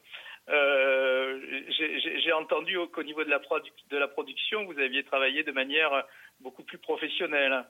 Euh, 0.50 1.40
j'ai- 1.68 2.32
entendu 2.32 2.76
au- 2.76 2.86
qu'au 2.86 3.02
niveau 3.02 3.24
de 3.24 3.30
la 3.30 4.08
production, 4.08 4.64
vous 4.64 4.78
aviez 4.78 5.02
travaillé 5.02 5.42
de 5.42 5.52
manière 5.52 6.04
beaucoup 6.40 6.62
plus 6.62 6.78
professionnelle. 6.78 7.64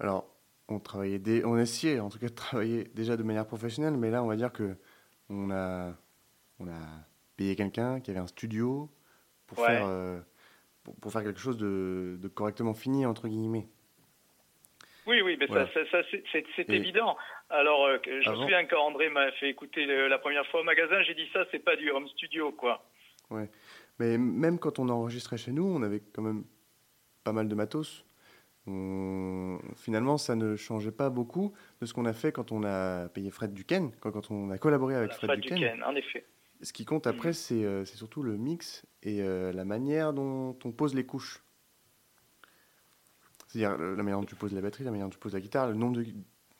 Alors, 0.00 0.26
on 0.68 0.78
travaillait, 0.78 1.18
dé- 1.18 1.44
on 1.44 1.58
essayait 1.58 2.00
en 2.00 2.08
tout 2.08 2.18
cas 2.18 2.28
de 2.28 2.34
travailler 2.34 2.84
déjà 2.94 3.16
de 3.16 3.22
manière 3.22 3.46
professionnelle, 3.46 3.96
mais 3.96 4.10
là, 4.10 4.22
on 4.22 4.26
va 4.26 4.36
dire 4.36 4.52
que 4.52 4.76
on 5.30 5.50
a, 5.50 5.94
on 6.60 6.68
a 6.68 6.78
payé 7.36 7.56
quelqu'un 7.56 8.00
qui 8.00 8.10
avait 8.10 8.20
un 8.20 8.26
studio 8.26 8.90
pour 9.46 9.58
Ouais. 9.58 9.66
faire, 9.66 9.86
euh, 9.86 10.20
pour, 10.84 10.94
pour 10.96 11.12
faire 11.12 11.22
quelque 11.22 11.40
chose 11.40 11.58
de, 11.58 12.18
de 12.20 12.28
correctement 12.28 12.74
fini 12.74 13.06
entre 13.06 13.28
guillemets. 13.28 13.68
Oui, 15.06 15.22
oui, 15.22 15.36
mais 15.40 15.46
Voilà. 15.46 15.66
ça, 15.72 15.80
ça, 15.90 16.02
ça, 16.02 16.08
c'est- 16.32 16.68
évident. 16.70 17.16
Alors, 17.48 17.86
euh, 17.86 17.96
je 18.04 18.28
me 18.30 18.36
souviens 18.36 18.66
quand 18.66 18.78
André 18.86 19.08
m'a 19.08 19.32
fait 19.32 19.48
écouter 19.48 19.86
le- 19.86 20.06
la 20.06 20.18
première 20.18 20.46
fois 20.48 20.60
au 20.60 20.64
magasin, 20.64 21.00
j'ai 21.02 21.14
dit 21.14 21.26
ça, 21.32 21.44
c'est 21.50 21.60
pas 21.60 21.76
du 21.76 21.90
home 21.90 22.06
studio, 22.08 22.52
quoi. 22.52 22.84
Mais 23.98 24.18
même 24.18 24.58
quand 24.58 24.78
on 24.78 24.88
enregistrait 24.90 25.38
chez 25.38 25.50
nous, 25.50 25.64
on 25.64 25.82
avait 25.82 26.00
quand 26.12 26.22
même 26.22 26.44
pas 27.24 27.32
mal 27.32 27.48
de 27.48 27.54
matos. 27.54 28.04
On- 28.68 29.58
Finalement, 29.76 30.18
ça 30.18 30.36
ne 30.36 30.56
changeait 30.56 30.92
pas 30.92 31.08
beaucoup 31.10 31.52
de 31.80 31.86
ce 31.86 31.94
qu'on 31.94 32.04
a 32.04 32.12
fait 32.12 32.32
quand 32.32 32.52
on 32.52 32.62
a 32.64 33.08
payé 33.08 33.30
Fred 33.30 33.52
Duquesne, 33.54 33.90
quand, 34.00 34.10
quand 34.10 34.30
on 34.30 34.50
a 34.50 34.58
collaboré 34.58 34.94
avec 34.94 35.12
Fred 35.12 35.30
Fred 35.30 35.40
Duquesne. 35.40 35.58
Duquesne, 35.58 35.82
en 35.84 35.94
effet. 35.94 36.26
Ce 36.60 36.72
qui 36.72 36.84
compte 36.84 37.06
après, 37.06 37.32
c'est 37.32 37.64
euh, 37.64 37.84
c'est 37.84 37.96
surtout 37.96 38.22
le 38.22 38.36
mix 38.36 38.84
et 39.02 39.22
euh, 39.22 39.52
la 39.52 39.64
manière 39.64 40.12
dont 40.12 40.58
on 40.64 40.72
pose 40.72 40.94
les 40.94 41.06
couches. 41.06 41.42
C'est-à-dire 43.46 43.78
la 43.78 44.02
manière 44.02 44.18
dont 44.20 44.26
tu 44.26 44.34
poses 44.34 44.52
la 44.52 44.60
batterie, 44.60 44.84
la 44.84 44.90
manière 44.90 45.06
dont 45.06 45.12
tu 45.12 45.18
poses 45.18 45.32
la 45.34 45.40
guitare, 45.40 45.68
le 45.68 45.74
nombre 45.74 45.96
de, 45.98 46.06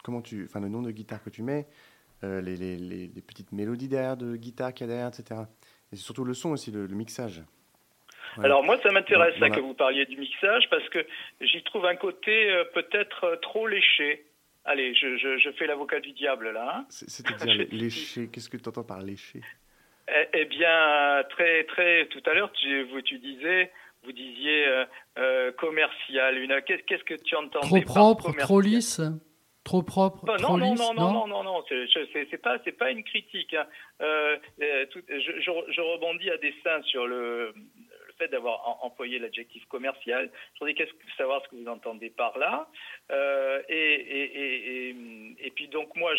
comment 0.02 0.22
tu, 0.22 0.44
enfin, 0.44 0.60
le 0.60 0.68
nombre 0.68 0.86
de 0.86 0.92
guitares 0.92 1.22
que 1.22 1.30
tu 1.30 1.42
mets, 1.42 1.66
euh, 2.24 2.40
les, 2.40 2.56
les- 2.56 2.76
les- 2.78 3.08
les 3.08 3.22
petites 3.22 3.52
mélodies 3.52 3.88
derrière 3.88 4.16
de 4.16 4.36
guitare 4.36 4.72
qu'il 4.72 4.86
y 4.86 4.90
a 4.90 4.94
derrière, 4.94 5.08
etc. 5.08 5.42
Et 5.92 5.96
c'est 5.96 6.02
surtout 6.02 6.24
le 6.24 6.32
son 6.34 6.50
aussi, 6.50 6.70
le, 6.70 6.86
le 6.86 6.94
mixage. 6.94 7.42
Alors 8.42 8.62
moi, 8.64 8.78
ça 8.82 8.90
m'intéresse 8.90 9.34
Voilà. 9.38 9.54
que 9.54 9.60
vous 9.60 9.74
parliez 9.74 10.06
du 10.06 10.16
mixage 10.16 10.68
parce 10.70 10.88
que 10.90 11.04
j'y 11.40 11.62
trouve 11.64 11.86
un 11.86 11.96
côté 11.96 12.50
euh, 12.50 12.64
peut-être 12.74 13.24
euh, 13.24 13.36
trop 13.36 13.66
léché. 13.66 14.24
Allez, 14.64 14.94
je, 14.94 15.16
je, 15.16 15.38
je 15.38 15.50
fais 15.52 15.66
l'avocat 15.66 16.00
du 16.00 16.12
diable 16.12 16.50
là. 16.50 16.76
hein. 16.78 16.86
C'est- 16.90 17.08
C'est-à-dire 17.08 17.54
lé- 17.54 17.68
lécher, 17.72 18.28
qu'est-ce 18.32 18.48
que 18.50 18.56
tu 18.56 18.68
entends 18.68 18.84
par 18.84 19.00
lécher 19.02 19.40
Eh, 20.08 20.26
eh 20.34 20.44
bien, 20.44 21.22
très 21.30 21.64
très 21.64 22.06
tout 22.06 22.22
à 22.26 22.34
l'heure, 22.34 22.52
tu, 22.52 22.82
vous- 22.84 23.02
tu 23.02 23.18
disais, 23.18 23.70
vous 24.04 24.12
disiez 24.12 24.66
euh, 24.66 24.84
euh, 25.18 25.52
commercial. 25.52 26.38
Une 26.38 26.60
qu'est-ce 26.62 27.04
que 27.04 27.14
tu 27.14 27.34
entends 27.36 27.60
Trop 27.60 27.80
propre, 27.82 28.32
trop 28.38 28.60
lisse? 28.60 29.00
Trop 29.64 29.82
propre, 29.82 30.24
Bah, 30.24 30.36
trop 30.38 30.56
non, 30.56 30.64
non, 30.64 30.70
lisse 30.72 30.80
non, 30.80 30.94
non, 30.94 31.12
non, 31.12 31.26
non, 31.26 31.42
non, 31.44 31.64
c'est 31.68 31.86
je- 31.88 32.06
c'est- 32.30 32.38
pas, 32.40 32.56
c'est 32.64 32.72
pas 32.72 32.90
une 32.90 33.04
critique. 33.04 33.52
hein. 33.52 33.66
Euh, 34.00 34.36
tout- 34.90 35.02
je, 35.08 35.40
je- 35.40 35.72
je 35.72 35.80
rebondis 35.82 36.30
à 36.30 36.38
dessein 36.38 36.80
sur 36.84 37.06
le 37.06 37.52
fait 38.18 38.28
d'avoir 38.28 38.66
em- 38.68 38.86
employé 38.86 39.18
l'adjectif 39.18 39.64
commercial. 39.66 40.30
Je 40.54 40.58
voudrais 40.64 40.86
savoir 41.16 41.42
ce 41.44 41.48
que 41.48 41.56
vous 41.56 41.68
entendez 41.68 42.10
par 42.10 42.36
là. 42.38 42.68
Euh, 43.10 43.62
et, 43.68 43.74
et, 43.74 44.24
et, 44.24 44.88
et, 44.90 44.96
et 45.46 45.50
puis 45.52 45.68
donc 45.68 45.94
moi, 45.96 46.12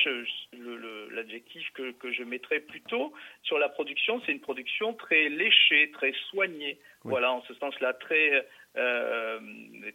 l'adjectif 1.11 1.69
que, 1.73 1.91
que 1.91 2.11
je 2.11 2.23
mettrais 2.23 2.59
plutôt 2.61 3.13
sur 3.43 3.59
la 3.59 3.69
production, 3.69 4.21
c'est 4.25 4.31
une 4.31 4.39
production 4.39 4.93
très 4.93 5.29
léchée, 5.29 5.91
très 5.91 6.13
soignée. 6.29 6.79
Oui. 7.05 7.11
Voilà, 7.11 7.31
en 7.31 7.41
ce 7.43 7.53
sens-là, 7.55 7.93
très 7.93 8.45
euh, 8.75 9.39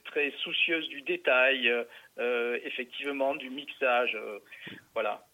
très 0.04 0.30
soucieuse 0.42 0.88
du 0.88 1.02
détail, 1.02 1.70
euh, 2.18 2.58
effectivement, 2.64 3.34
du 3.34 3.50
mixage. 3.50 4.14
euh, 4.14 4.38
voilà. 4.94 5.26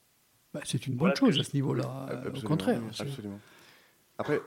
Bah, 0.53 0.61
c'est 0.65 0.85
une 0.89 0.95
bonne 0.95 1.13
Voilà 1.17 1.33
chose 1.33 1.39
à 1.39 1.45
ce 1.45 1.55
niveau-là. 1.55 1.85
au 2.27 2.47
contraire. 2.47 2.81
Absolument. 2.99 3.39
Après, 4.19 4.39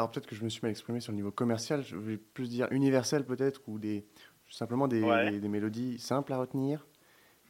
alors 0.00 0.10
peut-être 0.10 0.26
que 0.26 0.34
je 0.34 0.42
me 0.42 0.48
suis 0.48 0.60
mal 0.62 0.70
exprimé 0.70 0.98
sur 1.00 1.12
le 1.12 1.16
niveau 1.16 1.30
commercial, 1.30 1.82
je 1.84 1.94
vais 1.96 2.16
plus 2.16 2.48
dire 2.48 2.68
universel 2.70 3.24
peut-être, 3.26 3.60
ou 3.66 3.78
des, 3.78 4.06
simplement 4.48 4.88
des, 4.88 5.02
Ouais. 5.02 5.30
des, 5.30 5.40
des 5.40 5.48
mélodies 5.48 5.98
simples 5.98 6.32
à 6.32 6.38
retenir, 6.38 6.86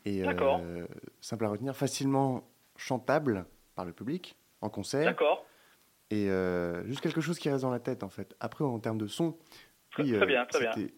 et 0.05 0.25
euh, 0.25 0.85
simples 1.21 1.45
à 1.45 1.49
retenir, 1.49 1.77
facilement 1.77 2.43
chantables 2.77 3.47
par 3.77 3.85
le 3.85 3.93
public, 3.93 4.37
en 4.63 4.69
concert, 4.69 5.05
D'accord. 5.05 5.47
et 6.11 6.29
euh, 6.29 6.85
juste 6.87 7.01
quelque 7.03 7.21
chose 7.21 7.39
qui 7.39 7.49
reste 7.49 7.63
dans 7.63 7.71
la 7.71 7.79
tête 7.81 8.03
en 8.03 8.09
fait. 8.09 8.35
Après, 8.41 8.65
en 8.65 8.81
termes 8.81 8.99
de 8.99 9.07
son, 9.07 9.39
oui, 9.99 10.11
très 10.13 10.23
euh, 10.23 10.27
bien, 10.27 10.45
très 10.47 10.61
bien. 10.61 10.73
c'était- 10.73 10.95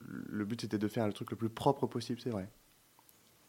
le 0.00 0.44
but 0.44 0.60
c'était 0.60 0.78
de 0.78 0.88
faire 0.88 1.06
le 1.06 1.12
truc 1.12 1.30
le 1.32 1.36
plus 1.36 1.48
propre 1.48 1.86
possible, 1.86 2.20
c'est 2.20 2.30
vrai. 2.30 2.48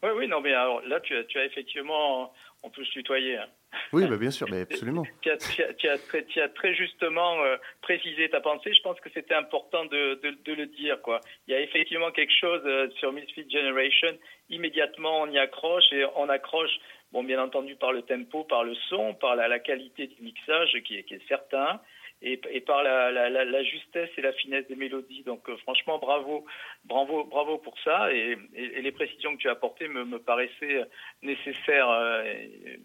Oui, 0.03 0.09
oui, 0.15 0.27
non, 0.27 0.41
mais 0.41 0.53
alors 0.53 0.81
là, 0.85 0.99
tu 0.99 1.15
as, 1.15 1.23
tu 1.23 1.39
as 1.39 1.45
effectivement, 1.45 2.33
on 2.61 2.69
peut 2.69 2.83
se 2.83 2.91
tutoyer. 2.91 3.37
hein. 3.37 3.47
Oui, 3.91 4.05
bah, 4.07 4.17
bien 4.17 4.29
sûr, 4.31 4.47
mais 4.51 4.61
absolument. 4.61 5.03
Tu 5.21 5.31
as, 5.31 5.37
tu 5.37 5.63
as- 5.63 5.73
tu 5.73 5.87
as 5.87 5.97
très, 5.97 6.25
tu 6.25 6.41
as 6.41 6.49
très 6.49 6.75
justement 6.75 7.41
euh, 7.43 7.55
précisé 7.81 8.29
ta 8.29 8.41
pensée. 8.41 8.73
Je 8.73 8.81
pense 8.81 8.99
que 8.99 9.09
c'était 9.13 9.33
important 9.33 9.85
de, 9.85 10.19
de, 10.21 10.37
de 10.45 10.53
le 10.53 10.65
dire. 10.67 11.01
Quoi. 11.01 11.21
Il 11.47 11.53
y 11.53 11.57
a 11.57 11.61
effectivement 11.61 12.11
quelque 12.11 12.33
chose 12.39 12.61
euh, 12.65 12.89
sur 12.99 13.11
Misfit 13.13 13.49
Generation. 13.49 14.09
Immédiatement, 14.49 15.21
on 15.21 15.31
y 15.31 15.39
accroche 15.39 15.85
et 15.91 16.05
on 16.15 16.29
accroche, 16.29 16.71
bon, 17.11 17.23
bien 17.23 17.41
entendu, 17.41 17.75
par 17.75 17.93
le 17.93 18.01
tempo, 18.03 18.43
par 18.43 18.63
le 18.63 18.75
son, 18.89 19.13
par 19.15 19.35
la, 19.35 19.47
la 19.47 19.59
qualité 19.59 20.07
du 20.07 20.21
mixage 20.21 20.77
qui 20.85 20.97
est, 20.97 21.03
qui 21.03 21.15
est 21.15 21.27
certain. 21.27 21.79
Et, 22.23 22.39
et 22.51 22.61
par 22.61 22.83
la, 22.83 23.11
la, 23.11 23.29
la, 23.29 23.43
la 23.45 23.63
justesse 23.63 24.09
et 24.17 24.21
la 24.21 24.31
finesse 24.33 24.65
des 24.67 24.75
mélodies. 24.77 25.23
Donc 25.23 25.47
euh, 25.49 25.57
franchement, 25.57 25.99
bravo, 25.99 26.45
bravo, 26.85 27.25
bravo 27.25 27.57
pour 27.57 27.75
ça. 27.83 28.13
Et, 28.13 28.37
et, 28.55 28.63
et 28.77 28.81
les 28.81 28.91
précisions 28.93 29.33
que 29.35 29.41
tu 29.41 29.49
as 29.49 29.51
apportées 29.51 29.87
me, 29.89 30.05
me 30.05 30.19
paraissaient 30.19 30.83
nécessaires. 31.21 31.89
euh, 31.89 32.23
et- 32.23 32.79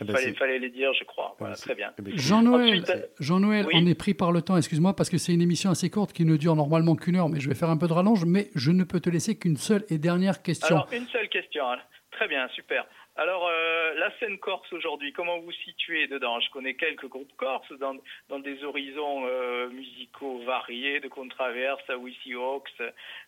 Ah 0.00 0.04
bah, 0.04 0.14
fallait, 0.38 0.60
les 0.60 0.70
dire, 0.70 0.92
je 0.94 1.02
crois. 1.04 1.34
Voilà, 1.40 1.56
très 1.56 1.74
bien. 1.74 1.92
eh 1.98 2.02
ben, 2.02 2.16
Jean-Noël, 2.16 2.84
Jean-Noël, 3.18 3.66
oui. 3.66 3.74
on 3.76 3.84
est 3.86 3.96
pris 3.98 4.14
par 4.14 4.30
le 4.30 4.42
temps, 4.42 4.56
excuse-moi, 4.56 4.94
parce 4.94 5.10
que 5.10 5.18
c'est 5.18 5.32
une 5.34 5.42
émission 5.42 5.70
assez 5.70 5.90
courte 5.90 6.12
qui 6.12 6.24
ne 6.24 6.36
dure 6.36 6.54
normalement 6.54 6.94
qu'une 6.94 7.16
heure, 7.16 7.28
mais 7.28 7.40
je 7.40 7.48
vais 7.48 7.56
faire 7.56 7.68
un 7.70 7.76
peu 7.76 7.88
de 7.88 7.92
rallonge, 7.92 8.24
mais 8.24 8.46
je 8.54 8.70
ne 8.70 8.84
peux 8.84 9.00
te 9.00 9.10
laisser 9.10 9.36
qu'une 9.36 9.56
seule 9.56 9.84
et 9.90 9.98
dernière 9.98 10.40
question. 10.42 10.76
Alors, 10.76 10.88
une 10.92 11.06
seule 11.08 11.28
question. 11.28 11.68
hein. 11.68 11.78
Très 12.12 12.28
bien, 12.28 12.46
super. 12.54 12.86
Alors, 13.20 13.48
euh, 13.48 13.94
la 13.98 14.16
scène 14.20 14.38
corse 14.38 14.72
aujourd'hui, 14.72 15.12
comment 15.12 15.40
vous 15.40 15.50
situez 15.50 16.06
dedans? 16.06 16.38
Je 16.38 16.48
connais 16.50 16.74
quelques 16.74 17.08
groupes 17.08 17.32
corses 17.36 17.72
dans, 17.80 17.96
dans 18.28 18.38
des 18.38 18.62
horizons 18.62 19.24
euh, 19.26 19.68
musicaux 19.70 20.40
variés, 20.46 21.00
de 21.00 21.08
Contraverse 21.08 21.82
à 21.88 21.96
Wissy 21.98 22.34
Hawks, 22.34 22.70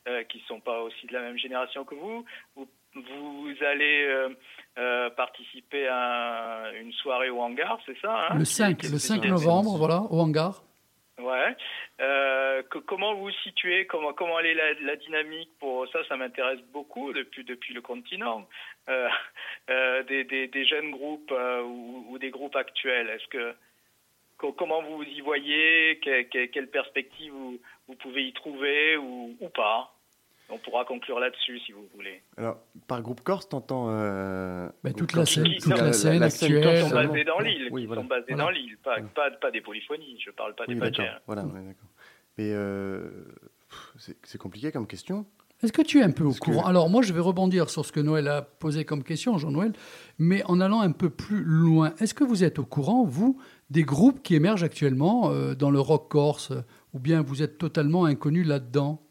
euh, 0.06 0.22
qui 0.24 0.38
ne 0.38 0.42
sont 0.44 0.60
pas 0.60 0.80
aussi 0.82 1.06
de 1.08 1.12
la 1.12 1.22
même 1.22 1.36
génération 1.38 1.84
que 1.84 1.96
vous. 1.96 2.24
Vous, 2.54 2.68
vous 2.94 3.64
allez 3.64 4.04
euh, 4.04 4.28
euh, 4.78 5.10
participer 5.10 5.88
à 5.88 6.70
une 6.80 6.92
soirée 6.92 7.30
au 7.30 7.40
hangar, 7.40 7.80
c'est 7.84 7.98
ça 8.00 8.28
hein? 8.30 8.38
Le 8.38 8.44
5, 8.44 8.78
Qui- 8.78 8.86
le 8.86 8.92
qui- 8.92 8.98
5 9.00 9.22
qui- 9.22 9.28
novembre, 9.28 9.76
voilà, 9.76 10.02
au 10.10 10.20
hangar. 10.20 10.62
Ouais. 11.20 11.56
Euh, 12.00 12.62
comment 12.86 13.14
vous 13.14 13.24
vous 13.24 13.30
situez? 13.42 13.86
Comment 13.86 14.12
comment 14.12 14.40
est 14.40 14.54
la, 14.54 14.72
la 14.80 14.96
dynamique? 14.96 15.50
Pour 15.58 15.86
ça 15.88 16.02
Ça 16.04 16.16
m'intéresse 16.16 16.60
beaucoup 16.72 17.12
depuis 17.12 17.44
depuis 17.44 17.74
le 17.74 17.82
continent. 17.82 18.48
Euh, 18.88 19.08
euh, 19.70 20.02
des, 20.04 20.24
des, 20.24 20.64
jeunes 20.64 20.90
groupes 20.90 21.32
ou, 21.64 22.18
des 22.18 22.30
groupes 22.30 22.56
actuels. 22.56 23.08
Est-ce 23.10 23.26
que 23.28 23.54
co- 24.38 24.52
comment 24.52 24.82
vous 24.82 25.02
y 25.02 25.20
voyez? 25.20 25.98
Que- 26.02 26.22
que- 26.22 26.46
Quelle 26.46 26.70
perspective 26.70 27.32
vous, 27.32 27.60
vous 27.88 27.94
pouvez 27.96 28.24
y 28.24 28.32
trouver 28.32 28.96
ou, 28.96 29.36
ou 29.40 29.48
pas? 29.50 29.92
On 30.52 30.58
pourra 30.58 30.84
conclure 30.84 31.20
là-dessus 31.20 31.58
si 31.60 31.72
vous 31.72 31.86
voulez. 31.94 32.22
Alors, 32.36 32.58
par 32.88 33.00
groupe 33.02 33.20
corse, 33.22 33.48
t'entends. 33.48 33.86
Euh, 33.90 34.68
Bah, 34.82 34.92
toute 34.92 35.12
la 35.14 35.24
scène- 35.24 35.46
c'est 35.58 35.70
toute 35.70 35.78
la 35.78 35.92
scène 35.92 36.22
actuelle. 36.22 36.50
Ils 36.62 36.66
Euh, 36.66 36.80
sont 36.88 36.90
basés 36.94 37.24
dans 37.24 37.38
l'île. 37.38 37.68
Oui, 37.70 37.82
Ils 37.82 37.86
voilà. 37.86 38.02
sont 38.02 38.08
basés 38.08 38.24
Voilà. 38.28 38.44
dans 38.44 38.50
l'île, 38.50 38.76
pas, 38.82 38.94
Voilà. 38.94 39.08
pas, 39.14 39.30
pas 39.40 39.50
des 39.50 39.60
polyphonies. 39.60 40.18
Je 40.24 40.30
parle 40.32 40.54
pas 40.54 40.64
Oui, 40.68 40.74
des. 40.74 40.90
Voilà, 41.26 41.44
ouais, 41.44 41.52
d'accord. 41.60 41.88
Mais 42.38 42.52
euh, 42.52 43.10
c'est 43.98 44.16
c'est 44.24 44.38
compliqué 44.38 44.72
comme 44.72 44.86
question. 44.86 45.24
Est-ce 45.62 45.72
que 45.74 45.82
tu 45.82 45.98
es 45.98 46.02
un 46.02 46.10
peu 46.10 46.24
au 46.24 46.32
que- 46.32 46.38
courant? 46.38 46.64
Alors 46.64 46.88
moi, 46.88 47.02
je 47.02 47.12
vais 47.12 47.20
rebondir 47.20 47.68
sur 47.68 47.84
ce 47.84 47.92
que 47.92 48.00
Noël 48.00 48.26
a 48.28 48.40
posé 48.40 48.86
comme 48.86 49.04
question, 49.04 49.36
Jean-Noël, 49.36 49.72
mais 50.18 50.42
en 50.46 50.58
allant 50.58 50.80
un 50.80 50.92
peu 50.92 51.10
plus 51.10 51.42
loin. 51.44 51.92
Est-ce 52.00 52.14
que 52.14 52.24
vous 52.24 52.44
êtes 52.44 52.58
au 52.58 52.64
courant, 52.64 53.04
vous, 53.04 53.38
des 53.68 53.82
groupes 53.82 54.22
qui 54.22 54.34
émergent 54.34 54.64
actuellement 54.64 55.30
euh, 55.30 55.54
dans 55.54 55.70
le 55.70 55.78
rock 55.78 56.08
corse, 56.10 56.52
ou 56.94 56.98
bien 56.98 57.20
vous 57.20 57.42
êtes 57.42 57.58
totalement 57.58 58.06
inconnu 58.06 58.42
là-dedans? 58.42 59.02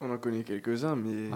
On 0.00 0.10
en 0.10 0.18
connaît 0.18 0.42
quelques-uns, 0.44 0.96
mais, 0.96 1.28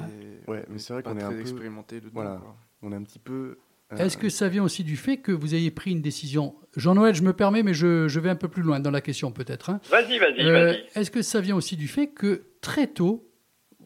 Ouais, 0.48 0.64
mais 0.70 0.78
c'est 0.78 0.92
vrai 0.94 1.02
qu'on 1.02 1.12
est 1.16 1.20
très 1.20 1.24
un 1.24 1.30
peu- 1.32 1.40
expérimenté 1.40 1.96
dedans. 2.00 2.10
voilà. 2.14 2.36
quoi. 2.42 2.56
On 2.82 2.92
est 2.92 2.96
un 2.96 3.02
petit 3.02 3.18
peu. 3.18 3.58
euh, 3.92 3.96
Est-ce 3.96 4.16
que 4.16 4.28
ça 4.30 4.48
vient 4.48 4.64
aussi 4.64 4.84
du 4.84 4.96
fait 4.96 5.18
que 5.18 5.32
vous 5.32 5.54
ayez 5.54 5.70
pris 5.70 5.90
une 5.92 6.00
décision? 6.02 6.54
Jean-Noël, 6.76 7.14
je 7.14 7.22
me 7.22 7.32
permets, 7.34 7.62
mais 7.62 7.74
je, 7.74 8.08
je 8.08 8.20
vais 8.20 8.30
un 8.30 8.36
peu 8.36 8.48
plus 8.48 8.62
loin 8.62 8.80
dans 8.80 8.90
la 8.90 9.00
question 9.02 9.32
peut-être. 9.32 9.70
hein. 9.70 9.80
Vas-y, 9.90 10.18
vas-y, 10.18 10.40
Euh, 10.40 10.66
vas-y. 10.72 10.84
Est-ce 10.94 11.10
que 11.10 11.20
ça 11.22 11.40
vient 11.40 11.56
aussi 11.56 11.76
du 11.76 11.88
fait 11.88 12.08
que 12.08 12.46
très 12.62 12.86
tôt, 12.86 13.28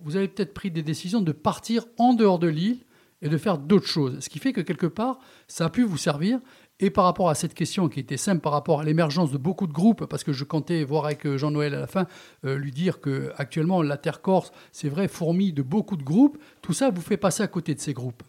vous 0.02 0.14
avez 0.16 0.28
peut-être 0.28 0.54
pris 0.54 0.70
des 0.70 0.82
décisions 0.82 1.20
de 1.20 1.32
partir 1.32 1.84
en 1.98 2.14
dehors 2.14 2.38
de 2.38 2.46
l'île 2.48 2.78
et 3.20 3.28
de 3.28 3.36
faire 3.36 3.58
d'autres 3.58 3.86
choses? 3.88 4.20
Ce 4.20 4.28
qui 4.28 4.38
fait 4.38 4.52
que 4.52 4.60
quelque 4.60 4.86
part, 4.86 5.18
ça 5.48 5.64
a 5.66 5.70
pu 5.70 5.82
vous 5.82 5.98
servir. 5.98 6.38
Et 6.80 6.90
par 6.90 7.04
rapport 7.04 7.28
à 7.28 7.34
cette 7.34 7.54
question 7.54 7.88
qui 7.88 7.98
était 7.98 8.16
simple 8.16 8.40
par 8.40 8.52
rapport 8.52 8.80
à 8.80 8.84
l'émergence 8.84 9.32
de 9.32 9.38
beaucoup 9.38 9.66
de 9.66 9.72
groupes, 9.72 10.06
parce 10.06 10.22
que 10.22 10.32
je 10.32 10.44
comptais 10.44 10.84
voir 10.84 11.06
avec 11.06 11.26
euh, 11.26 11.36
Jean-Noël 11.36 11.74
à 11.74 11.80
la 11.80 11.86
fin, 11.86 12.06
euh, 12.44 12.56
lui 12.56 12.70
dire 12.70 13.00
que 13.00 13.32
actuellement 13.36 13.82
la 13.82 13.96
Terre 13.96 14.22
Corse, 14.22 14.52
c'est 14.70 14.88
vrai, 14.88 15.08
fourmille 15.08 15.52
de 15.52 15.62
beaucoup 15.62 15.96
de 15.96 16.04
groupes, 16.04 16.38
tout 16.62 16.72
ça 16.72 16.90
vous 16.90 17.00
fait 17.00 17.16
passer 17.16 17.42
à 17.42 17.48
côté 17.48 17.74
de 17.74 17.80
ces 17.80 17.94
groupes. 17.94 18.22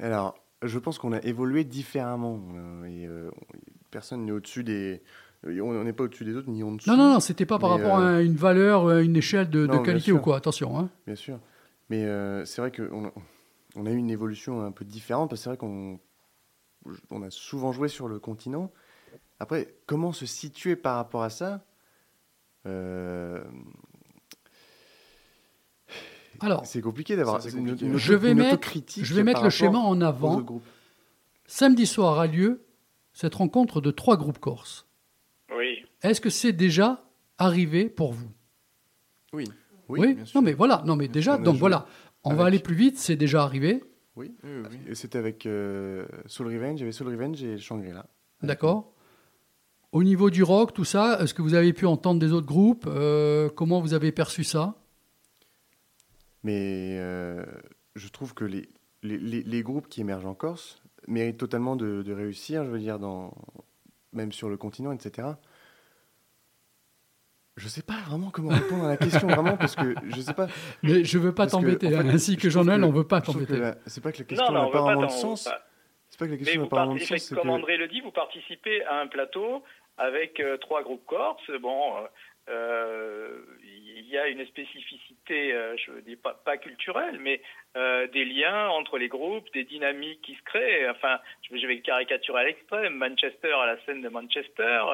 Alors, 0.00 0.34
je 0.62 0.78
pense 0.78 0.98
qu'on 0.98 1.12
a 1.12 1.20
évolué 1.22 1.64
différemment. 1.64 2.40
euh, 2.56 2.84
et, 2.86 3.06
euh, 3.06 3.30
personne 3.90 4.24
n'est 4.24 4.32
au-dessus 4.32 4.64
des. 4.64 5.02
On 5.44 5.84
n'est 5.84 5.92
pas 5.92 6.04
au-dessus 6.04 6.24
des 6.24 6.36
autres, 6.36 6.48
ni 6.50 6.62
en 6.62 6.72
dessous. 6.72 6.88
Non, 6.88 6.96
non, 6.96 7.14
non, 7.14 7.20
c'était 7.20 7.46
pas 7.46 7.58
par 7.58 7.70
rapport 7.70 7.98
euh, 7.98 8.18
à 8.18 8.22
une 8.22 8.36
valeur, 8.36 8.98
une 9.00 9.16
échelle 9.16 9.50
de, 9.50 9.66
Non, 9.66 9.82
qualité 9.82 10.12
ou 10.12 10.20
quoi, 10.20 10.36
attention. 10.36 10.78
Hein. 10.78 10.88
Bien 11.06 11.16
sûr. 11.16 11.38
Mais 11.90 12.04
euh, 12.04 12.44
c'est 12.44 12.60
vrai 12.62 12.70
qu'on 12.70 13.12
on 13.76 13.86
a 13.86 13.90
eu 13.90 13.96
une 13.96 14.10
évolution 14.10 14.62
un 14.62 14.72
peu 14.72 14.84
différente. 14.84 15.30
parce 15.30 15.40
que 15.40 15.44
C'est 15.44 15.50
vrai 15.50 15.56
qu'on 15.56 15.98
on 17.10 17.22
a 17.22 17.30
souvent 17.30 17.72
joué 17.72 17.88
sur 17.88 18.08
le 18.08 18.18
continent. 18.18 18.70
Après, 19.38 19.74
comment 19.86 20.12
se 20.12 20.26
situer 20.26 20.76
par 20.76 20.96
rapport 20.96 21.22
à 21.22 21.30
ça 21.30 21.64
Euh, 22.66 23.42
Alors, 26.40 26.66
C'est 26.66 26.80
compliqué 26.80 27.14
d'avoir 27.16 27.44
une, 27.46 27.96
Je 27.96 28.14
vais 28.14 28.30
une 28.32 28.38
mettre- 28.38 28.54
autocritique 28.54 29.04
je 29.04 29.14
vais 29.14 29.22
mettre 29.22 29.38
par 29.38 29.44
le 29.44 29.50
schéma 29.50 29.78
en 29.78 30.00
avant. 30.00 30.44
Samedi 31.46 31.86
soir 31.86 32.18
a 32.18 32.26
lieu 32.26 32.64
cette 33.12 33.34
rencontre 33.34 33.80
de 33.80 33.90
trois 33.90 34.16
groupes 34.16 34.38
corses. 34.38 34.86
Oui. 35.56 35.84
Est-ce 36.02 36.20
que 36.20 36.30
c'est 36.30 36.52
déjà 36.52 37.04
arrivé 37.38 37.88
pour 37.88 38.12
vous? 38.12 38.30
Oui. 39.32 39.44
Oui, 39.88 40.14
bien 40.14 40.24
sûr. 40.24 40.40
Non 40.40 40.44
mais 40.44 40.52
voilà, 40.54 40.82
non 40.86 40.96
mais 40.96 41.06
déjà, 41.08 41.36
donc 41.36 41.54
joué 41.54 41.60
voilà, 41.60 41.86
on 42.24 42.34
va 42.34 42.44
aller 42.46 42.58
plus 42.60 42.74
vite, 42.74 42.98
c'est 42.98 43.16
déjà 43.16 43.42
arrivé, 43.42 43.82
Oui. 44.16 44.34
Oui, 44.44 44.50
oui. 44.70 44.78
Et 44.88 44.94
C'était 44.94 45.18
avec 45.18 45.46
euh, 45.46 46.06
Soul 46.26 46.46
Revenge, 46.48 46.78
il 46.78 46.80
y 46.80 46.82
avait 46.84 46.92
Soul 46.92 47.08
Revenge 47.08 47.42
et 47.42 47.58
Shangri-La. 47.58 48.06
d'accord 48.42 48.92
Au 49.92 50.02
niveau 50.04 50.30
du 50.30 50.42
rock, 50.42 50.72
tout 50.72 50.84
ça, 50.84 51.18
est-ce 51.20 51.34
que 51.34 51.42
vous 51.42 51.54
avez 51.54 51.72
pu 51.72 51.86
entendre 51.86 52.20
des 52.20 52.32
autres 52.32 52.46
groupes 52.46 52.84
Euh, 52.86 53.48
Comment 53.50 53.80
vous 53.80 53.94
avez 53.94 54.12
perçu 54.12 54.44
ça? 54.44 54.74
Mais 56.44 56.96
euh, 56.98 57.44
je 57.94 58.08
trouve 58.08 58.34
que 58.34 58.44
les, 58.44 58.68
les, 59.02 59.18
les- 59.18 59.42
les 59.42 59.62
groupes 59.62 59.88
qui 59.88 60.00
émergent 60.00 60.26
en 60.26 60.34
Corse 60.34 60.82
méritent 61.08 61.38
totalement 61.38 61.76
de, 61.76 62.02
de 62.02 62.12
réussir, 62.12 62.64
je 62.64 62.70
veux 62.70 62.78
dire, 62.78 62.98
dans, 62.98 63.32
même 64.12 64.32
sur 64.32 64.48
le 64.48 64.56
continent, 64.56 64.92
etc. 64.92 65.28
Je 67.56 67.68
sais 67.68 67.82
pas 67.82 68.00
vraiment 68.08 68.30
comment 68.30 68.48
répondre 68.48 68.84
à 68.84 68.88
la 68.88 68.96
question, 68.96 69.28
vraiment, 69.28 69.58
parce 69.58 69.76
que 69.76 69.94
je 70.08 70.20
sais 70.20 70.32
pas. 70.32 70.46
Mais 70.82 71.04
je 71.04 71.18
veux 71.18 71.34
pas 71.34 71.46
t'embêter, 71.46 71.88
en 71.88 72.00
hein, 72.00 72.02
fait, 72.02 72.08
ainsi 72.08 72.36
que 72.38 72.48
Jean-Noël, 72.48 72.82
on 72.82 72.90
veut 72.90 73.06
pas 73.06 73.20
t'embêter. 73.20 73.60
C'est 73.86 74.02
pas 74.02 74.12
que 74.12 74.18
la 74.18 74.24
question 74.24 74.52
n'a 74.52 74.66
pas 74.68 74.80
vraiment 74.80 75.06
de 75.06 75.10
sens. 75.10 75.50
C'est 76.08 76.18
pas 76.18 76.26
que 76.26 76.32
la 76.32 76.36
question 76.38 76.62
n'a 76.62 76.68
pas 76.68 76.76
vraiment 76.84 76.94
de 76.94 77.00
sens. 77.00 77.28
comme 77.30 77.42
que- 77.44 77.48
André 77.48 77.76
le 77.76 77.88
dit, 77.88 78.00
vous 78.00 78.10
participez 78.10 78.84
à 78.84 79.00
un 79.00 79.06
plateau 79.06 79.62
avec 79.98 80.40
euh, 80.40 80.56
trois 80.56 80.82
groupes 80.82 81.04
corses. 81.06 81.50
Bon, 81.60 81.94
euh, 82.48 83.38
il 83.62 84.06
y 84.08 84.18
a 84.18 84.28
une 84.28 84.44
spécificité, 84.46 85.52
euh, 85.52 85.76
je 85.76 86.00
dis 86.00 86.16
pas, 86.16 86.34
pas 86.44 86.56
culturelle, 86.56 87.18
mais 87.20 87.40
euh, 87.76 88.06
des 88.08 88.24
liens 88.24 88.68
entre 88.68 88.98
les 88.98 89.08
groupes, 89.08 89.46
des 89.52 89.64
dynamiques 89.64 90.22
qui 90.22 90.34
se 90.34 90.42
créent. 90.42 90.88
Enfin, 90.90 91.18
je, 91.50 91.56
je 91.56 91.66
vais 91.66 91.76
le 91.76 91.82
caricaturer 91.82 92.40
à 92.40 92.44
l'extrême. 92.44 92.94
Manchester 92.94 93.52
a 93.52 93.66
la 93.66 93.84
scène 93.84 94.00
de 94.02 94.08
Manchester. 94.08 94.84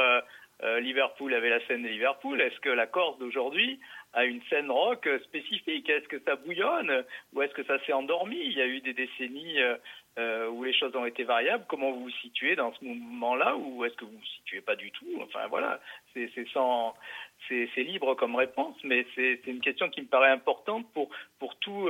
Euh, 0.62 0.80
Liverpool 0.80 1.34
avait 1.34 1.50
la 1.50 1.64
scène 1.66 1.82
de 1.82 1.88
Liverpool. 1.88 2.40
Est-ce 2.40 2.58
que 2.60 2.68
la 2.68 2.86
Corse 2.86 3.18
d'aujourd'hui 3.18 3.78
a 4.12 4.24
une 4.24 4.42
scène 4.50 4.70
rock 4.70 5.08
spécifique? 5.24 5.88
Est-ce 5.88 6.08
que 6.08 6.18
ça 6.20 6.36
bouillonne? 6.36 7.04
Ou 7.32 7.42
est-ce 7.42 7.54
que 7.54 7.64
ça 7.64 7.78
s'est 7.84 7.92
endormi? 7.92 8.38
Il 8.38 8.52
y 8.52 8.60
a 8.60 8.66
eu 8.66 8.80
des 8.80 8.92
décennies 8.92 9.60
euh, 9.60 9.76
euh, 10.18 10.48
où 10.48 10.64
les 10.64 10.72
choses 10.72 10.94
ont 10.96 11.06
été 11.06 11.24
variables. 11.24 11.64
Comment 11.68 11.92
vous 11.92 12.04
vous 12.04 12.10
situez 12.10 12.56
dans 12.56 12.72
ce 12.74 12.84
mouvement-là 12.84 13.56
ou 13.56 13.84
est-ce 13.84 13.94
que 13.94 14.04
vous 14.04 14.18
vous 14.18 14.26
situez 14.36 14.60
pas 14.60 14.76
du 14.76 14.90
tout? 14.90 15.06
Enfin 15.22 15.46
voilà, 15.48 15.80
c'est 16.14 17.82
libre 17.82 18.14
comme 18.14 18.34
réponse, 18.34 18.76
mais 18.82 19.06
c'est 19.14 19.40
une 19.46 19.60
question 19.60 19.88
qui 19.88 20.02
me 20.02 20.06
paraît 20.06 20.30
importante 20.30 20.92
pour 20.92 21.10
pour 21.38 21.56
tout 21.56 21.88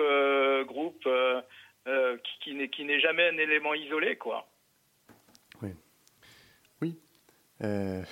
groupe 0.66 1.08
qui, 2.40 2.68
qui 2.68 2.84
n'est 2.84 3.00
jamais 3.00 3.28
un 3.28 3.38
élément 3.38 3.72
isolé, 3.72 4.16
quoi. 4.16 4.46
Euh, 7.62 8.02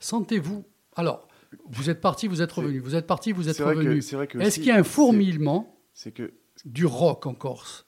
Sentez-vous. 0.00 0.64
Alors, 0.96 1.26
vous 1.70 1.90
êtes 1.90 2.00
parti, 2.00 2.28
vous 2.28 2.42
êtes 2.42 2.52
revenu. 2.52 2.78
Vous 2.80 2.94
êtes 2.94 3.06
parti, 3.06 3.32
vous 3.32 3.48
êtes 3.48 3.58
revenu. 3.58 4.02
c'est 4.02 4.16
vrai 4.16 4.26
que 4.26 4.38
Est-ce 4.38 4.56
qu'il 4.56 4.66
y 4.68 4.70
a 4.70 4.76
un 4.76 4.82
fourmillement 4.84 5.76
C'est 5.94 6.12
que. 6.12 6.32
du 6.64 6.86
rock 6.86 7.26
en 7.26 7.34
Corse? 7.34 7.84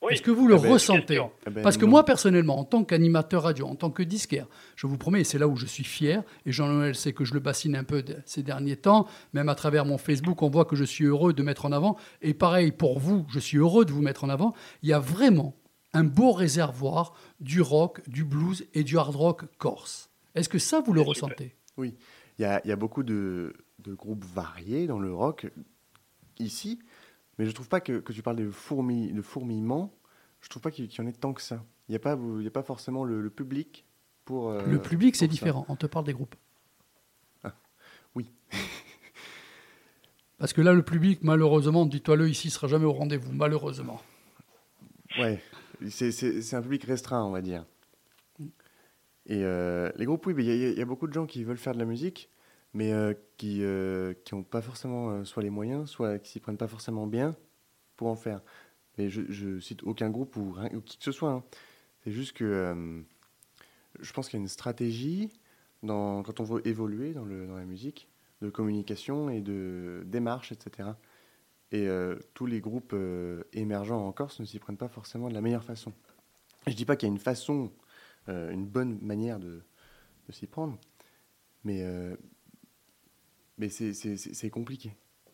Oui. 0.00 0.12
Est-ce 0.12 0.22
que 0.22 0.30
vous 0.30 0.46
le 0.46 0.54
Ah 0.54 0.58
ben, 0.58 0.72
ressentez? 0.72 1.18
ah 1.18 1.50
ben, 1.50 1.60
Parce 1.60 1.76
que 1.76 1.84
non. 1.84 1.90
moi, 1.90 2.04
personnellement, 2.04 2.56
en 2.60 2.64
tant 2.64 2.84
qu'animateur 2.84 3.42
radio, 3.42 3.66
en 3.66 3.74
tant 3.74 3.90
que 3.90 4.04
disquaire, 4.04 4.46
je 4.76 4.86
vous 4.86 4.96
promets, 4.96 5.22
et 5.22 5.24
c'est 5.24 5.38
là 5.38 5.48
où 5.48 5.56
je 5.56 5.66
suis 5.66 5.82
fier, 5.82 6.22
et 6.46 6.52
Jean-Noël 6.52 6.94
sait 6.94 7.12
que 7.12 7.24
je 7.24 7.34
le 7.34 7.40
bassine 7.40 7.74
un 7.74 7.82
peu 7.82 8.02
de- 8.04 8.16
ces 8.24 8.44
derniers 8.44 8.76
temps, 8.76 9.08
même 9.32 9.48
à 9.48 9.56
travers 9.56 9.84
mon 9.84 9.98
Facebook, 9.98 10.40
on 10.42 10.50
voit 10.50 10.66
que 10.66 10.76
je 10.76 10.84
suis 10.84 11.04
heureux 11.06 11.32
de 11.32 11.42
mettre 11.42 11.64
en 11.64 11.72
avant, 11.72 11.96
et 12.22 12.32
pareil 12.32 12.70
pour 12.70 13.00
vous, 13.00 13.26
je 13.28 13.40
suis 13.40 13.58
heureux 13.58 13.84
de 13.84 13.90
vous 13.92 14.00
mettre 14.02 14.22
en 14.22 14.28
avant, 14.28 14.54
il 14.84 14.88
y 14.88 14.92
a 14.92 15.00
vraiment 15.00 15.56
un 15.94 16.04
beau 16.04 16.30
réservoir 16.30 17.14
du 17.40 17.60
rock, 17.60 18.00
du 18.08 18.22
blues 18.22 18.66
et 18.74 18.84
du 18.84 18.98
hard 18.98 19.16
rock 19.16 19.44
corse. 19.58 20.07
Est-ce 20.38 20.48
que 20.48 20.58
ça, 20.58 20.80
vous 20.80 20.92
le 20.92 21.00
ressentez? 21.00 21.54
Il 21.78 21.94
y 22.38 22.44
a, 22.44 22.60
il 22.64 22.68
y 22.68 22.72
a 22.72 22.76
beaucoup 22.76 23.02
de, 23.02 23.54
de 23.80 23.94
groupes 23.94 24.24
variés 24.24 24.86
dans 24.86 24.98
le 24.98 25.12
rock 25.12 25.46
ici, 26.38 26.78
mais 27.38 27.46
je 27.46 27.50
trouve 27.52 27.68
pas 27.68 27.80
que, 27.80 27.98
que 28.00 28.12
tu 28.12 28.22
parles 28.22 28.36
de, 28.36 28.50
fourmi, 28.50 29.12
de 29.12 29.22
fourmillement, 29.22 29.92
je 30.40 30.48
trouve 30.48 30.62
pas 30.62 30.70
qu'il 30.70 30.86
y 30.92 31.00
en 31.00 31.06
ait 31.06 31.12
tant 31.12 31.32
que 31.32 31.42
ça. 31.42 31.64
Il 31.88 31.92
n'y 31.92 31.96
a, 31.96 32.00
pas- 32.00 32.18
il 32.38 32.42
y 32.42 32.46
a 32.46 32.50
pas 32.50 32.62
forcément 32.62 33.04
le, 33.04 33.20
le 33.20 33.30
public 33.30 33.84
pour. 34.24 34.50
euh, 34.50 34.64
Le 34.66 34.80
public, 34.80 35.16
c'est 35.16 35.26
différent. 35.28 35.64
On 35.68 35.76
te 35.76 35.86
parle 35.86 36.04
des 36.04 36.12
groupes. 36.12 36.34
Ah, 37.44 37.54
oui. 38.14 38.30
Parce 40.38 40.52
que 40.52 40.60
là, 40.60 40.72
le 40.72 40.82
public, 40.82 41.20
malheureusement, 41.22 41.86
dis-toi-le, 41.86 42.28
ici, 42.28 42.50
sera 42.50 42.68
jamais 42.68 42.84
au 42.84 42.92
rendez-vous, 42.92 43.32
malheureusement. 43.32 44.00
Ouais, 45.18 45.42
c'est 45.88 46.54
un 46.54 46.62
public 46.62 46.84
restreint, 46.84 47.24
on 47.24 47.30
va 47.30 47.40
dire. 47.40 47.64
Et 49.28 49.44
euh, 49.44 49.90
les 49.96 50.06
groupes, 50.06 50.26
oui, 50.26 50.34
il 50.38 50.78
y, 50.78 50.80
a- 50.80 50.84
beaucoup 50.84 51.06
de 51.06 51.12
gens 51.12 51.26
qui 51.26 51.44
veulent 51.44 51.58
faire 51.58 51.74
de 51.74 51.78
la 51.78 51.84
musique, 51.84 52.30
mais 52.72 52.92
euh, 52.92 53.14
qui 53.36 53.60
n'ont 54.32 54.42
pas 54.42 54.62
forcément 54.62 55.10
euh, 55.10 55.24
soit 55.24 55.42
les 55.42 55.50
moyens, 55.50 55.90
soit 55.90 56.18
qui 56.18 56.32
s'y 56.32 56.40
prennent 56.40 56.56
pas 56.56 56.68
forcément 56.68 57.06
bien 57.06 57.36
pour 57.96 58.08
en 58.08 58.16
faire. 58.16 58.42
Mais 58.96 59.10
je, 59.10 59.22
je 59.28 59.60
cite 59.60 59.82
aucun 59.84 60.10
groupe 60.10 60.36
ou, 60.36 60.56
qui 60.84 60.98
que 60.98 61.04
ce 61.04 61.12
soit. 61.12 61.30
hein. 61.30 61.44
C'est 62.04 62.12
juste 62.12 62.32
que 62.32 62.44
euh, 62.44 63.00
je 64.00 64.12
pense 64.12 64.28
qu'il 64.28 64.38
y 64.38 64.40
a 64.40 64.42
une 64.42 64.48
stratégie 64.48 65.30
dans, 65.82 66.22
quand 66.22 66.40
on 66.40 66.44
veut 66.44 66.66
évoluer 66.66 67.12
dans, 67.12 67.24
le, 67.24 67.46
dans 67.46 67.56
la 67.56 67.64
musique, 67.64 68.08
de 68.40 68.50
communication 68.50 69.28
et 69.30 69.40
de 69.40 70.02
démarche, 70.06 70.52
etc. 70.52 70.96
Et 71.70 71.86
euh, 71.86 72.16
tous 72.34 72.46
les 72.46 72.60
groupes 72.60 72.92
euh, 72.94 73.42
émergents 73.52 74.06
en 74.06 74.12
Corse 74.12 74.40
ne 74.40 74.44
s'y 74.46 74.58
prennent 74.58 74.76
pas 74.76 74.88
forcément 74.88 75.28
de 75.28 75.34
la 75.34 75.40
meilleure 75.40 75.64
façon. 75.64 75.92
Je 76.66 76.74
dis 76.74 76.84
pas 76.84 76.96
qu'il 76.96 77.08
y 77.08 77.10
a 77.10 77.14
une 77.14 77.20
façon, 77.20 77.70
euh, 78.28 78.50
une 78.50 78.66
bonne 78.66 78.98
manière 79.00 79.38
de, 79.38 79.62
de 80.28 80.32
s'y 80.32 80.46
prendre, 80.46 80.78
mais, 81.64 81.82
euh, 81.82 82.16
mais 83.58 83.68
c'est- 83.68 84.50
compliqué 84.50 84.90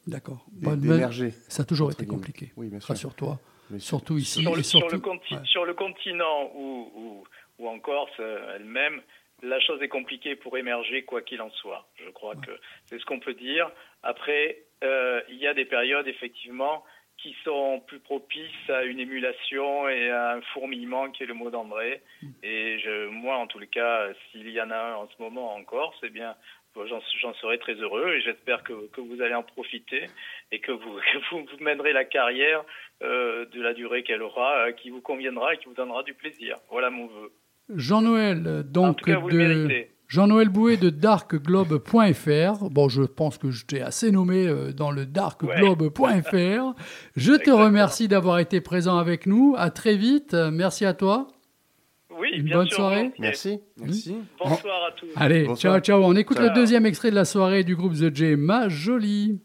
D'accord. 0.06 0.44
d'émerger. 0.52 1.30
Ça 1.48 1.62
a 1.62 1.66
toujours 1.66 1.90
été 1.92 2.06
compliqué. 2.06 2.52
Oui, 2.56 2.68
bien 2.68 2.80
sûr. 2.80 2.88
Rassure-toi. 2.88 3.38
Surtout 3.78 4.18
ici. 4.18 4.42
sur, 4.42 4.54
le, 4.54 4.62
sur 4.62 4.80
surtout- 4.80 4.94
le 4.96 5.00
conti- 5.00 5.34
ouais. 5.34 5.44
sur 5.44 5.64
le 5.64 5.74
continent 5.74 6.50
ou, 6.54 6.90
ou, 6.94 7.24
ou 7.58 7.68
en 7.68 7.78
Corse 7.80 8.10
euh, 8.20 8.56
elle-même, 8.56 9.00
la 9.42 9.58
chose 9.60 9.80
est 9.82 9.88
compliquée 9.88 10.36
pour 10.36 10.56
émerger 10.58 11.04
quoi 11.04 11.22
qu'il 11.22 11.40
en 11.40 11.50
soit. 11.50 11.88
Je 11.96 12.10
crois 12.10 12.36
que 12.36 12.50
c'est 12.86 12.98
ce 12.98 13.04
qu'on 13.06 13.20
peut 13.20 13.34
dire. 13.34 13.70
Après, 14.02 14.62
euh, 14.82 15.20
il 15.30 15.36
y 15.36 15.46
a 15.46 15.54
des 15.54 15.64
périodes 15.64 16.06
effectivement 16.06 16.84
qui 17.18 17.34
sont 17.44 17.80
plus 17.86 18.00
propices 18.00 18.68
à 18.68 18.84
une 18.84 19.00
émulation 19.00 19.88
et 19.88 20.10
à 20.10 20.32
un 20.32 20.40
fourmillement 20.52 21.10
qui 21.10 21.22
est 21.22 21.26
le 21.26 21.34
mot 21.34 21.50
d'André. 21.50 22.02
Et 22.42 22.78
je, 22.80 23.08
moi, 23.08 23.36
en 23.36 23.46
tout 23.46 23.58
les 23.58 23.66
cas, 23.66 24.08
s'il 24.30 24.48
y 24.50 24.60
en 24.60 24.70
a 24.70 24.76
un 24.76 24.94
en 24.96 25.08
ce 25.08 25.22
moment 25.22 25.54
en 25.54 25.64
Corse, 25.64 25.96
eh 26.02 26.10
bien, 26.10 26.34
j'en 27.20 27.34
serai 27.34 27.58
très 27.58 27.74
heureux 27.74 28.14
et 28.14 28.20
j'espère 28.20 28.62
que, 28.62 28.88
que 28.88 29.00
vous 29.00 29.22
allez 29.22 29.34
en 29.34 29.42
profiter 29.42 30.06
et 30.52 30.60
que 30.60 30.72
vous, 30.72 30.94
que 31.12 31.18
vous, 31.30 31.46
vous 31.46 31.64
mènerez 31.64 31.92
la 31.92 32.04
carrière 32.04 32.62
euh, 33.02 33.46
de 33.46 33.62
la 33.62 33.74
durée 33.74 34.02
qu'elle 34.02 34.22
aura, 34.22 34.66
euh, 34.66 34.72
qui 34.72 34.90
vous 34.90 35.00
conviendra 35.00 35.54
et 35.54 35.58
qui 35.58 35.66
vous 35.66 35.74
donnera 35.74 36.02
du 36.02 36.14
plaisir. 36.14 36.58
Voilà 36.70 36.90
mon 36.90 37.06
vœu. 37.06 37.32
Jean-Noël, 37.74 38.38
en 38.46 38.62
donc 38.62 38.98
tout 38.98 39.04
cas, 39.06 39.16
vous 39.16 39.28
le 39.28 39.34
de 39.34 39.38
méritez. 39.38 39.93
Jean-Noël 40.14 40.48
Bouet 40.48 40.76
de 40.76 40.90
darkglobe.fr. 40.90 42.70
Bon, 42.70 42.88
je 42.88 43.02
pense 43.02 43.36
que 43.36 43.50
je 43.50 43.66
t'ai 43.66 43.82
assez 43.82 44.12
nommé 44.12 44.46
euh, 44.46 44.72
dans 44.72 44.92
le 44.92 45.06
darkglobe.fr. 45.06 45.92
Je 47.16 47.32
te 47.32 47.32
Exactement. 47.32 47.56
remercie 47.64 48.06
d'avoir 48.06 48.38
été 48.38 48.60
présent 48.60 48.96
avec 48.96 49.26
nous. 49.26 49.56
À 49.58 49.70
très 49.70 49.96
vite. 49.96 50.32
Merci 50.34 50.84
à 50.84 50.94
toi. 50.94 51.26
Oui, 52.16 52.28
Une 52.36 52.44
bien 52.44 52.58
bonne 52.58 52.68
sûr, 52.68 52.76
soirée. 52.76 53.12
Merci. 53.18 53.58
Merci. 53.80 54.14
Bonsoir 54.38 54.84
à 54.88 54.92
tous. 54.92 55.08
Allez, 55.16 55.46
Bonsoir. 55.46 55.74
ciao, 55.74 55.80
ciao. 55.80 56.04
On 56.04 56.14
écoute 56.14 56.36
Ciao. 56.36 56.46
le 56.48 56.54
deuxième 56.54 56.86
extrait 56.86 57.10
de 57.10 57.16
la 57.16 57.24
soirée 57.24 57.64
du 57.64 57.74
groupe 57.74 57.94
The 57.94 58.14
J, 58.14 58.36
Ma 58.36 58.68
Jolie. 58.68 59.40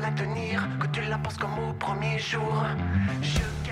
la 0.00 0.10
tenir, 0.10 0.66
que 0.80 0.86
tu 0.88 1.02
la 1.02 1.18
penses 1.18 1.36
comme 1.36 1.58
au 1.58 1.72
premier 1.74 2.18
jour. 2.18 2.64
Je 3.22 3.63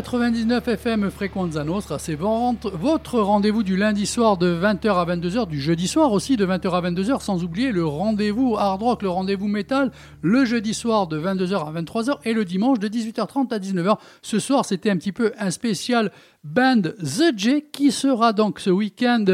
99 0.00 0.66
FM 0.66 1.10
Frequenza 1.10 1.62
Nostra, 1.62 1.98
c'est 1.98 2.14
votre 2.14 2.70
votre 2.70 3.20
rendez-vous 3.20 3.62
du 3.62 3.76
lundi 3.76 4.06
soir 4.06 4.38
de 4.38 4.58
20h 4.58 4.94
à 4.94 5.04
22h, 5.04 5.46
du 5.46 5.60
jeudi 5.60 5.86
soir 5.86 6.12
aussi 6.12 6.38
de 6.38 6.46
20h 6.46 6.70
à 6.70 6.90
22h, 6.90 7.20
sans 7.20 7.44
oublier 7.44 7.70
le 7.70 7.84
rendez-vous 7.84 8.56
hard 8.56 8.82
rock, 8.82 9.02
le 9.02 9.10
rendez-vous 9.10 9.46
métal, 9.46 9.92
le 10.22 10.46
jeudi 10.46 10.72
soir 10.72 11.06
de 11.06 11.20
22h 11.20 11.68
à 11.68 11.82
23h 11.82 12.16
et 12.24 12.32
le 12.32 12.46
dimanche 12.46 12.78
de 12.78 12.88
18h30 12.88 13.52
à 13.52 13.58
19h. 13.58 13.98
Ce 14.22 14.38
soir, 14.38 14.64
c'était 14.64 14.88
un 14.88 14.96
petit 14.96 15.12
peu 15.12 15.34
un 15.38 15.50
spécial 15.50 16.10
band 16.44 16.80
The 16.80 17.36
J 17.36 17.64
qui 17.70 17.92
sera 17.92 18.32
donc 18.32 18.58
ce 18.58 18.70
week-end 18.70 19.26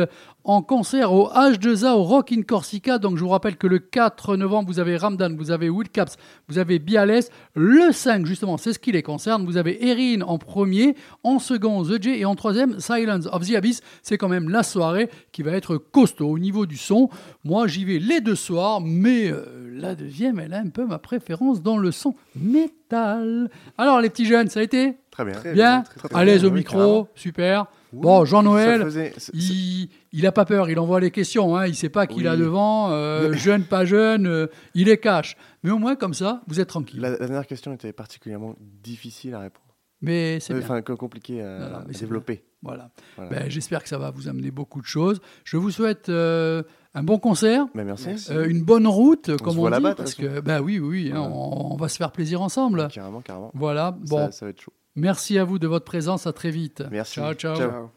en 0.48 0.62
concert 0.62 1.12
au 1.12 1.28
H2A 1.28 1.94
au 1.96 2.04
Rock 2.04 2.30
in 2.32 2.42
Corsica. 2.42 2.98
Donc 2.98 3.16
je 3.16 3.22
vous 3.24 3.28
rappelle 3.30 3.56
que 3.56 3.66
le 3.66 3.80
4 3.80 4.36
novembre, 4.36 4.68
vous 4.70 4.78
avez 4.78 4.96
Ramdan, 4.96 5.34
vous 5.36 5.50
avez 5.50 5.68
Will 5.68 5.88
Caps, 5.90 6.16
vous 6.48 6.58
avez 6.58 6.78
Biales. 6.78 7.24
Le 7.54 7.90
5, 7.92 8.24
justement, 8.24 8.56
c'est 8.56 8.72
ce 8.72 8.78
qui 8.78 8.92
les 8.92 9.02
concerne. 9.02 9.44
Vous 9.44 9.56
avez 9.56 9.84
Erin 9.88 10.22
en 10.22 10.38
premier, 10.38 10.94
en 11.24 11.40
second 11.40 11.82
The 11.82 12.00
J 12.00 12.10
et 12.20 12.24
en 12.24 12.36
troisième 12.36 12.78
Silence 12.78 13.26
of 13.32 13.44
the 13.46 13.54
Abyss. 13.56 13.80
C'est 14.02 14.18
quand 14.18 14.28
même 14.28 14.48
la 14.48 14.62
soirée 14.62 15.10
qui 15.32 15.42
va 15.42 15.50
être 15.52 15.76
costaud 15.78 16.28
au 16.28 16.38
niveau 16.38 16.64
du 16.64 16.76
son. 16.76 17.10
Moi, 17.44 17.66
j'y 17.66 17.84
vais 17.84 17.98
les 17.98 18.20
deux 18.20 18.36
soirs, 18.36 18.80
mais 18.80 19.28
euh, 19.30 19.44
la 19.74 19.96
deuxième, 19.96 20.38
elle 20.38 20.54
a 20.54 20.58
un 20.60 20.68
peu 20.68 20.86
ma 20.86 20.98
préférence 21.00 21.60
dans 21.60 21.76
le 21.76 21.90
son 21.90 22.14
métal. 22.36 23.50
Alors 23.78 24.00
les 24.00 24.10
petits 24.10 24.26
jeunes, 24.26 24.48
ça 24.48 24.60
a 24.60 24.62
été 24.62 24.96
Très 25.10 25.24
bien. 25.24 25.52
Bien, 25.54 25.80
très, 25.82 26.08
très 26.10 26.18
à 26.18 26.24
l'aise 26.24 26.44
au 26.44 26.50
micro, 26.50 26.76
carrément. 26.76 27.08
super. 27.14 27.66
Oui, 27.94 28.00
Bon, 28.02 28.18
ça 28.20 28.24
Jean-Noël, 28.26 28.82
faisait- 28.82 29.12
c'est- 29.16 29.20
c'est- 29.32 29.32
il, 29.34 29.88
il 30.16 30.26
a 30.26 30.32
pas 30.32 30.44
peur, 30.44 30.68
il 30.70 30.78
envoie 30.78 30.98
les 31.00 31.10
questions, 31.10 31.56
hein, 31.56 31.66
il 31.66 31.74
sait 31.74 31.88
pas 31.88 32.06
qui 32.06 32.20
il 32.20 32.28
a 32.28 32.36
devant, 32.36 32.90
euh, 32.90 33.32
jeune, 33.34 33.62
pas 33.64 33.84
jeune, 33.84 34.26
euh, 34.26 34.46
il 34.74 34.86
les 34.86 34.98
cache. 34.98 35.36
Mais 35.62 35.70
au 35.70 35.78
moins 35.78 35.94
comme 35.96 36.14
ça, 36.14 36.42
vous 36.48 36.58
êtes 36.60 36.68
tranquille. 36.68 37.00
La, 37.00 37.10
la 37.10 37.18
dernière 37.18 37.46
question 37.46 37.72
était 37.72 37.92
particulièrement 37.92 38.54
difficile 38.60 39.34
à 39.34 39.40
répondre. 39.40 39.62
Mais 40.02 40.40
c'est 40.40 40.52
Euh. 40.54 40.58
Enfin, 40.58 40.82
co- 40.82 40.96
compliqué 40.96 41.40
à, 41.42 41.58
Non, 41.58 41.68
non, 41.70 41.78
mais 41.88 41.96
à 41.96 41.98
développer. 42.00 42.44
Voilà. 42.62 42.90
Voilà. 43.16 43.30
Ben, 43.30 43.50
J'espère 43.50 43.82
que 43.82 43.88
ça 43.88 43.96
va 43.98 44.10
vous 44.10 44.28
amener 44.28 44.50
beaucoup 44.50 44.80
de 44.80 44.86
choses. 44.86 45.20
Je 45.44 45.56
vous 45.56 45.70
souhaite 45.70 46.08
euh, 46.08 46.62
un 46.94 47.02
bon 47.02 47.18
concert. 47.18 47.66
Ben, 47.74 47.84
merci. 47.84 48.10
euh, 48.30 48.46
une 48.48 48.62
bonne 48.62 48.86
route, 48.86 49.36
comme 49.42 49.58
on 49.58 49.70
dit, 49.70 49.82
parce 49.96 50.14
que 50.14 50.40
bah 50.40 50.60
oui, 50.60 50.78
oui, 50.78 51.12
hein, 51.14 51.20
on, 51.20 51.72
on 51.74 51.76
va 51.76 51.88
se 51.88 51.96
faire 51.96 52.12
plaisir 52.12 52.42
ensemble. 52.42 52.88
Carrément, 52.92 53.20
carrément. 53.22 53.50
Voilà. 53.54 53.92
Bon, 53.92 54.26
Ça, 54.26 54.32
ça 54.32 54.46
va 54.46 54.50
être 54.50 54.60
chaud. 54.60 54.72
merci 54.96 55.38
à 55.38 55.44
vous 55.44 55.58
de 55.58 55.66
votre 55.66 55.84
présence. 55.86 56.26
À 56.26 56.32
très 56.32 56.50
vite. 56.50 56.82
Merci. 56.90 57.14
Ciao, 57.14 57.32
ciao. 57.34 57.56
Ciao. 57.56 57.90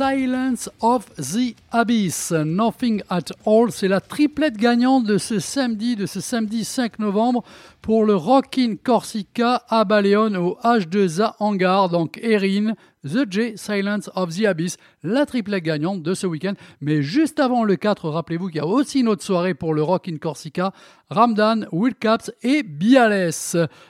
Silence 0.00 0.70
of 0.80 1.04
the 1.16 1.54
Abyss. 1.72 2.30
Nothing 2.30 3.02
at 3.10 3.34
all. 3.44 3.70
C'est 3.70 3.86
la 3.86 4.00
triplette 4.00 4.56
gagnante 4.56 5.04
de 5.04 5.18
ce 5.18 5.38
samedi, 5.38 5.94
de 5.94 6.06
ce 6.06 6.22
samedi 6.22 6.64
5 6.64 7.00
novembre 7.00 7.44
pour 7.82 8.06
le 8.06 8.16
Rockin' 8.16 8.78
Corsica 8.82 9.62
à 9.68 9.84
Baleone 9.84 10.38
au 10.38 10.56
H2A 10.64 11.34
Hangar. 11.38 11.90
Donc 11.90 12.18
Erin, 12.22 12.72
The 13.04 13.30
J, 13.30 13.56
Silence 13.56 14.10
of 14.14 14.36
the 14.36 14.44
Abyss, 14.44 14.76
la 15.02 15.24
triplette 15.24 15.64
gagnante 15.64 16.02
de 16.02 16.14
ce 16.14 16.26
week-end. 16.26 16.54
Mais 16.80 17.02
juste 17.02 17.40
avant 17.40 17.64
le 17.64 17.76
4, 17.76 18.10
rappelez-vous 18.10 18.48
qu'il 18.48 18.56
y 18.56 18.60
a 18.60 18.66
aussi 18.66 19.00
une 19.00 19.08
autre 19.08 19.22
soirée 19.22 19.54
pour 19.54 19.72
le 19.72 19.82
Rockin' 19.82 20.18
Corsica. 20.18 20.72
Ramdan, 21.08 21.66
Will 21.72 21.94
Caps 21.94 22.30
et 22.42 22.62
Biales. 22.62 23.30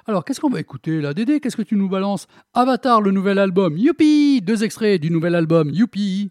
Alors, 0.07 0.25
qu'est-ce 0.25 0.41
qu'on 0.41 0.51
va 0.51 0.61
écouter 0.61 1.01
là? 1.01 1.13
Dédé, 1.13 1.41
qu'est-ce 1.41 1.57
que 1.57 1.63
tu 1.63 1.77
nous 1.77 1.89
balances? 1.89 2.29
Avatar, 2.55 3.01
le 3.01 3.11
nouvel 3.11 3.39
album. 3.39 3.77
Youpi 3.77 4.41
Deux 4.43 4.63
extraits 4.65 5.01
du 5.01 5.11
nouvel 5.11 5.35
album. 5.35 5.71
Youpi 5.71 6.31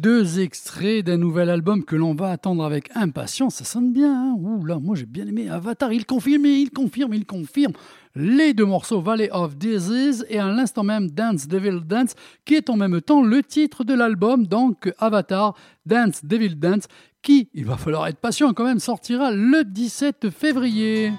deux 0.00 0.38
extraits 0.38 1.04
d'un 1.04 1.16
nouvel 1.16 1.50
album 1.50 1.84
que 1.84 1.96
l'on 1.96 2.14
va 2.14 2.30
attendre 2.30 2.64
avec 2.64 2.88
impatience. 2.94 3.56
Ça 3.56 3.64
sonne 3.64 3.92
bien, 3.92 4.12
hein 4.12 4.34
Ouh 4.38 4.64
là, 4.64 4.78
moi 4.78 4.94
j'ai 4.94 5.06
bien 5.06 5.26
aimé 5.26 5.48
Avatar. 5.48 5.92
Il 5.92 6.06
confirme, 6.06 6.46
il 6.46 6.70
confirme, 6.70 7.14
il 7.14 7.26
confirme. 7.26 7.72
Les 8.14 8.54
deux 8.54 8.64
morceaux 8.64 9.00
Valley 9.00 9.28
of 9.32 9.56
Disease 9.56 10.24
et 10.28 10.38
à 10.38 10.46
l'instant 10.48 10.84
même 10.84 11.10
Dance 11.10 11.48
Devil 11.48 11.80
Dance, 11.84 12.14
qui 12.44 12.54
est 12.54 12.70
en 12.70 12.76
même 12.76 13.00
temps 13.00 13.22
le 13.22 13.42
titre 13.42 13.84
de 13.84 13.94
l'album, 13.94 14.46
donc 14.46 14.92
Avatar 14.98 15.56
Dance 15.84 16.24
Devil 16.24 16.56
Dance, 16.56 16.86
qui, 17.20 17.48
il 17.52 17.64
va 17.64 17.76
falloir 17.76 18.06
être 18.06 18.18
patient 18.18 18.52
quand 18.54 18.64
même, 18.64 18.78
sortira 18.78 19.32
le 19.32 19.64
17 19.64 20.30
février. 20.30 21.12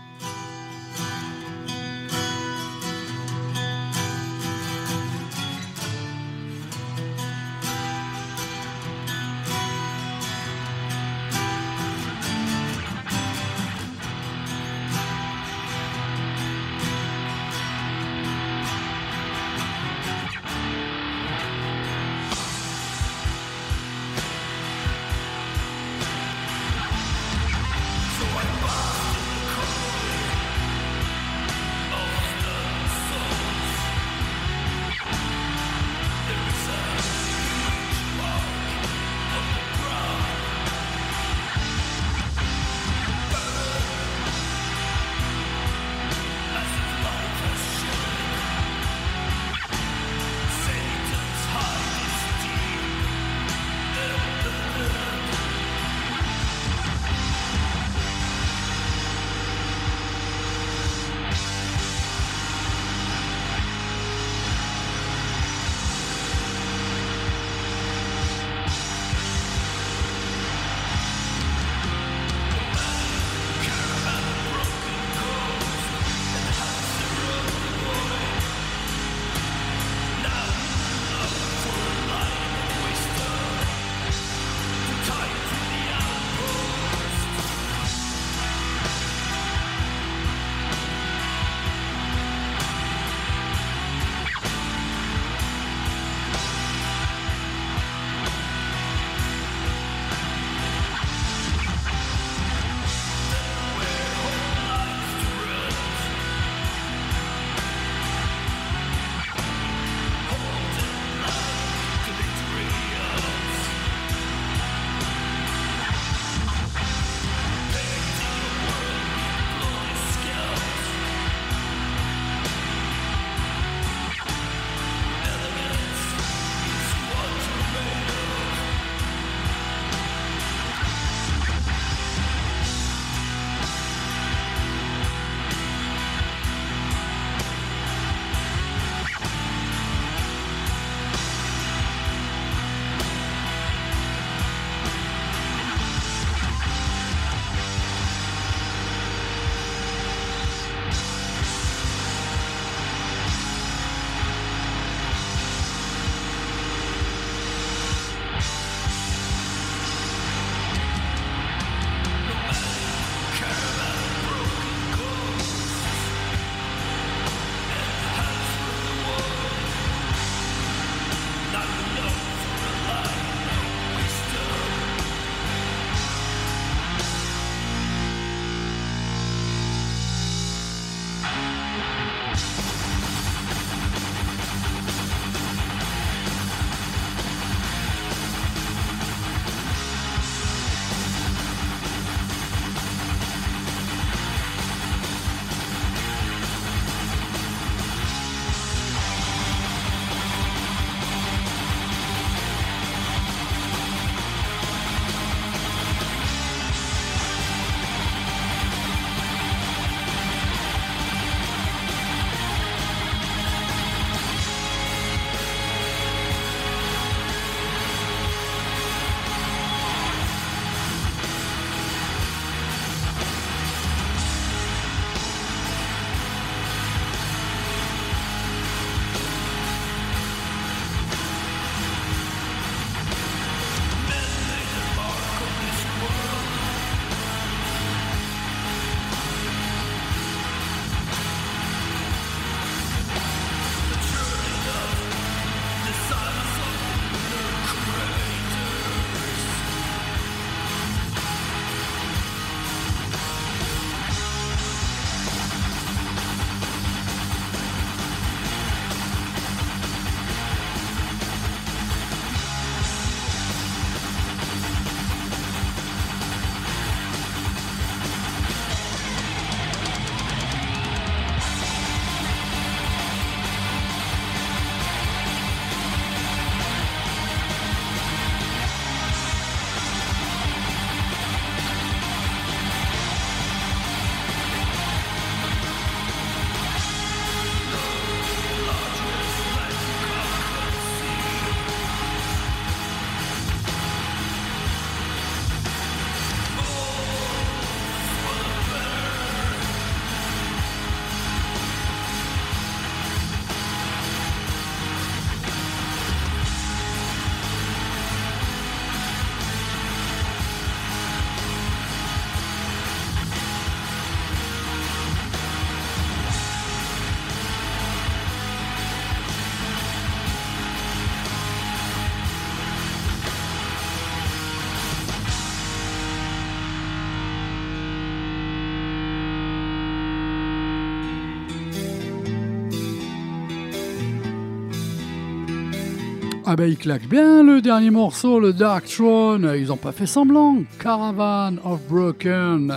Ah 336.51 336.55
bah 336.55 336.65
il 336.65 336.77
claque 336.77 337.07
bien 337.07 337.43
le 337.43 337.61
dernier 337.61 337.91
morceau, 337.91 338.39
le 338.39 338.53
Dark 338.53 338.87
Throne. 338.87 339.53
Ils 339.55 339.71
ont 339.71 339.77
pas 339.77 339.91
fait 339.91 340.07
semblant. 340.07 340.63
Caravan 340.79 341.57
of 341.63 341.79
Broken. 341.87 342.73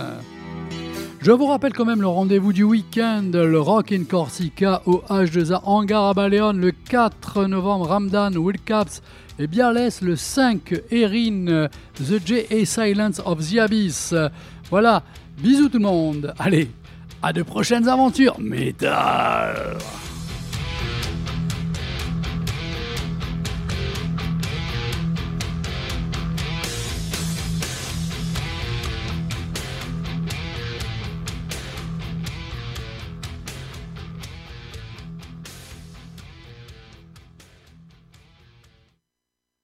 Je 1.19 1.31
vous 1.31 1.47
rappelle 1.47 1.73
quand 1.73 1.83
même 1.83 1.99
le 1.99 2.07
rendez-vous 2.07 2.53
du 2.53 2.61
week-end, 2.61 3.31
le 3.33 3.59
Rock 3.59 3.91
in 3.91 4.03
Corsica 4.03 4.83
au 4.85 5.01
H2A 5.09 5.61
Hangar 5.63 6.03
à 6.03 6.13
Baleone 6.13 6.59
le 6.61 6.69
4 6.71 7.45
novembre, 7.45 7.87
Ramdan, 7.87 8.37
Will 8.37 8.59
Caps 8.63 9.01
et 9.39 9.47
Biarless 9.47 10.01
le 10.01 10.15
5, 10.17 10.71
Erin, 10.91 11.67
The 11.95 12.21
J.A. 12.23 12.65
Silence 12.65 13.23
of 13.25 13.39
the 13.39 13.57
Abyss. 13.57 14.13
Voilà, 14.69 15.01
bisous 15.39 15.69
tout 15.69 15.79
le 15.79 15.85
monde. 15.85 16.35
Allez, 16.37 16.69
à 17.23 17.33
de 17.33 17.41
prochaines 17.41 17.89
aventures. 17.89 18.39
Métal 18.39 19.79